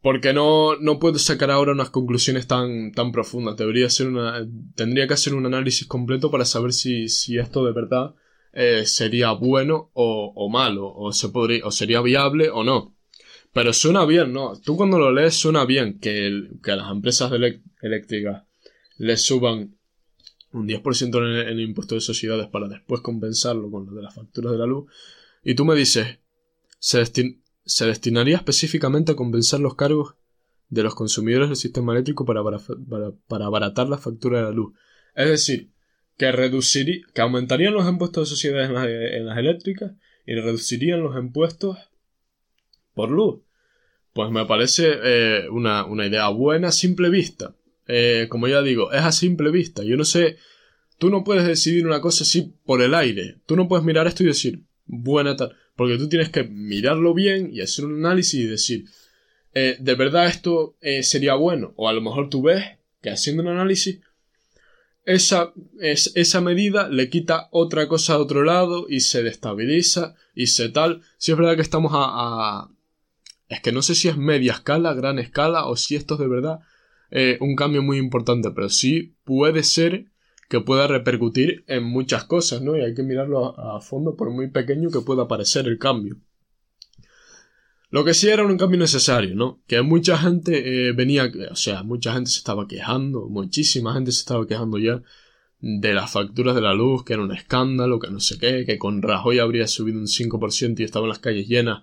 porque 0.00 0.32
no, 0.32 0.76
no 0.76 0.98
puedo 0.98 1.18
sacar 1.18 1.50
ahora 1.50 1.72
unas 1.72 1.90
conclusiones 1.90 2.46
tan, 2.46 2.92
tan 2.92 3.12
profundas. 3.12 3.56
Debería 3.56 3.88
ser 3.88 4.08
una, 4.08 4.46
tendría 4.74 5.06
que 5.06 5.14
hacer 5.14 5.34
un 5.34 5.46
análisis 5.46 5.86
completo 5.86 6.30
para 6.30 6.44
saber 6.44 6.72
si, 6.72 7.08
si 7.08 7.38
esto 7.38 7.64
de 7.64 7.72
verdad 7.72 8.14
eh, 8.52 8.84
sería 8.86 9.32
bueno 9.32 9.90
o, 9.94 10.48
malo, 10.50 10.92
o, 10.94 11.12
se 11.12 11.28
podría, 11.28 11.66
o 11.66 11.70
sería 11.70 12.00
viable 12.00 12.50
o 12.50 12.64
no. 12.64 12.96
Pero 13.52 13.72
suena 13.72 14.04
bien, 14.04 14.32
¿no? 14.32 14.58
Tú 14.60 14.76
cuando 14.76 14.98
lo 14.98 15.12
lees 15.12 15.34
suena 15.34 15.64
bien 15.64 15.98
que, 15.98 16.50
que 16.62 16.76
las 16.76 16.90
empresas 16.90 17.30
eléctricas 17.82 18.44
le 18.96 19.16
suban 19.16 19.76
un 20.52 20.68
10% 20.68 21.18
en 21.18 21.24
el, 21.24 21.40
en 21.40 21.48
el 21.48 21.60
impuesto 21.60 21.94
de 21.94 22.00
sociedades 22.00 22.48
para 22.48 22.68
después 22.68 23.00
compensarlo 23.00 23.70
con 23.70 23.86
lo 23.86 23.92
de 23.92 24.02
las 24.02 24.14
facturas 24.14 24.52
de 24.52 24.58
la 24.58 24.66
luz. 24.66 24.90
Y 25.42 25.54
tú 25.54 25.64
me 25.64 25.74
dices, 25.74 26.18
se, 26.78 27.04
se 27.64 27.86
destinaría 27.86 28.36
específicamente 28.36 29.12
a 29.12 29.16
compensar 29.16 29.60
los 29.60 29.74
cargos 29.74 30.16
de 30.68 30.82
los 30.82 30.94
consumidores 30.94 31.48
del 31.48 31.56
sistema 31.56 31.92
eléctrico 31.92 32.24
para, 32.24 32.42
para, 33.28 33.44
abaratar 33.44 33.88
la 33.88 33.98
factura 33.98 34.38
de 34.38 34.44
la 34.44 34.50
luz. 34.52 34.72
Es 35.14 35.28
decir, 35.28 35.70
que, 36.16 36.32
reduciría, 36.32 37.02
que 37.14 37.20
aumentarían 37.20 37.74
los 37.74 37.88
impuestos 37.88 38.28
de 38.28 38.34
sociedades 38.34 38.68
en 38.68 39.26
las, 39.26 39.38
eléctricas 39.38 39.92
y 40.26 40.34
reducirían 40.34 41.02
los 41.02 41.16
impuestos 41.16 41.78
por 42.94 43.10
luz. 43.10 43.40
Pues 44.12 44.30
me 44.30 44.44
parece 44.44 44.92
eh, 45.02 45.48
una, 45.50 45.86
idea 46.06 46.28
buena 46.28 46.68
a 46.68 46.72
simple 46.72 47.08
vista. 47.08 47.54
Eh, 47.88 48.26
como 48.28 48.46
ya 48.46 48.62
digo, 48.62 48.92
es 48.92 49.02
a 49.02 49.12
simple 49.12 49.50
vista. 49.50 49.82
Yo 49.82 49.96
no 49.96 50.04
sé, 50.04 50.36
tú 50.98 51.10
no 51.10 51.24
puedes 51.24 51.46
decidir 51.46 51.86
una 51.86 52.00
cosa 52.00 52.24
así 52.24 52.54
por 52.64 52.82
el 52.82 52.94
aire. 52.94 53.38
Tú 53.46 53.56
no 53.56 53.68
puedes 53.68 53.84
mirar 53.84 54.06
esto 54.06 54.22
y 54.22 54.26
decir, 54.26 54.62
buena 54.86 55.36
tal. 55.36 55.56
Porque 55.76 55.96
tú 55.96 56.08
tienes 56.08 56.28
que 56.28 56.44
mirarlo 56.44 57.14
bien 57.14 57.50
y 57.52 57.60
hacer 57.60 57.86
un 57.86 58.04
análisis 58.04 58.34
y 58.34 58.46
decir, 58.46 58.84
eh, 59.54 59.76
¿de 59.78 59.94
verdad 59.94 60.28
esto 60.28 60.76
eh, 60.80 61.02
sería 61.02 61.34
bueno? 61.34 61.72
O 61.76 61.88
a 61.88 61.92
lo 61.92 62.00
mejor 62.00 62.30
tú 62.30 62.42
ves 62.42 62.64
que 63.00 63.10
haciendo 63.10 63.42
un 63.42 63.48
análisis, 63.48 64.00
esa, 65.04 65.52
es, 65.80 66.12
esa 66.14 66.40
medida 66.40 66.88
le 66.88 67.10
quita 67.10 67.48
otra 67.50 67.88
cosa 67.88 68.14
a 68.14 68.18
otro 68.18 68.44
lado 68.44 68.86
y 68.88 69.00
se 69.00 69.22
destabiliza 69.22 70.14
y 70.34 70.46
se 70.46 70.68
tal. 70.68 71.02
Si 71.18 71.32
es 71.32 71.38
verdad 71.38 71.56
que 71.56 71.62
estamos 71.62 71.92
a, 71.94 72.70
Es 73.48 73.60
que 73.60 73.72
no 73.72 73.82
sé 73.82 73.94
si 73.94 74.08
es 74.08 74.16
media 74.16 74.52
escala, 74.52 74.94
gran 74.94 75.18
escala 75.18 75.66
o 75.66 75.76
si 75.76 75.96
esto 75.96 76.14
es 76.14 76.20
de 76.20 76.28
verdad 76.28 76.60
eh, 77.10 77.36
un 77.40 77.56
cambio 77.56 77.82
muy 77.82 77.98
importante, 77.98 78.50
pero 78.52 78.70
sí 78.70 79.14
puede 79.24 79.62
ser 79.62 80.06
que 80.48 80.60
pueda 80.60 80.86
repercutir 80.86 81.64
en 81.66 81.84
muchas 81.84 82.24
cosas, 82.24 82.62
¿no? 82.62 82.76
Y 82.76 82.82
hay 82.82 82.94
que 82.94 83.02
mirarlo 83.02 83.58
a, 83.58 83.80
fondo 83.80 84.16
por 84.16 84.30
muy 84.30 84.50
pequeño 84.50 84.90
que 84.90 85.00
pueda 85.00 85.26
parecer 85.26 85.66
el 85.66 85.78
cambio. 85.78 86.18
Lo 87.92 88.06
que 88.06 88.14
sí 88.14 88.30
era 88.30 88.42
un 88.42 88.56
cambio 88.56 88.78
necesario, 88.78 89.34
¿no? 89.34 89.60
Que 89.66 89.82
mucha 89.82 90.16
gente 90.16 90.88
eh, 90.88 90.92
venía, 90.92 91.30
o 91.50 91.56
sea, 91.56 91.82
mucha 91.82 92.14
gente 92.14 92.30
se 92.30 92.38
estaba 92.38 92.66
quejando, 92.66 93.28
muchísima 93.28 93.92
gente 93.92 94.12
se 94.12 94.20
estaba 94.20 94.46
quejando 94.46 94.78
ya 94.78 95.02
de 95.60 95.92
las 95.92 96.10
facturas 96.10 96.54
de 96.54 96.62
la 96.62 96.72
luz, 96.72 97.04
que 97.04 97.12
era 97.12 97.22
un 97.22 97.34
escándalo, 97.34 97.98
que 97.98 98.10
no 98.10 98.18
sé 98.18 98.38
qué, 98.38 98.64
que 98.64 98.78
con 98.78 99.02
Rajoy 99.02 99.40
habría 99.40 99.66
subido 99.66 100.00
un 100.00 100.06
5% 100.06 100.80
y 100.80 100.84
estaban 100.84 101.10
las 101.10 101.18
calles 101.18 101.46
llenas, 101.46 101.82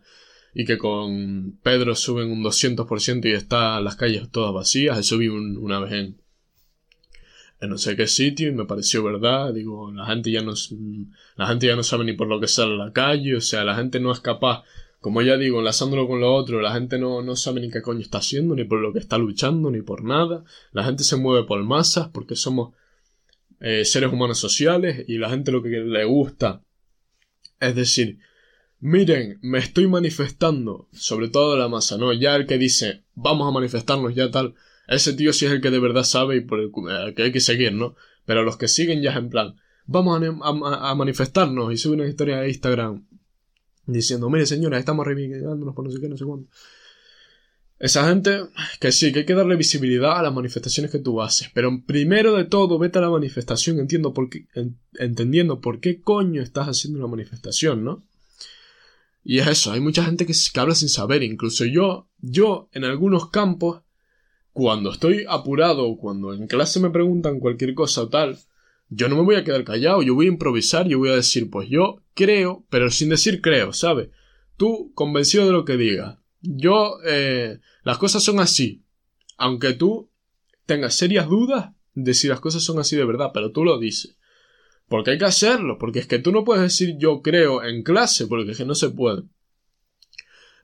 y 0.56 0.66
que 0.66 0.80
con 0.80 1.60
Pedro 1.62 1.94
suben 1.94 2.32
un 2.32 2.44
200% 2.44 3.30
y 3.30 3.34
están 3.34 3.84
las 3.84 3.96
calles 3.96 4.32
todas 4.32 4.52
vacías. 4.52 4.98
Eso 4.98 5.20
vi 5.20 5.28
una 5.28 5.80
vez 5.80 5.92
en, 5.92 6.18
en 7.62 7.70
no 7.70 7.78
sé 7.78 7.96
qué 7.96 8.08
sitio 8.08 8.50
y 8.50 8.52
me 8.52 8.66
pareció 8.66 9.04
verdad. 9.04 9.54
Digo, 9.54 9.92
la 9.92 10.08
gente 10.08 10.32
ya 10.32 10.42
no, 10.42 10.54
la 11.36 11.46
gente 11.46 11.68
ya 11.68 11.76
no 11.76 11.84
sabe 11.84 12.04
ni 12.04 12.14
por 12.14 12.28
lo 12.28 12.40
que 12.40 12.48
sale 12.48 12.74
a 12.74 12.86
la 12.86 12.94
calle, 12.94 13.36
o 13.36 13.42
sea, 13.42 13.64
la 13.64 13.76
gente 13.76 14.00
no 14.00 14.12
es 14.12 14.22
capaz, 14.22 14.64
como 15.00 15.22
ya 15.22 15.38
digo, 15.38 15.60
enlazándolo 15.60 16.08
con 16.08 16.20
lo 16.20 16.34
otro, 16.34 16.62
la 16.62 16.74
gente 16.74 16.98
no, 16.98 17.22
no 17.22 17.36
sabe 17.36 17.62
ni 17.62 17.70
qué 17.70 17.82
coño 17.82 18.02
está 18.02 18.18
haciendo, 18.20 18.56
ni 18.56 18.66
por 18.66 18.80
lo 18.80 18.92
que 18.94 19.00
está 19.00 19.18
luchando, 19.18 19.72
ni 19.72 19.82
por 19.82 20.04
nada. 20.04 20.44
La 20.72 20.84
gente 20.84 21.04
se 21.04 21.16
mueve 21.16 21.48
por 21.48 21.64
masas 21.64 22.10
porque 22.10 22.36
somos 22.36 22.74
eh, 23.62 23.86
seres 23.86 24.12
humanos 24.12 24.40
sociales 24.40 25.06
y 25.08 25.18
la 25.18 25.30
gente 25.30 25.52
lo 25.52 25.64
que 25.64 25.70
le 25.70 26.06
gusta 26.06 26.64
es 27.60 27.76
decir, 27.76 28.20
miren, 28.80 29.40
me 29.42 29.60
estoy 29.60 29.88
manifestando, 29.88 30.88
sobre 30.94 31.30
todo 31.30 31.58
la 31.58 31.68
masa, 31.68 31.98
¿no? 31.98 32.14
Ya 32.14 32.36
el 32.36 32.46
que 32.46 32.58
dice, 32.58 33.04
vamos 33.16 33.48
a 33.48 33.52
manifestarnos 33.52 34.16
ya 34.16 34.32
tal, 34.32 34.56
ese 34.88 35.14
tío 35.14 35.34
sí 35.34 35.46
es 35.46 35.52
el 35.52 35.62
que 35.62 35.72
de 35.72 35.80
verdad 35.80 36.04
sabe 36.04 36.38
y 36.38 36.42
por 36.42 36.60
el 36.60 37.14
que 37.16 37.24
hay 37.24 37.32
que 37.32 37.42
seguir, 37.42 37.74
¿no? 37.74 37.96
Pero 38.26 38.44
los 38.44 38.58
que 38.58 38.68
siguen 38.68 39.02
ya 39.02 39.12
es 39.12 39.18
en 39.18 39.30
plan, 39.30 39.56
vamos 39.86 40.22
a, 40.44 40.96
manifestarnos 40.96 41.74
y 41.74 41.78
suben 41.78 42.02
una 42.02 42.10
historia 42.10 42.40
de 42.40 42.50
Instagram 42.50 43.08
diciendo, 43.92 44.30
mire 44.30 44.46
señora, 44.46 44.80
estamos 44.80 45.06
reivindicándonos 45.06 45.76
por 45.76 45.86
no 45.86 45.92
sé 45.92 46.00
qué, 46.00 46.10
no 46.10 46.18
sé 46.18 46.26
cuándo. 46.26 46.48
Esa 47.80 48.10
gente, 48.10 48.42
que 48.82 48.92
sí, 48.92 49.14
que 49.14 49.20
hay 49.20 49.26
que 49.26 49.34
darle 49.34 49.56
visibilidad 49.56 50.20
a 50.20 50.24
las 50.24 50.34
manifestaciones 50.34 50.92
que 50.92 51.00
tú 51.00 51.22
haces. 51.22 51.50
Pero 51.54 51.82
primero 51.86 52.36
de 52.36 52.44
todo, 52.44 52.78
vete 52.78 53.00
a 53.00 53.02
la 53.02 53.10
manifestación, 53.10 53.80
entiendo 53.80 54.14
entendiendo 54.96 55.62
por 55.62 55.80
qué 55.80 56.02
coño 56.02 56.42
estás 56.42 56.68
haciendo 56.68 57.00
una 57.00 57.08
manifestación, 57.08 57.86
¿no? 57.86 58.04
Y 59.24 59.40
es 59.40 59.48
eso, 59.48 59.72
hay 59.72 59.80
mucha 59.80 60.04
gente 60.04 60.26
que, 60.26 60.34
que 60.54 60.60
habla 60.60 60.76
sin 60.76 60.90
saber. 60.90 61.24
Incluso 61.24 61.64
yo, 61.64 62.10
yo, 62.18 62.70
en 62.74 62.84
algunos 62.84 63.30
campos, 63.30 63.82
cuando 64.52 64.92
estoy 64.92 65.26
apurado 65.30 65.88
o 65.88 65.98
cuando 65.98 66.34
en 66.34 66.48
clase 66.48 66.82
me 66.82 66.90
preguntan 66.90 67.40
cualquier 67.40 67.74
cosa 67.76 68.04
o 68.04 68.10
tal, 68.10 68.38
yo 68.90 69.08
no 69.08 69.16
me 69.16 69.22
voy 69.22 69.36
a 69.36 69.44
quedar 69.44 69.64
callado, 69.64 70.02
yo 70.02 70.16
voy 70.16 70.26
a 70.26 70.30
improvisar, 70.30 70.88
yo 70.88 70.98
voy 70.98 71.10
a 71.10 71.16
decir, 71.16 71.50
pues 71.50 71.70
yo 71.70 72.04
creo, 72.16 72.66
pero 72.70 72.90
sin 72.90 73.10
decir 73.10 73.40
creo, 73.42 73.72
¿sabes? 73.72 74.10
Tú 74.58 74.92
convencido 74.94 75.46
de 75.46 75.54
lo 75.54 75.64
que 75.64 75.78
digas. 75.78 76.18
Yo, 76.42 76.98
eh, 77.06 77.60
las 77.84 77.98
cosas 77.98 78.24
son 78.24 78.40
así. 78.40 78.84
Aunque 79.38 79.74
tú 79.74 80.10
tengas 80.66 80.96
serias 80.96 81.28
dudas 81.28 81.72
de 81.94 82.14
si 82.14 82.28
las 82.28 82.40
cosas 82.40 82.64
son 82.64 82.80
así 82.80 82.96
de 82.96 83.06
verdad, 83.06 83.32
pero 83.34 83.52
tú 83.52 83.64
lo 83.64 83.80
dices. 83.80 84.18
Porque 84.88 85.12
hay 85.12 85.18
que 85.20 85.26
hacerlo, 85.26 85.78
porque 85.78 86.00
es 86.00 86.08
que 86.08 86.20
tú 86.20 86.32
no 86.32 86.44
puedes 86.44 86.64
decir 86.64 86.96
yo 86.98 87.22
creo 87.22 87.64
en 87.64 87.84
clase, 87.84 88.26
porque 88.26 88.52
es 88.52 88.58
que 88.58 88.66
no 88.66 88.76
se 88.76 88.90
puede. 88.90 89.24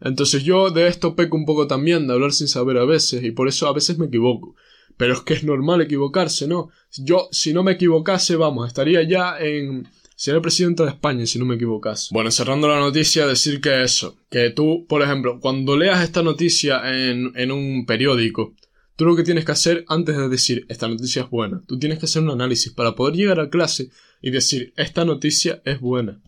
Entonces 0.01 0.43
yo 0.43 0.71
de 0.71 0.87
esto 0.87 1.15
peco 1.15 1.37
un 1.37 1.45
poco 1.45 1.67
también, 1.67 2.07
de 2.07 2.13
hablar 2.13 2.33
sin 2.33 2.47
saber 2.47 2.77
a 2.77 2.85
veces, 2.85 3.23
y 3.23 3.31
por 3.31 3.47
eso 3.47 3.67
a 3.67 3.73
veces 3.73 3.97
me 3.97 4.07
equivoco. 4.07 4.55
Pero 4.97 5.13
es 5.13 5.21
que 5.21 5.33
es 5.33 5.43
normal 5.43 5.81
equivocarse, 5.81 6.47
¿no? 6.47 6.69
Yo, 6.97 7.27
si 7.31 7.53
no 7.53 7.63
me 7.63 7.73
equivocase, 7.73 8.35
vamos, 8.35 8.67
estaría 8.67 9.03
ya 9.03 9.37
en... 9.39 9.87
Sería 10.17 10.39
presidente 10.39 10.83
de 10.83 10.89
España 10.89 11.25
si 11.25 11.37
no 11.37 11.45
me 11.45 11.55
equivocase. 11.55 12.13
Bueno, 12.13 12.31
cerrando 12.31 12.69
la 12.69 12.79
noticia, 12.79 13.27
decir 13.27 13.59
que 13.59 13.83
eso, 13.83 14.15
que 14.29 14.49
tú, 14.49 14.85
por 14.87 15.01
ejemplo, 15.01 15.41
cuando 15.41 15.75
leas 15.75 16.01
esta 16.01 16.23
noticia 16.23 16.81
en, 16.85 17.33
en 17.35 17.51
un 17.51 17.85
periódico, 17.85 18.55
tú 18.95 19.03
lo 19.03 19.15
que 19.17 19.23
tienes 19.23 19.43
que 19.43 19.51
hacer 19.51 19.83
antes 19.89 20.15
de 20.15 20.29
decir 20.29 20.65
esta 20.69 20.87
noticia 20.87 21.23
es 21.23 21.29
buena, 21.29 21.61
tú 21.67 21.77
tienes 21.77 21.99
que 21.99 22.05
hacer 22.05 22.23
un 22.23 22.31
análisis 22.31 22.71
para 22.71 22.95
poder 22.95 23.15
llegar 23.15 23.41
a 23.41 23.49
clase 23.49 23.89
y 24.21 24.31
decir 24.31 24.73
esta 24.77 25.03
noticia 25.03 25.61
es 25.65 25.81
buena. 25.81 26.21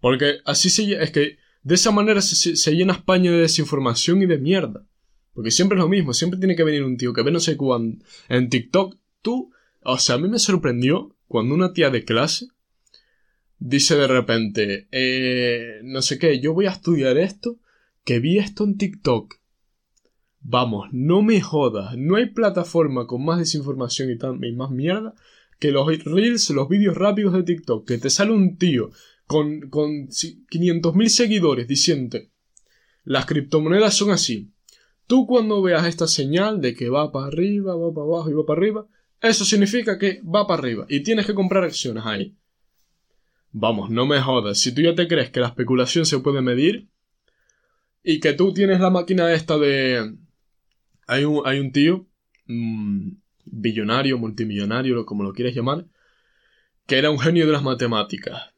Porque 0.00 0.36
así 0.44 0.70
se, 0.70 1.02
es 1.02 1.10
que 1.10 1.38
de 1.62 1.74
esa 1.74 1.90
manera 1.90 2.20
se, 2.20 2.76
llena 2.76 2.92
España 2.92 3.30
de 3.30 3.38
desinformación 3.38 4.22
y 4.22 4.26
de 4.26 4.38
mierda. 4.38 4.86
Porque 5.34 5.50
siempre 5.50 5.76
es 5.76 5.82
lo 5.82 5.88
mismo, 5.88 6.14
siempre 6.14 6.38
tiene 6.38 6.56
que 6.56 6.64
venir 6.64 6.84
un 6.84 6.96
tío 6.96 7.12
que 7.12 7.22
ve 7.22 7.32
no 7.32 7.40
sé 7.40 7.56
cuándo 7.56 8.02
en 8.28 8.48
TikTok. 8.48 8.96
Tú, 9.20 9.52
o 9.82 9.98
sea, 9.98 10.14
a 10.14 10.18
mí 10.18 10.28
me 10.28 10.38
sorprendió 10.38 11.16
cuando 11.26 11.54
una 11.54 11.72
tía 11.72 11.90
de 11.90 12.04
clase 12.04 12.46
dice 13.58 13.96
de 13.96 14.06
repente, 14.06 14.88
eh, 14.92 15.80
no 15.84 16.02
sé 16.02 16.18
qué, 16.18 16.38
yo 16.40 16.54
voy 16.54 16.66
a 16.66 16.70
estudiar 16.70 17.16
esto, 17.16 17.58
que 18.04 18.20
vi 18.20 18.38
esto 18.38 18.64
en 18.64 18.76
TikTok. 18.76 19.34
Vamos, 20.40 20.88
no 20.92 21.22
me 21.22 21.40
jodas, 21.40 21.96
no 21.96 22.16
hay 22.16 22.26
plataforma 22.26 23.06
con 23.06 23.24
más 23.24 23.38
desinformación 23.38 24.10
y, 24.10 24.52
más 24.52 24.70
mierda 24.70 25.14
que 25.58 25.70
los 25.70 25.86
reels, 26.04 26.50
los 26.50 26.68
vídeos 26.68 26.96
rápidos 26.96 27.32
de 27.32 27.44
TikTok, 27.44 27.88
que 27.88 27.96
te 27.96 28.10
sale 28.10 28.32
un 28.32 28.58
tío 28.58 28.90
con, 29.26 29.70
con 29.70 30.08
500.000 30.08 31.08
seguidores 31.08 31.66
diciendo 31.66 32.18
las 33.04 33.26
criptomonedas 33.26 33.94
son 33.94 34.10
así. 34.10 34.53
Tú 35.06 35.26
cuando 35.26 35.62
veas 35.62 35.86
esta 35.86 36.06
señal 36.06 36.60
de 36.60 36.74
que 36.74 36.88
va 36.88 37.12
para 37.12 37.26
arriba, 37.26 37.76
va 37.76 37.92
para 37.92 38.06
abajo 38.06 38.30
y 38.30 38.34
va 38.34 38.46
para 38.46 38.58
arriba, 38.58 38.86
eso 39.20 39.44
significa 39.44 39.98
que 39.98 40.20
va 40.22 40.46
para 40.46 40.60
arriba 40.60 40.86
y 40.88 41.02
tienes 41.02 41.26
que 41.26 41.34
comprar 41.34 41.64
acciones 41.64 42.04
ahí. 42.06 42.34
Vamos, 43.52 43.90
no 43.90 44.06
me 44.06 44.20
jodas. 44.20 44.58
Si 44.58 44.74
tú 44.74 44.82
ya 44.82 44.94
te 44.94 45.06
crees 45.06 45.30
que 45.30 45.40
la 45.40 45.46
especulación 45.46 46.06
se 46.06 46.18
puede 46.18 46.42
medir 46.42 46.88
y 48.02 48.20
que 48.20 48.32
tú 48.32 48.52
tienes 48.52 48.80
la 48.80 48.90
máquina 48.90 49.32
esta 49.32 49.58
de... 49.58 50.16
Hay 51.06 51.24
un, 51.24 51.42
hay 51.44 51.60
un 51.60 51.70
tío, 51.70 52.06
mm, 52.46 53.10
billonario, 53.44 54.18
multimillonario, 54.18 55.06
como 55.06 55.22
lo 55.22 55.32
quieres 55.32 55.54
llamar, 55.54 55.86
que 56.86 56.98
era 56.98 57.10
un 57.10 57.18
genio 57.18 57.46
de 57.46 57.52
las 57.52 57.62
matemáticas 57.62 58.54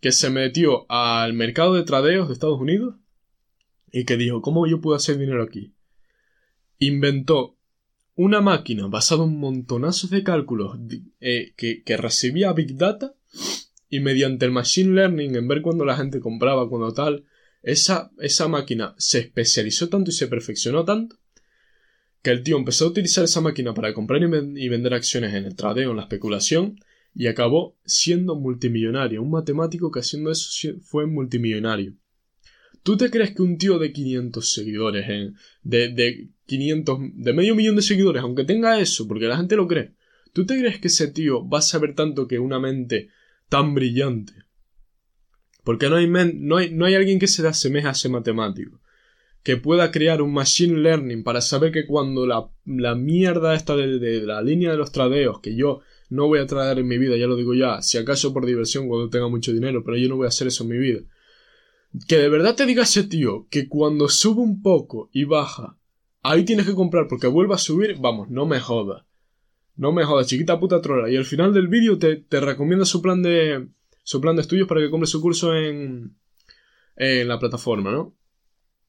que 0.00 0.12
se 0.12 0.30
metió 0.30 0.90
al 0.90 1.32
mercado 1.32 1.74
de 1.74 1.82
tradeos 1.82 2.28
de 2.28 2.34
Estados 2.34 2.60
Unidos 2.60 2.94
y 3.90 4.04
que 4.04 4.16
dijo, 4.16 4.42
¿cómo 4.42 4.66
yo 4.66 4.80
puedo 4.80 4.96
hacer 4.96 5.18
dinero 5.18 5.42
aquí? 5.42 5.74
Inventó 6.78 7.56
una 8.14 8.40
máquina 8.40 8.86
basada 8.86 9.24
en 9.24 9.38
montonazos 9.38 10.10
de 10.10 10.22
cálculos 10.22 10.78
eh, 11.20 11.52
que, 11.56 11.82
que, 11.82 11.96
recibía 11.96 12.52
Big 12.52 12.76
Data 12.76 13.14
y 13.88 14.00
mediante 14.00 14.46
el 14.46 14.52
Machine 14.52 14.94
Learning, 14.94 15.36
en 15.36 15.48
ver 15.48 15.62
cuando 15.62 15.84
la 15.84 15.96
gente 15.96 16.20
compraba, 16.20 16.68
cuando 16.68 16.92
tal, 16.92 17.24
esa, 17.62 18.10
esa 18.18 18.48
máquina 18.48 18.94
se 18.98 19.18
especializó 19.20 19.88
tanto 19.88 20.10
y 20.10 20.14
se 20.14 20.28
perfeccionó 20.28 20.84
tanto 20.84 21.16
que 22.26 22.32
el 22.32 22.42
tío 22.42 22.56
empezó 22.56 22.86
a 22.86 22.88
utilizar 22.88 23.22
esa 23.22 23.40
máquina 23.40 23.72
para 23.72 23.94
comprar 23.94 24.20
y, 24.20 24.64
y 24.64 24.68
vender 24.68 24.94
acciones 24.94 25.32
en 25.32 25.44
el 25.44 25.54
tradeo, 25.54 25.92
en 25.92 25.96
la 25.96 26.02
especulación, 26.02 26.76
y 27.14 27.28
acabó 27.28 27.76
siendo 27.84 28.34
multimillonario. 28.34 29.22
Un 29.22 29.30
matemático 29.30 29.92
que 29.92 30.00
haciendo 30.00 30.32
eso 30.32 30.74
fue 30.82 31.06
multimillonario. 31.06 31.94
¿Tú 32.86 32.96
te 32.96 33.10
crees 33.10 33.34
que 33.34 33.42
un 33.42 33.58
tío 33.58 33.80
de 33.80 33.92
500 33.92 34.48
seguidores, 34.48 35.08
en, 35.08 35.34
de, 35.64 35.88
de 35.88 36.28
500, 36.46 36.98
de 37.14 37.32
medio 37.32 37.56
millón 37.56 37.74
de 37.74 37.82
seguidores, 37.82 38.22
aunque 38.22 38.44
tenga 38.44 38.78
eso, 38.78 39.08
porque 39.08 39.24
la 39.24 39.36
gente 39.36 39.56
lo 39.56 39.66
cree, 39.66 39.94
¿tú 40.32 40.46
te 40.46 40.56
crees 40.56 40.78
que 40.78 40.86
ese 40.86 41.08
tío 41.08 41.48
va 41.48 41.58
a 41.58 41.62
saber 41.62 41.96
tanto 41.96 42.28
que 42.28 42.38
una 42.38 42.60
mente 42.60 43.08
tan 43.48 43.74
brillante? 43.74 44.34
Porque 45.64 45.90
no 45.90 45.96
hay, 45.96 46.06
no 46.06 46.58
hay, 46.58 46.70
no 46.70 46.84
hay 46.84 46.94
alguien 46.94 47.18
que 47.18 47.26
se 47.26 47.42
le 47.42 47.48
asemeje 47.48 47.88
a 47.88 47.90
ese 47.90 48.08
matemático 48.08 48.80
que 49.42 49.56
pueda 49.56 49.90
crear 49.90 50.22
un 50.22 50.32
machine 50.32 50.78
learning 50.78 51.24
para 51.24 51.40
saber 51.40 51.72
que 51.72 51.86
cuando 51.86 52.24
la, 52.24 52.48
la 52.66 52.94
mierda 52.94 53.56
esta 53.56 53.74
de, 53.74 53.98
de, 53.98 54.20
la 54.20 54.40
línea 54.42 54.70
de 54.70 54.76
los 54.76 54.92
tradeos, 54.92 55.40
que 55.40 55.56
yo 55.56 55.80
no 56.08 56.28
voy 56.28 56.38
a 56.38 56.46
traer 56.46 56.78
en 56.78 56.86
mi 56.86 56.98
vida, 56.98 57.16
ya 57.16 57.26
lo 57.26 57.34
digo 57.34 57.52
ya, 57.52 57.82
si 57.82 57.98
acaso 57.98 58.32
por 58.32 58.46
diversión 58.46 58.86
cuando 58.86 59.10
tenga 59.10 59.26
mucho 59.26 59.52
dinero, 59.52 59.82
pero 59.82 59.96
yo 59.96 60.08
no 60.08 60.14
voy 60.14 60.26
a 60.26 60.28
hacer 60.28 60.46
eso 60.46 60.62
en 60.62 60.70
mi 60.70 60.78
vida. 60.78 61.00
Que 62.08 62.18
de 62.18 62.28
verdad 62.28 62.54
te 62.54 62.66
diga 62.66 62.82
ese 62.82 63.04
tío 63.04 63.46
que 63.50 63.68
cuando 63.68 64.08
sube 64.08 64.42
un 64.42 64.62
poco 64.62 65.08
y 65.12 65.24
baja, 65.24 65.78
ahí 66.22 66.44
tienes 66.44 66.66
que 66.66 66.74
comprar 66.74 67.08
porque 67.08 67.26
vuelva 67.26 67.54
a 67.54 67.58
subir, 67.58 67.96
vamos, 67.98 68.28
no 68.28 68.46
me 68.46 68.60
joda. 68.60 69.06
No 69.76 69.92
me 69.92 70.04
joda, 70.04 70.24
chiquita 70.24 70.58
puta 70.58 70.80
trola. 70.80 71.10
Y 71.10 71.16
al 71.16 71.24
final 71.24 71.52
del 71.52 71.68
vídeo 71.68 71.98
te, 71.98 72.16
te 72.16 72.40
recomienda 72.40 72.84
su 72.84 73.02
plan 73.02 73.22
de. 73.22 73.68
su 74.02 74.20
plan 74.20 74.36
de 74.36 74.42
estudios 74.42 74.66
para 74.66 74.80
que 74.80 74.90
compres 74.90 75.10
su 75.10 75.20
curso 75.20 75.54
en. 75.54 76.16
en 76.96 77.28
la 77.28 77.38
plataforma, 77.38 77.92
¿no? 77.92 78.16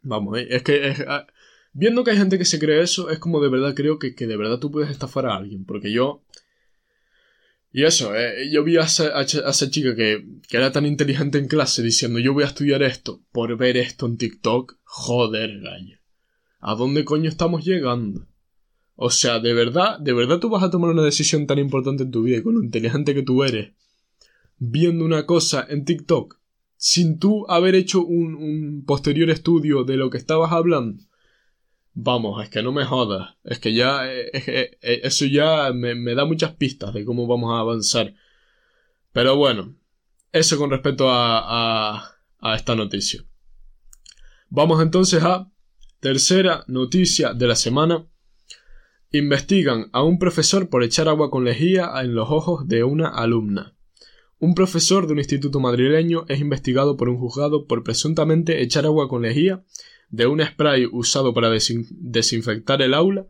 Vamos, 0.02 0.38
eh, 0.38 0.48
es 0.50 0.64
que 0.64 0.95
ah, 1.08 1.28
viendo 1.74 2.04
que 2.04 2.12
hay 2.12 2.18
gente 2.18 2.38
que 2.38 2.45
se 2.45 2.60
cree 2.60 2.82
eso, 2.82 3.10
es 3.10 3.20
como 3.20 3.41
de 3.41 3.50
verdad 3.50 3.76
creo 3.76 4.00
que, 4.00 4.12
de 4.12 4.38
verdad 4.38 4.60
tú 4.60 4.72
puedes 4.72 4.89
estafar 4.89 5.26
a 5.26 5.36
alguien. 5.36 5.66
Porque 5.66 5.91
yo. 5.91 6.24
Y 7.78 7.84
eso, 7.84 8.15
eh, 8.15 8.49
yo 8.51 8.63
vi 8.63 8.78
a 8.78 8.86
esa, 8.86 9.69
chica 9.69 9.95
que, 9.95 10.25
que, 10.49 10.57
era 10.57 10.71
tan 10.71 10.88
inteligente 10.88 11.38
en 11.38 11.47
clase 11.47 11.84
diciendo 11.84 12.17
yo 12.17 12.34
voy 12.34 12.43
a 12.43 12.47
estudiar 12.47 12.82
esto 12.82 13.21
por 13.32 13.55
ver 13.55 13.78
esto 13.78 14.07
en 14.07 14.17
TikTok. 14.17 14.80
Joder, 14.84 15.59
gallo. 15.61 15.99
¿A 16.59 16.73
dónde 16.73 17.05
coño 17.05 17.30
estamos 17.30 17.63
llegando? 17.63 18.25
O 18.95 19.11
sea, 19.11 19.39
de 19.39 19.53
verdad, 19.53 19.99
de 19.99 20.11
verdad 20.13 20.39
tú 20.39 20.49
vas 20.49 20.63
a 20.63 20.71
tomar 20.71 20.89
una 20.89 21.03
decisión 21.03 21.45
tan 21.45 21.59
importante 21.59 22.01
en 22.01 22.09
tu 22.09 22.23
vida 22.23 22.41
con 22.41 22.55
lo 22.55 22.63
inteligente 22.63 23.13
que 23.13 23.21
tú 23.21 23.43
eres, 23.43 23.73
viendo 24.57 25.05
una 25.05 25.28
cosa 25.28 25.63
en 25.69 25.86
TikTok 25.86 26.36
sin 26.78 27.19
tú 27.19 27.45
haber 27.47 27.75
hecho 27.75 28.03
un, 28.03 28.86
posterior 28.88 29.30
estudio 29.30 29.84
de 29.84 29.97
lo 29.97 30.09
que 30.09 30.17
estabas 30.17 30.51
hablando. 30.51 31.03
Vamos, 32.00 32.43
es 32.43 32.50
que 32.50 32.62
no 32.62 32.72
me 32.72 32.86
jodas. 32.86 33.38
Es 33.43 33.58
que 33.58 33.74
ya. 33.74 34.08
eso 34.12 35.26
ya 35.26 35.72
me, 35.74 36.14
da 36.14 36.26
muchas 36.26 36.54
pistas 36.54 36.93
de 36.93 37.04
cómo 37.04 37.26
vamos 37.26 37.52
a 37.56 37.60
avanzar. 37.60 38.14
Pero 39.14 39.36
bueno. 39.36 39.76
Eso 40.32 40.60
con 40.60 40.70
respecto 40.70 41.10
a, 41.10 42.16
a 42.39 42.56
esta 42.56 42.76
noticia. 42.76 43.26
Vamos 44.50 44.80
entonces 44.84 45.24
a. 45.24 45.52
Tercera 46.00 46.64
noticia 46.68 47.34
de 47.34 47.48
la 47.48 47.56
semana. 47.56 48.06
Investigan 49.12 49.89
a 49.91 50.04
un 50.04 50.20
profesor 50.20 50.70
por 50.70 50.84
echar 50.84 51.10
agua 51.10 51.32
con 51.32 51.45
lejía 51.45 51.91
en 52.00 52.14
los 52.14 52.30
ojos 52.30 52.68
de 52.68 52.84
una 52.84 53.08
alumna. 53.08 53.76
Un 54.38 54.54
profesor 54.54 55.08
de 55.08 55.14
un 55.14 55.20
instituto 55.20 55.60
madrileño 55.60 56.26
es 56.28 56.39
investigado 56.41 56.95
por 56.95 57.10
un 57.10 57.18
juzgado 57.18 57.66
por 57.66 57.84
presuntamente 57.84 58.62
echar 58.62 58.86
agua 58.86 59.10
con 59.10 59.24
lejía 59.24 59.64
de 60.10 60.28
un 60.28 60.43
spray 60.43 60.88
usado 60.91 61.34
para 61.34 61.49
desinfectar 61.49 62.82
el 62.82 62.93
aula 62.93 63.28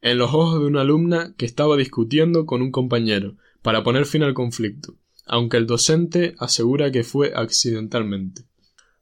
en 0.00 0.18
los 0.18 0.32
ojos 0.32 0.60
de 0.60 0.66
una 0.66 0.82
alumna 0.82 1.34
que 1.36 1.46
estaba 1.46 1.76
discutiendo 1.76 2.46
con 2.46 2.62
un 2.62 2.70
compañero 2.70 3.36
para 3.62 3.82
poner 3.82 4.06
fin 4.06 4.22
al 4.22 4.34
conflicto, 4.34 4.96
aunque 5.26 5.56
el 5.56 5.66
docente 5.66 6.34
asegura 6.38 6.90
que 6.90 7.04
fue 7.04 7.32
accidentalmente. 7.34 8.44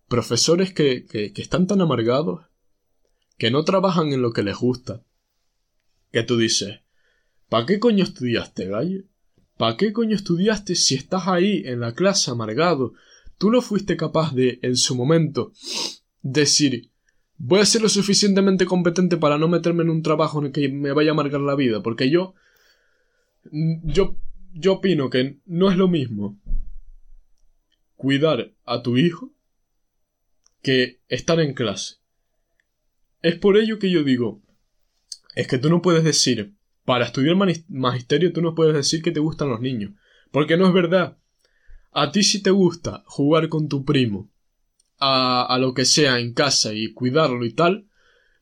Profesores 0.08 0.72
que, 0.72 1.04
que, 1.06 1.32
están 1.36 1.66
tan 1.66 1.80
amargados, 1.80 2.46
que 3.38 3.50
no 3.50 3.64
trabajan 3.64 4.12
en 4.12 4.22
lo 4.22 4.32
que 4.32 4.42
les 4.42 4.56
gusta, 4.56 5.02
que 6.12 6.22
tú 6.22 6.36
dices, 6.36 6.80
¿para 7.48 7.66
qué 7.66 7.78
coño 7.78 8.04
estudiaste, 8.04 8.66
gallo? 8.66 9.02
¿Para 9.58 9.76
qué 9.76 9.92
coño 9.92 10.14
estudiaste 10.14 10.74
si 10.74 10.94
estás 10.94 11.28
ahí 11.28 11.62
en 11.64 11.80
la 11.80 11.94
clase 11.94 12.30
amargado? 12.30 12.92
Tú 13.38 13.50
no 13.50 13.60
fuiste 13.60 13.96
capaz 13.96 14.34
de, 14.34 14.58
en 14.62 14.76
su 14.76 14.94
momento, 14.94 15.52
decir 16.22 16.90
voy 17.38 17.60
a 17.60 17.66
ser 17.66 17.82
lo 17.82 17.88
suficientemente 17.88 18.66
competente 18.66 19.16
para 19.16 19.38
no 19.38 19.48
meterme 19.48 19.82
en 19.82 19.90
un 19.90 20.02
trabajo 20.02 20.38
en 20.38 20.46
el 20.46 20.52
que 20.52 20.68
me 20.68 20.92
vaya 20.92 21.10
a 21.10 21.14
amargar 21.14 21.40
la 21.40 21.54
vida, 21.54 21.82
porque 21.82 22.10
yo 22.10 22.34
yo 23.52 24.16
yo 24.52 24.74
opino 24.74 25.10
que 25.10 25.38
no 25.44 25.70
es 25.70 25.76
lo 25.76 25.88
mismo 25.88 26.38
cuidar 27.94 28.52
a 28.64 28.82
tu 28.82 28.96
hijo 28.96 29.32
que 30.62 31.00
estar 31.08 31.40
en 31.40 31.54
clase. 31.54 31.96
Es 33.22 33.36
por 33.36 33.56
ello 33.56 33.78
que 33.78 33.90
yo 33.90 34.04
digo, 34.04 34.42
es 35.34 35.46
que 35.46 35.58
tú 35.58 35.68
no 35.68 35.82
puedes 35.82 36.04
decir, 36.04 36.54
para 36.84 37.04
estudiar 37.04 37.36
magisterio 37.68 38.32
tú 38.32 38.42
no 38.42 38.54
puedes 38.54 38.74
decir 38.74 39.02
que 39.02 39.12
te 39.12 39.20
gustan 39.20 39.48
los 39.48 39.60
niños, 39.60 39.92
porque 40.30 40.56
no 40.56 40.66
es 40.66 40.72
verdad. 40.72 41.18
A 41.92 42.12
ti 42.12 42.22
si 42.22 42.42
te 42.42 42.50
gusta 42.50 43.04
jugar 43.06 43.48
con 43.48 43.68
tu 43.68 43.84
primo, 43.84 44.30
a, 44.98 45.44
a 45.44 45.58
lo 45.58 45.74
que 45.74 45.84
sea 45.84 46.18
en 46.20 46.32
casa 46.32 46.74
y 46.74 46.92
cuidarlo 46.92 47.44
y 47.44 47.52
tal, 47.52 47.86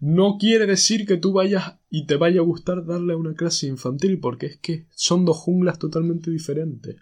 no 0.00 0.36
quiere 0.38 0.66
decir 0.66 1.06
que 1.06 1.16
tú 1.16 1.32
vayas 1.32 1.78
y 1.88 2.06
te 2.06 2.16
vaya 2.16 2.40
a 2.40 2.44
gustar 2.44 2.84
darle 2.84 3.14
una 3.14 3.34
clase 3.34 3.66
infantil, 3.66 4.20
porque 4.20 4.46
es 4.46 4.56
que 4.58 4.86
son 4.90 5.24
dos 5.24 5.38
junglas 5.38 5.78
totalmente 5.78 6.30
diferentes. 6.30 6.96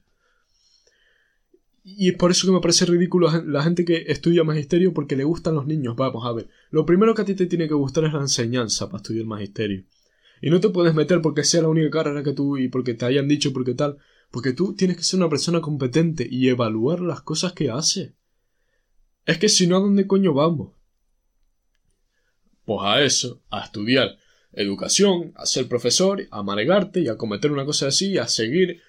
Y 1.85 2.11
es 2.11 2.17
por 2.17 2.31
eso 2.31 2.47
que 2.47 2.53
me 2.53 2.61
parece 2.61 2.87
ridículo 2.87 3.29
la 3.45 3.63
gente 3.63 3.85
que 3.85 4.05
estudia 4.07 4.45
magisterio 4.45 4.95
porque 4.95 5.17
le 5.17 5.25
gustan 5.25 5.55
los 5.55 5.67
niños. 5.67 5.97
Vamos 5.97 6.25
a 6.25 6.33
ver. 6.33 6.49
Lo 6.71 6.87
primero 6.87 7.15
que 7.15 7.23
a 7.23 7.25
ti 7.25 7.35
te 7.35 7.47
tiene 7.47 7.67
que 7.67 7.75
gustar 7.75 8.05
es 8.05 8.13
la 8.13 8.21
enseñanza 8.21 8.87
para 8.87 8.99
estudiar 8.99 9.27
magisterio. 9.27 9.85
Y 10.41 10.51
no 10.51 10.61
te 10.61 10.69
puedes 10.69 10.95
meter 10.95 11.21
porque 11.21 11.45
sea 11.45 11.63
la 11.63 11.69
única 11.69 11.91
carrera 11.91 12.23
que 12.23 12.33
tú 12.33 12.57
y 12.57 12.69
porque 12.69 12.95
te 12.95 13.05
hayan 13.05 13.27
dicho 13.27 13.53
porque 13.53 13.75
tal. 13.75 13.99
Porque 14.31 14.53
tú 14.53 14.75
tienes 14.75 14.97
que 14.97 15.03
ser 15.03 15.19
una 15.19 15.29
persona 15.29 15.61
competente 15.61 16.27
y 16.31 16.49
evaluar 16.49 17.01
las 17.01 17.23
cosas 17.23 17.53
que 17.53 17.71
hace. 17.71 18.15
Es 19.27 19.39
que 19.39 19.49
si 19.49 19.67
no, 19.67 19.77
¿a 19.77 19.81
dónde 19.81 20.07
coño 20.07 20.35
vamos? 20.35 20.73
Pues 22.65 22.81
a 22.83 23.03
eso, 23.03 23.43
a 23.51 23.65
estudiar 23.65 24.19
educación, 24.53 25.33
a 25.37 25.47
ser 25.47 25.69
profesor, 25.69 26.27
a 26.31 26.39
amargarte 26.39 27.01
y 27.01 27.09
a 27.09 27.17
cometer 27.17 27.53
una 27.53 27.65
cosa 27.65 27.89
así, 27.89 28.19
a 28.19 28.29
seguir 28.29 28.83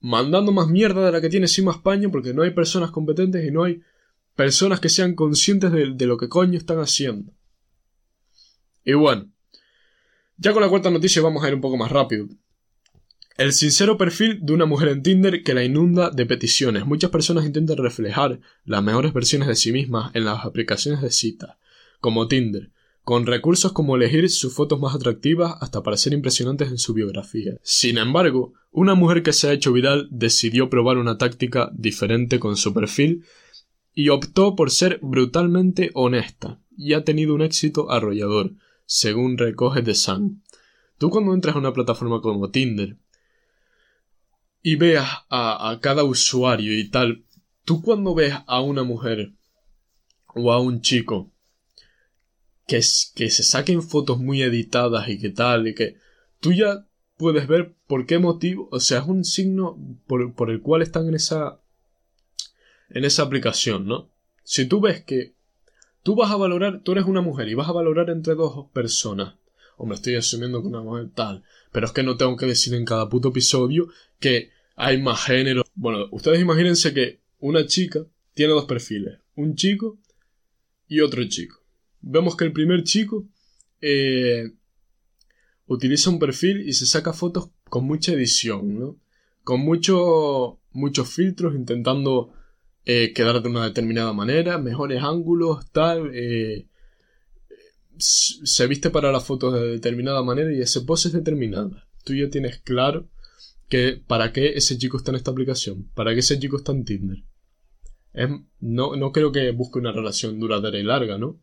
mandando 0.00 0.52
más 0.52 0.68
mierda 0.68 1.04
de 1.04 1.12
la 1.12 1.20
que 1.20 1.28
tiene 1.28 1.44
encima 1.44 1.72
España 1.72 2.08
porque 2.10 2.34
no 2.34 2.42
hay 2.42 2.50
personas 2.50 2.90
competentes 2.90 3.44
y 3.46 3.50
no 3.50 3.64
hay 3.64 3.82
personas 4.34 4.80
que 4.80 4.88
sean 4.88 5.14
conscientes 5.14 5.72
de 5.72 6.06
lo 6.06 6.16
que 6.16 6.28
coño 6.28 6.58
están 6.58 6.78
haciendo. 6.78 7.32
Y 8.84 8.94
bueno, 8.94 9.30
ya 10.36 10.52
con 10.52 10.62
la 10.62 10.68
cuarta 10.68 10.90
noticia 10.90 11.22
vamos 11.22 11.44
a 11.44 11.48
ir 11.48 11.54
un 11.54 11.60
poco 11.60 11.76
más 11.76 11.90
rápido. 11.90 12.26
El 13.36 13.54
sincero 13.54 13.96
perfil 13.96 14.40
de 14.42 14.52
una 14.52 14.66
mujer 14.66 14.88
en 14.88 15.02
Tinder 15.02 15.42
que 15.42 15.54
la 15.54 15.64
inunda 15.64 16.10
de 16.10 16.26
peticiones. 16.26 16.84
Muchas 16.84 17.10
personas 17.10 17.46
intentan 17.46 17.78
reflejar 17.78 18.40
las 18.66 18.82
mejores 18.82 19.14
versiones 19.14 19.48
de 19.48 19.56
sí 19.56 19.72
mismas 19.72 20.14
en 20.14 20.26
las 20.26 20.44
aplicaciones 20.44 21.00
de 21.00 21.10
cita, 21.10 21.58
como 22.00 22.28
Tinder, 22.28 22.70
con 23.04 23.24
recursos 23.24 23.72
como 23.72 23.96
elegir 23.96 24.28
sus 24.28 24.54
fotos 24.54 24.78
más 24.78 24.94
atractivas 24.94 25.54
hasta 25.60 25.82
para 25.82 25.96
ser 25.96 26.12
impresionantes 26.12 26.68
en 26.68 26.76
su 26.76 26.92
biografía. 26.92 27.56
Sin 27.62 27.96
embargo, 27.96 28.52
una 28.70 28.94
mujer 28.94 29.22
que 29.22 29.32
se 29.32 29.48
ha 29.48 29.52
hecho 29.52 29.72
viral 29.72 30.08
decidió 30.10 30.68
probar 30.68 30.98
una 30.98 31.16
táctica 31.16 31.70
diferente 31.72 32.38
con 32.38 32.56
su 32.56 32.74
perfil 32.74 33.24
y 33.94 34.10
optó 34.10 34.56
por 34.56 34.70
ser 34.70 34.98
brutalmente 35.02 35.90
honesta, 35.94 36.60
y 36.76 36.92
ha 36.92 37.04
tenido 37.04 37.34
un 37.34 37.42
éxito 37.42 37.90
arrollador 37.90 38.52
según 38.84 39.38
recoge 39.38 39.82
The 39.82 39.94
Sun. 39.94 40.42
Tú 40.98 41.08
cuando 41.08 41.32
entras 41.32 41.56
a 41.56 41.58
una 41.58 41.72
plataforma 41.72 42.20
como 42.20 42.50
Tinder 42.50 42.96
y 44.62 44.76
veas 44.76 45.08
a, 45.28 45.78
cada 45.82 46.04
usuario 46.04 46.78
y 46.78 46.88
tal, 46.88 47.24
tú 47.64 47.82
cuando 47.82 48.14
ves 48.14 48.34
a 48.46 48.60
una 48.60 48.84
mujer 48.84 49.32
o 50.34 50.52
a 50.52 50.60
un 50.60 50.80
chico 50.80 51.30
que, 52.66 52.80
que 53.14 53.30
se 53.30 53.42
saquen 53.42 53.82
fotos 53.82 54.18
muy 54.18 54.42
editadas 54.42 55.08
y 55.08 55.18
que 55.18 55.30
tal, 55.30 55.68
y 55.68 55.74
que 55.74 55.96
tú 56.40 56.52
ya 56.52 56.86
puedes 57.16 57.46
ver 57.46 57.74
por 57.86 58.06
qué 58.06 58.18
motivo, 58.18 58.68
o 58.70 58.80
sea, 58.80 59.00
es 59.00 59.06
un 59.06 59.24
signo 59.24 59.78
por, 60.06 60.34
por 60.34 60.50
el 60.50 60.60
cual 60.60 60.82
están 60.82 61.08
en 61.08 61.14
esa 61.14 61.58
en 62.90 63.04
esa 63.04 63.22
aplicación, 63.22 63.86
¿no? 63.86 64.10
Si 64.44 64.66
tú 64.66 64.80
ves 64.80 65.02
que 65.02 65.34
Tú 66.02 66.16
vas 66.16 66.32
a 66.32 66.36
valorar, 66.36 66.80
tú 66.82 66.92
eres 66.92 67.04
una 67.04 67.20
mujer 67.20 67.48
y 67.48 67.54
vas 67.54 67.68
a 67.68 67.72
valorar 67.72 68.10
entre 68.10 68.34
dos 68.34 68.66
personas. 68.72 69.34
Hombre, 69.76 69.96
estoy 69.96 70.16
asumiendo 70.16 70.60
que 70.60 70.66
una 70.66 70.82
mujer 70.82 71.10
tal. 71.14 71.44
Pero 71.72 71.86
es 71.86 71.92
que 71.92 72.02
no 72.02 72.16
tengo 72.16 72.36
que 72.36 72.46
decir 72.46 72.74
en 72.74 72.84
cada 72.84 73.08
puto 73.08 73.28
episodio 73.28 73.88
que 74.20 74.50
hay 74.76 75.00
más 75.00 75.24
género. 75.24 75.64
Bueno, 75.74 76.06
ustedes 76.10 76.40
imagínense 76.40 76.94
que 76.94 77.20
una 77.38 77.66
chica 77.66 78.06
tiene 78.34 78.52
dos 78.52 78.66
perfiles. 78.66 79.18
Un 79.34 79.56
chico 79.56 79.98
y 80.86 81.00
otro 81.00 81.24
chico. 81.28 81.62
Vemos 82.00 82.36
que 82.36 82.44
el 82.44 82.52
primer 82.52 82.84
chico 82.84 83.26
eh, 83.80 84.52
utiliza 85.66 86.10
un 86.10 86.18
perfil 86.18 86.68
y 86.68 86.72
se 86.74 86.86
saca 86.86 87.12
fotos 87.12 87.50
con 87.64 87.84
mucha 87.84 88.12
edición, 88.12 88.78
¿no? 88.78 88.96
con 89.44 89.60
muchos 89.60 90.54
muchos 90.72 91.08
filtros, 91.14 91.54
intentando 91.54 92.32
eh, 92.84 93.12
quedar 93.12 93.42
de 93.42 93.48
una 93.48 93.64
determinada 93.64 94.12
manera, 94.12 94.58
mejores 94.58 95.02
ángulos, 95.02 95.70
tal. 95.70 96.10
Eh, 96.14 96.66
se 97.98 98.66
viste 98.66 98.90
para 98.90 99.12
las 99.12 99.24
fotos 99.24 99.54
de 99.54 99.66
determinada 99.68 100.22
manera 100.22 100.52
y 100.52 100.60
ese 100.60 100.82
pose 100.82 101.08
es 101.08 101.14
determinada. 101.14 101.88
Tú 102.04 102.14
ya 102.14 102.28
tienes 102.30 102.58
claro 102.58 103.08
que 103.68 104.02
para 104.06 104.32
qué 104.32 104.54
ese 104.54 104.76
chico 104.76 104.96
está 104.96 105.12
en 105.12 105.16
esta 105.16 105.30
aplicación, 105.30 105.90
para 105.94 106.12
qué 106.12 106.20
ese 106.20 106.38
chico 106.38 106.56
está 106.58 106.72
en 106.72 106.84
Tinder. 106.84 107.24
no, 108.60 108.96
no 108.96 109.12
creo 109.12 109.32
que 109.32 109.50
busque 109.52 109.78
una 109.78 109.92
relación 109.92 110.38
duradera 110.38 110.78
y 110.78 110.82
larga, 110.82 111.18
¿no? 111.18 111.40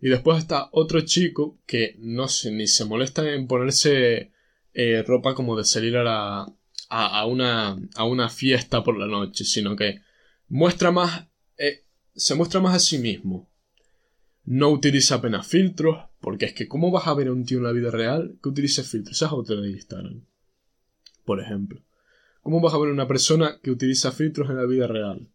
Y 0.00 0.08
después 0.08 0.38
está 0.38 0.68
otro 0.72 1.00
chico 1.02 1.58
que 1.66 1.96
no 1.98 2.28
sé, 2.28 2.52
ni 2.52 2.66
se 2.66 2.84
molesta 2.84 3.28
en 3.34 3.46
ponerse 3.46 4.32
eh, 4.72 5.02
ropa 5.06 5.34
como 5.34 5.56
de 5.56 5.64
salir 5.64 5.96
a, 5.96 6.04
la, 6.04 6.46
a, 6.88 7.26
una, 7.26 7.78
a 7.96 8.04
una 8.04 8.28
fiesta 8.28 8.82
por 8.82 8.98
la 8.98 9.06
noche, 9.06 9.44
sino 9.44 9.76
que 9.76 10.00
muestra 10.48 10.90
más, 10.90 11.26
eh, 11.58 11.84
se 12.14 12.34
muestra 12.34 12.60
más 12.60 12.74
a 12.76 12.78
sí 12.78 12.98
mismo. 12.98 13.49
No 14.44 14.70
utiliza 14.70 15.16
apenas 15.16 15.46
filtros, 15.46 16.04
porque 16.20 16.46
es 16.46 16.54
que 16.54 16.68
¿cómo 16.68 16.90
vas 16.90 17.06
a 17.06 17.14
ver 17.14 17.28
a 17.28 17.32
un 17.32 17.44
tío 17.44 17.58
en 17.58 17.64
la 17.64 17.72
vida 17.72 17.90
real 17.90 18.36
que 18.42 18.48
utilice 18.48 18.82
filtros? 18.82 19.16
Esa 19.16 19.26
es 19.26 19.32
otra 19.32 19.56
de 19.56 19.70
Instagram, 19.70 20.24
por 21.24 21.40
ejemplo. 21.40 21.82
¿Cómo 22.42 22.60
vas 22.60 22.74
a 22.74 22.78
ver 22.78 22.88
a 22.88 22.92
una 22.92 23.06
persona 23.06 23.58
que 23.62 23.70
utiliza 23.70 24.12
filtros 24.12 24.50
en 24.50 24.56
la 24.56 24.66
vida 24.66 24.86
real? 24.86 25.28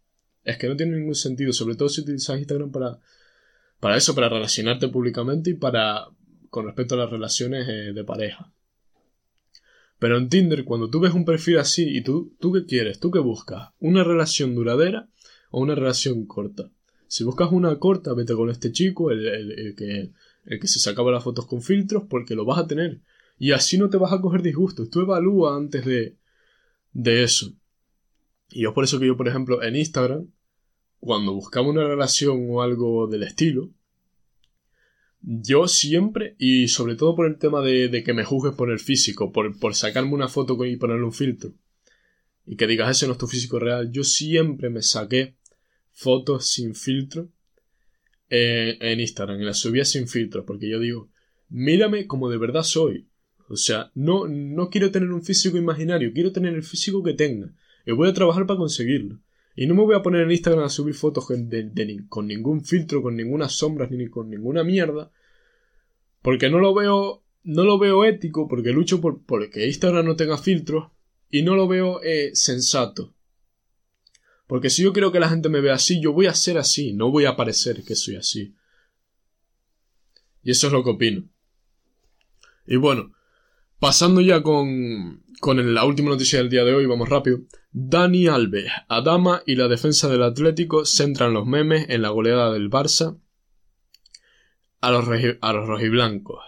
Es 0.44 0.58
que 0.58 0.68
no 0.68 0.76
tiene 0.76 0.98
ningún 0.98 1.16
sentido, 1.16 1.54
sobre 1.54 1.76
todo 1.76 1.90
si 1.90 2.02
utilizas 2.02 2.38
Instagram 2.38 2.72
para 2.72 3.00
para 3.80 3.98
eso, 3.98 4.16
para 4.16 4.30
relacionarte 4.30 4.88
públicamente 4.88 5.52
y 5.52 5.54
para 5.54 6.08
con 6.50 6.66
respecto 6.66 6.96
a 6.96 7.00
las 7.00 7.10
relaciones 7.10 7.68
eh, 7.68 7.94
de 7.94 8.04
pareja. 8.04 8.52
Pero 10.00 10.18
en 10.18 10.30
Tinder, 10.30 10.64
cuando 10.66 10.90
tú 10.90 11.00
ves 11.00 11.14
un 11.14 11.26
perfil 11.26 11.60
así 11.60 11.98
y 11.98 12.02
tú, 12.02 12.36
¿tú 12.40 12.52
qué 12.52 12.66
quieres? 12.66 13.00
¿Tú 13.00 13.12
qué 13.12 13.20
buscas? 13.20 13.70
¿Una 13.80 14.04
relación 14.04 14.56
duradera 14.56 15.10
o 15.52 15.62
una 15.62 15.76
relación 15.76 16.26
corta? 16.26 16.72
Si 17.08 17.24
buscas 17.24 17.52
una 17.52 17.78
corta, 17.80 18.14
vete 18.14 18.34
con 18.34 18.50
este 18.50 18.72
chico, 18.72 19.12
el, 19.12 19.76
que, 19.78 20.12
el 20.46 20.60
que 20.60 20.68
se 20.68 20.80
sacaba 20.80 21.12
las 21.12 21.24
fotos 21.24 21.46
con 21.46 21.62
filtros, 21.62 22.04
porque 22.10 22.36
lo 22.36 22.46
vas 22.46 22.60
a 22.60 22.68
tener. 22.68 23.02
Y 23.38 23.52
así 23.52 23.78
no 23.78 23.90
te 23.90 23.98
vas 23.98 24.14
a 24.14 24.22
coger 24.22 24.42
disgustos. 24.42 24.90
Tú 24.90 25.02
evalúa 25.02 25.56
antes 25.56 25.86
de, 25.86 26.18
de 26.94 27.24
eso. 27.24 27.54
Y 28.50 28.66
es 28.66 28.72
por 28.74 28.84
eso 28.84 29.00
que 29.00 29.08
yo, 29.08 29.18
por 29.18 29.28
ejemplo, 29.28 29.62
en 29.62 29.76
Instagram, 29.76 30.28
cuando 31.00 31.34
buscaba 31.34 31.68
una 31.68 31.88
relación 31.88 32.48
o 32.50 32.62
algo 32.62 33.08
del 33.08 33.24
estilo, 33.24 33.72
yo 35.22 35.68
siempre, 35.68 36.36
y 36.38 36.68
sobre 36.68 36.96
todo 36.96 37.16
por 37.16 37.26
el 37.26 37.38
tema 37.38 37.62
de, 37.62 38.04
que 38.04 38.14
me 38.14 38.24
juzgues 38.24 38.54
por 38.54 38.72
el 38.72 38.80
físico, 38.80 39.32
por, 39.32 39.58
por, 39.60 39.74
sacarme 39.74 40.14
una 40.14 40.28
foto 40.28 40.64
y 40.66 40.78
ponerle 40.78 41.04
un 41.04 41.14
filtro, 41.14 41.52
y 42.46 42.56
que 42.56 42.68
digas 42.68 42.92
ese 42.92 43.08
no 43.08 43.14
es 43.14 43.18
tu 43.18 43.28
físico 43.28 43.58
real, 43.58 43.92
yo 43.92 44.04
siempre 44.04 44.70
me 44.70 44.84
saqué 44.84 45.36
fotos 45.96 46.48
sin 46.48 46.76
filtro 46.76 47.32
eh, 48.30 48.78
en 48.80 49.00
Instagram, 49.00 49.42
y 49.42 49.46
las 49.46 49.60
subía 49.60 49.86
sin 49.86 50.08
filtro, 50.08 50.46
porque 50.46 50.70
yo 50.70 50.80
digo, 50.80 51.10
mírame 51.50 52.06
como 52.06 52.30
de 52.30 52.38
verdad 52.38 52.64
soy. 52.64 53.08
O 53.48 53.56
sea, 53.56 53.92
no, 53.96 54.28
no 54.28 54.70
quiero 54.70 54.92
tener 54.92 55.12
un 55.12 55.24
físico 55.24 55.58
imaginario, 55.58 56.12
quiero 56.14 56.32
tener 56.32 56.54
el 56.54 56.64
físico 56.64 57.02
que 57.02 57.14
tenga. 57.14 57.54
Y 57.86 57.92
voy 57.92 58.10
a 58.10 58.14
trabajar 58.14 58.46
para 58.46 58.58
conseguirlo. 58.58 59.22
Y 59.56 59.68
no 59.68 59.76
me 59.76 59.84
voy 59.84 59.96
a 59.96 60.02
poner 60.02 60.24
en 60.24 60.32
Instagram 60.32 60.66
a 60.66 60.70
subir 60.70 60.96
fotos 60.96 61.28
con 62.10 62.28
ningún 62.28 62.66
filtro, 62.66 63.02
con 63.02 63.16
ninguna 63.16 63.48
sombra, 63.48 63.88
ni 63.90 64.08
con 64.08 64.30
ninguna 64.30 64.64
mierda. 64.64 65.12
Porque 66.22 66.50
no 66.50 66.60
lo 66.60 66.74
veo. 66.74 67.22
No 67.44 67.64
lo 67.64 67.78
veo 67.78 68.04
ético, 68.06 68.48
porque 68.48 68.72
lucho 68.72 69.00
por 69.00 69.24
porque 69.24 69.68
Instagram 69.68 70.04
no 70.04 70.16
tenga 70.16 70.38
filtros. 70.40 70.92
Y 71.30 71.44
no 71.44 71.56
lo 71.56 71.68
veo 71.68 72.02
eh, 72.04 72.32
sensato. 72.34 73.15
Porque 74.48 74.70
si 74.70 74.84
yo 74.84 74.94
quiero 74.94 75.12
que 75.12 75.20
la 75.20 75.30
gente 75.30 75.50
me 75.50 75.62
vea 75.62 75.76
así, 75.76 76.00
yo 76.02 76.14
voy 76.14 76.28
a 76.28 76.34
ser 76.34 76.58
así, 76.58 76.94
no 76.94 77.12
voy 77.12 77.26
a 77.26 77.36
parecer 77.36 77.84
que 77.84 77.96
soy 77.96 78.16
así. 78.16 78.56
Y 80.44 80.52
eso 80.52 80.68
es 80.68 80.74
lo 80.74 80.84
que 80.84 80.92
opino. 80.92 81.28
Y 82.68 82.76
bueno, 82.76 83.14
pasando 83.80 84.22
ya 84.22 84.44
con, 84.44 85.24
con 85.40 85.74
la 85.74 85.86
última 85.86 86.10
noticia 86.10 86.40
del 86.40 86.50
día 86.50 86.64
de 86.64 86.76
hoy, 86.76 86.86
vamos 86.86 87.10
rápido. 87.10 87.40
Dani 87.72 88.28
Alves, 88.28 88.72
Adama 88.88 89.42
y 89.46 89.56
la 89.56 89.68
defensa 89.68 90.08
del 90.08 90.24
Atlético 90.24 90.86
centran 90.86 91.34
los 91.34 91.46
memes 91.46 91.88
en 91.90 92.04
la 92.04 92.10
goleada 92.10 92.54
del 92.54 92.70
Barça 92.70 93.20
a 94.82 94.92
los, 94.92 95.08
a 95.42 95.54
los 95.54 95.68
rojiblancos. 95.68 96.40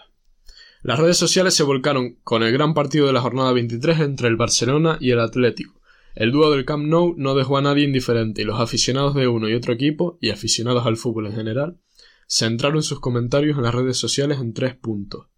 Las 0.82 1.00
redes 1.00 1.16
sociales 1.16 1.54
se 1.54 1.64
volcaron 1.64 2.14
con 2.22 2.44
el 2.44 2.52
gran 2.52 2.72
partido 2.72 3.08
de 3.08 3.12
la 3.12 3.20
jornada 3.20 3.52
23 3.52 4.00
entre 4.00 4.28
el 4.28 4.36
Barcelona 4.36 4.96
y 5.00 5.10
el 5.10 5.18
Atlético. 5.18 5.77
El 6.18 6.32
dúo 6.32 6.50
del 6.50 6.64
Camp 6.64 6.84
Nou 6.84 7.14
no 7.16 7.36
dejó 7.36 7.58
a 7.58 7.62
nadie 7.62 7.84
indiferente 7.84 8.42
y 8.42 8.44
los 8.44 8.58
aficionados 8.58 9.14
de 9.14 9.28
uno 9.28 9.48
y 9.48 9.54
otro 9.54 9.72
equipo, 9.72 10.18
y 10.20 10.30
aficionados 10.30 10.84
al 10.84 10.96
fútbol 10.96 11.26
en 11.26 11.34
general, 11.34 11.78
centraron 12.28 12.82
sus 12.82 12.98
comentarios 12.98 13.56
en 13.56 13.62
las 13.62 13.72
redes 13.72 13.98
sociales 13.98 14.40
en 14.40 14.52
tres 14.52 14.74
puntos. 14.74 15.28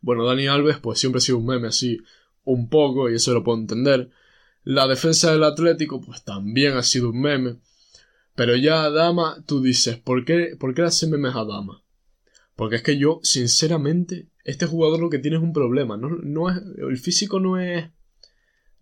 Bueno, 0.00 0.24
Dani 0.24 0.46
Alves 0.46 0.78
pues 0.78 0.98
siempre 0.98 1.18
ha 1.18 1.20
sido 1.20 1.36
un 1.36 1.44
meme 1.44 1.68
así, 1.68 1.98
un 2.42 2.70
poco, 2.70 3.10
y 3.10 3.16
eso 3.16 3.34
lo 3.34 3.44
puedo 3.44 3.58
entender, 3.58 4.08
la 4.64 4.88
defensa 4.88 5.30
del 5.30 5.44
Atlético, 5.44 6.00
pues 6.00 6.24
también 6.24 6.78
ha 6.78 6.82
sido 6.82 7.10
un 7.10 7.20
meme. 7.20 7.56
Pero 8.34 8.56
ya 8.56 8.84
a 8.84 8.90
Dama, 8.90 9.44
tú 9.46 9.60
dices, 9.60 9.98
¿por 9.98 10.24
qué, 10.24 10.56
¿por 10.58 10.72
qué 10.72 10.84
hace 10.84 11.06
memes 11.06 11.34
a 11.34 11.44
Dama? 11.44 11.84
Porque 12.56 12.76
es 12.76 12.82
que 12.82 12.96
yo, 12.96 13.20
sinceramente, 13.22 14.30
este 14.42 14.64
jugador 14.64 15.00
lo 15.00 15.10
que 15.10 15.18
tiene 15.18 15.36
es 15.36 15.42
un 15.42 15.52
problema. 15.52 15.98
No, 15.98 16.08
no 16.08 16.48
es, 16.48 16.56
el 16.78 16.96
físico 16.96 17.40
no 17.40 17.60
es. 17.60 17.90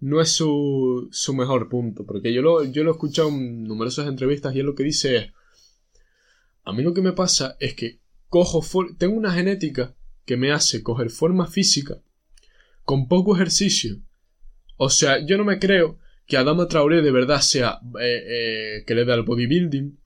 No 0.00 0.20
es 0.20 0.30
su, 0.30 1.08
su 1.10 1.34
mejor 1.34 1.68
punto. 1.68 2.04
Porque 2.06 2.32
yo 2.32 2.42
lo, 2.42 2.64
yo 2.64 2.84
lo 2.84 2.90
he 2.90 2.92
escuchado 2.92 3.28
en 3.28 3.64
numerosas 3.64 4.06
entrevistas 4.06 4.54
y 4.54 4.60
él 4.60 4.66
lo 4.66 4.74
que 4.74 4.84
dice 4.84 5.16
es. 5.16 5.32
A 6.64 6.72
mí 6.72 6.82
lo 6.82 6.94
que 6.94 7.02
me 7.02 7.12
pasa 7.12 7.56
es 7.60 7.74
que 7.74 8.00
cojo. 8.28 8.62
Tengo 8.98 9.16
una 9.16 9.32
genética 9.32 9.94
que 10.24 10.36
me 10.36 10.52
hace 10.52 10.82
coger 10.82 11.10
forma 11.10 11.46
física 11.46 12.00
con 12.84 13.08
poco 13.08 13.34
ejercicio 13.34 14.00
o 14.78 14.88
sea, 14.90 15.24
yo 15.24 15.36
no 15.36 15.44
me 15.44 15.58
creo 15.58 15.98
que 16.26 16.36
Adama 16.36 16.68
Traoré 16.68 17.02
de 17.02 17.10
verdad 17.10 17.40
sea 17.40 17.80
eh, 18.00 18.22
eh, 18.26 18.84
que 18.86 18.94
le 18.94 19.04
dé 19.04 19.12
al 19.12 19.24
bodybuilding 19.24 19.98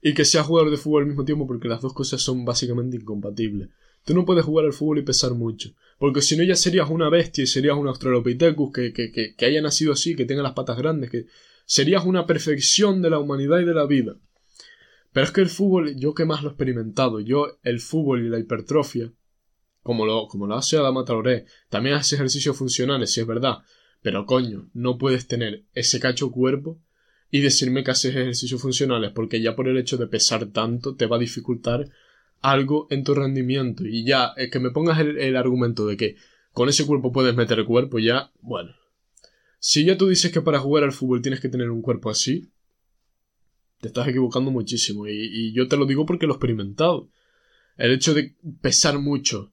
y 0.00 0.14
que 0.14 0.24
sea 0.24 0.42
jugador 0.42 0.70
de 0.70 0.78
fútbol 0.78 1.02
al 1.02 1.08
mismo 1.08 1.24
tiempo 1.24 1.46
porque 1.46 1.68
las 1.68 1.82
dos 1.82 1.92
cosas 1.92 2.20
son 2.22 2.44
básicamente 2.46 2.96
incompatibles. 2.96 3.68
Tú 4.04 4.14
no 4.14 4.24
puedes 4.24 4.44
jugar 4.44 4.66
al 4.66 4.72
fútbol 4.72 4.98
y 4.98 5.02
pesar 5.02 5.32
mucho, 5.34 5.74
porque 5.98 6.22
si 6.22 6.36
no 6.36 6.42
ya 6.42 6.56
serías 6.56 6.90
una 6.90 7.08
bestia 7.08 7.44
y 7.44 7.46
serías 7.46 7.76
un 7.76 7.88
Australopithecus 7.88 8.72
que, 8.72 8.92
que, 8.92 9.34
que, 9.36 9.46
haya 9.46 9.62
nacido 9.62 9.92
así, 9.92 10.16
que 10.16 10.24
tenga 10.24 10.42
las 10.42 10.54
patas 10.54 10.76
grandes, 10.76 11.10
que 11.10 11.26
serías 11.64 12.04
una 12.04 12.26
perfección 12.26 13.02
de 13.02 13.10
la 13.10 13.18
humanidad 13.18 13.60
y 13.60 13.64
de 13.64 13.74
la 13.74 13.86
vida. 13.86 14.16
Pero 15.12 15.24
es 15.24 15.32
que 15.32 15.42
el 15.42 15.48
fútbol, 15.48 15.94
yo 15.96 16.14
que 16.14 16.24
más 16.24 16.42
lo 16.42 16.48
he 16.48 16.52
experimentado, 16.52 17.20
yo 17.20 17.58
el 17.62 17.80
fútbol 17.80 18.24
y 18.24 18.28
la 18.28 18.38
hipertrofia, 18.38 19.12
como 19.82 20.06
lo, 20.06 20.28
como 20.28 20.46
lo 20.46 20.54
hace 20.54 20.76
Adama 20.76 21.04
Traoré. 21.04 21.44
También 21.68 21.96
hace 21.96 22.14
ejercicios 22.14 22.56
funcionales, 22.56 23.12
si 23.12 23.20
es 23.20 23.26
verdad. 23.26 23.58
Pero 24.00 24.26
coño, 24.26 24.70
no 24.72 24.98
puedes 24.98 25.26
tener 25.26 25.64
ese 25.74 26.00
cacho 26.00 26.30
cuerpo 26.30 26.80
y 27.30 27.40
decirme 27.40 27.82
que 27.82 27.92
haces 27.92 28.14
ejercicios 28.14 28.60
funcionales, 28.60 29.12
porque 29.12 29.40
ya 29.40 29.56
por 29.56 29.68
el 29.68 29.78
hecho 29.78 29.96
de 29.96 30.06
pesar 30.06 30.46
tanto 30.46 30.96
te 30.96 31.06
va 31.06 31.16
a 31.16 31.20
dificultar 31.20 31.88
algo 32.42 32.88
en 32.90 33.04
tu 33.04 33.14
rendimiento. 33.14 33.86
Y 33.86 34.04
ya, 34.04 34.32
es 34.36 34.50
que 34.50 34.58
me 34.58 34.70
pongas 34.70 34.98
el, 34.98 35.36
argumento 35.36 35.86
de 35.86 35.96
que 35.96 36.16
con 36.52 36.68
ese 36.68 36.84
cuerpo 36.84 37.12
puedes 37.12 37.34
meter 37.34 37.58
el 37.60 37.64
cuerpo, 37.64 37.98
ya, 37.98 38.32
bueno. 38.40 38.72
Si 39.58 39.84
ya 39.84 39.96
tú 39.96 40.08
dices 40.08 40.32
que 40.32 40.42
para 40.42 40.58
jugar 40.58 40.84
al 40.84 40.92
fútbol 40.92 41.22
tienes 41.22 41.40
que 41.40 41.48
tener 41.48 41.70
un 41.70 41.82
cuerpo 41.82 42.10
así, 42.10 42.50
te 43.80 43.88
estás 43.88 44.08
equivocando 44.08 44.50
muchísimo. 44.50 45.06
Y, 45.06 45.52
yo 45.52 45.68
te 45.68 45.76
lo 45.76 45.86
digo 45.86 46.04
porque 46.04 46.26
lo 46.26 46.32
he 46.32 46.36
experimentado. 46.36 47.08
El 47.76 47.92
hecho 47.92 48.12
de 48.12 48.36
pesar 48.60 48.98
mucho 48.98 49.52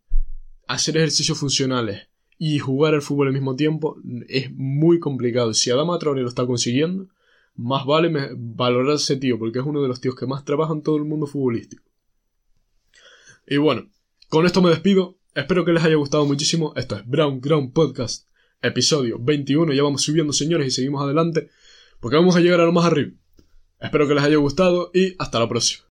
hacer 0.68 0.98
ejercicios 0.98 1.38
funcionales 1.38 2.10
y 2.38 2.60
jugar 2.60 2.96
al 2.96 3.02
fútbol 3.02 3.28
al 3.28 3.34
mismo 3.34 3.56
tiempo 3.56 3.98
es 4.28 4.52
muy 4.52 5.00
complicado. 5.00 5.54
Si 5.54 5.70
Adama 5.70 5.98
Traoré 6.00 6.22
lo 6.22 6.28
está 6.28 6.46
consiguiendo, 6.46 7.08
más 7.56 7.86
vale 7.86 8.12
valorar 8.36 8.96
ese 8.96 9.16
tío, 9.18 9.38
porque 9.38 9.60
es 9.60 9.66
uno 9.66 9.82
de 9.82 9.88
los 9.88 10.02
tíos 10.02 10.16
que 10.16 10.26
más 10.26 10.44
trabaja 10.44 10.74
en 10.74 10.82
todo 10.82 10.98
el 10.98 11.06
mundo 11.06 11.28
futbolístico. 11.28 11.89
Y 13.52 13.58
bueno, 13.58 13.89
con 14.30 14.45
esto 14.45 14.62
me 14.62 14.70
despido. 14.70 15.18
Espero 15.34 15.66
que 15.66 15.74
les 15.74 15.84
haya 15.84 15.95
gustado 15.95 16.24
muchísimo. 16.24 16.72
Esto 16.76 16.95
es 16.95 17.08
Brown 17.08 17.41
Ground 17.41 17.74
Podcast, 17.74 18.28
episodio 18.62 19.18
21. 19.20 19.74
Ya 19.74 19.82
vamos 19.82 20.04
subiendo, 20.04 20.34
señores, 20.34 20.68
y 20.68 20.72
seguimos 20.72 21.04
adelante, 21.04 21.50
porque 22.00 22.18
vamos 22.18 22.36
a 22.36 22.41
llegar 22.41 22.62
a 22.62 22.66
lo 22.66 22.74
más 22.74 22.86
arriba. 22.86 23.14
Espero 23.80 24.08
que 24.08 24.14
les 24.14 24.24
haya 24.24 24.38
gustado 24.38 24.91
y 24.93 25.16
hasta 25.18 25.39
la 25.39 25.50
próxima. 25.50 25.89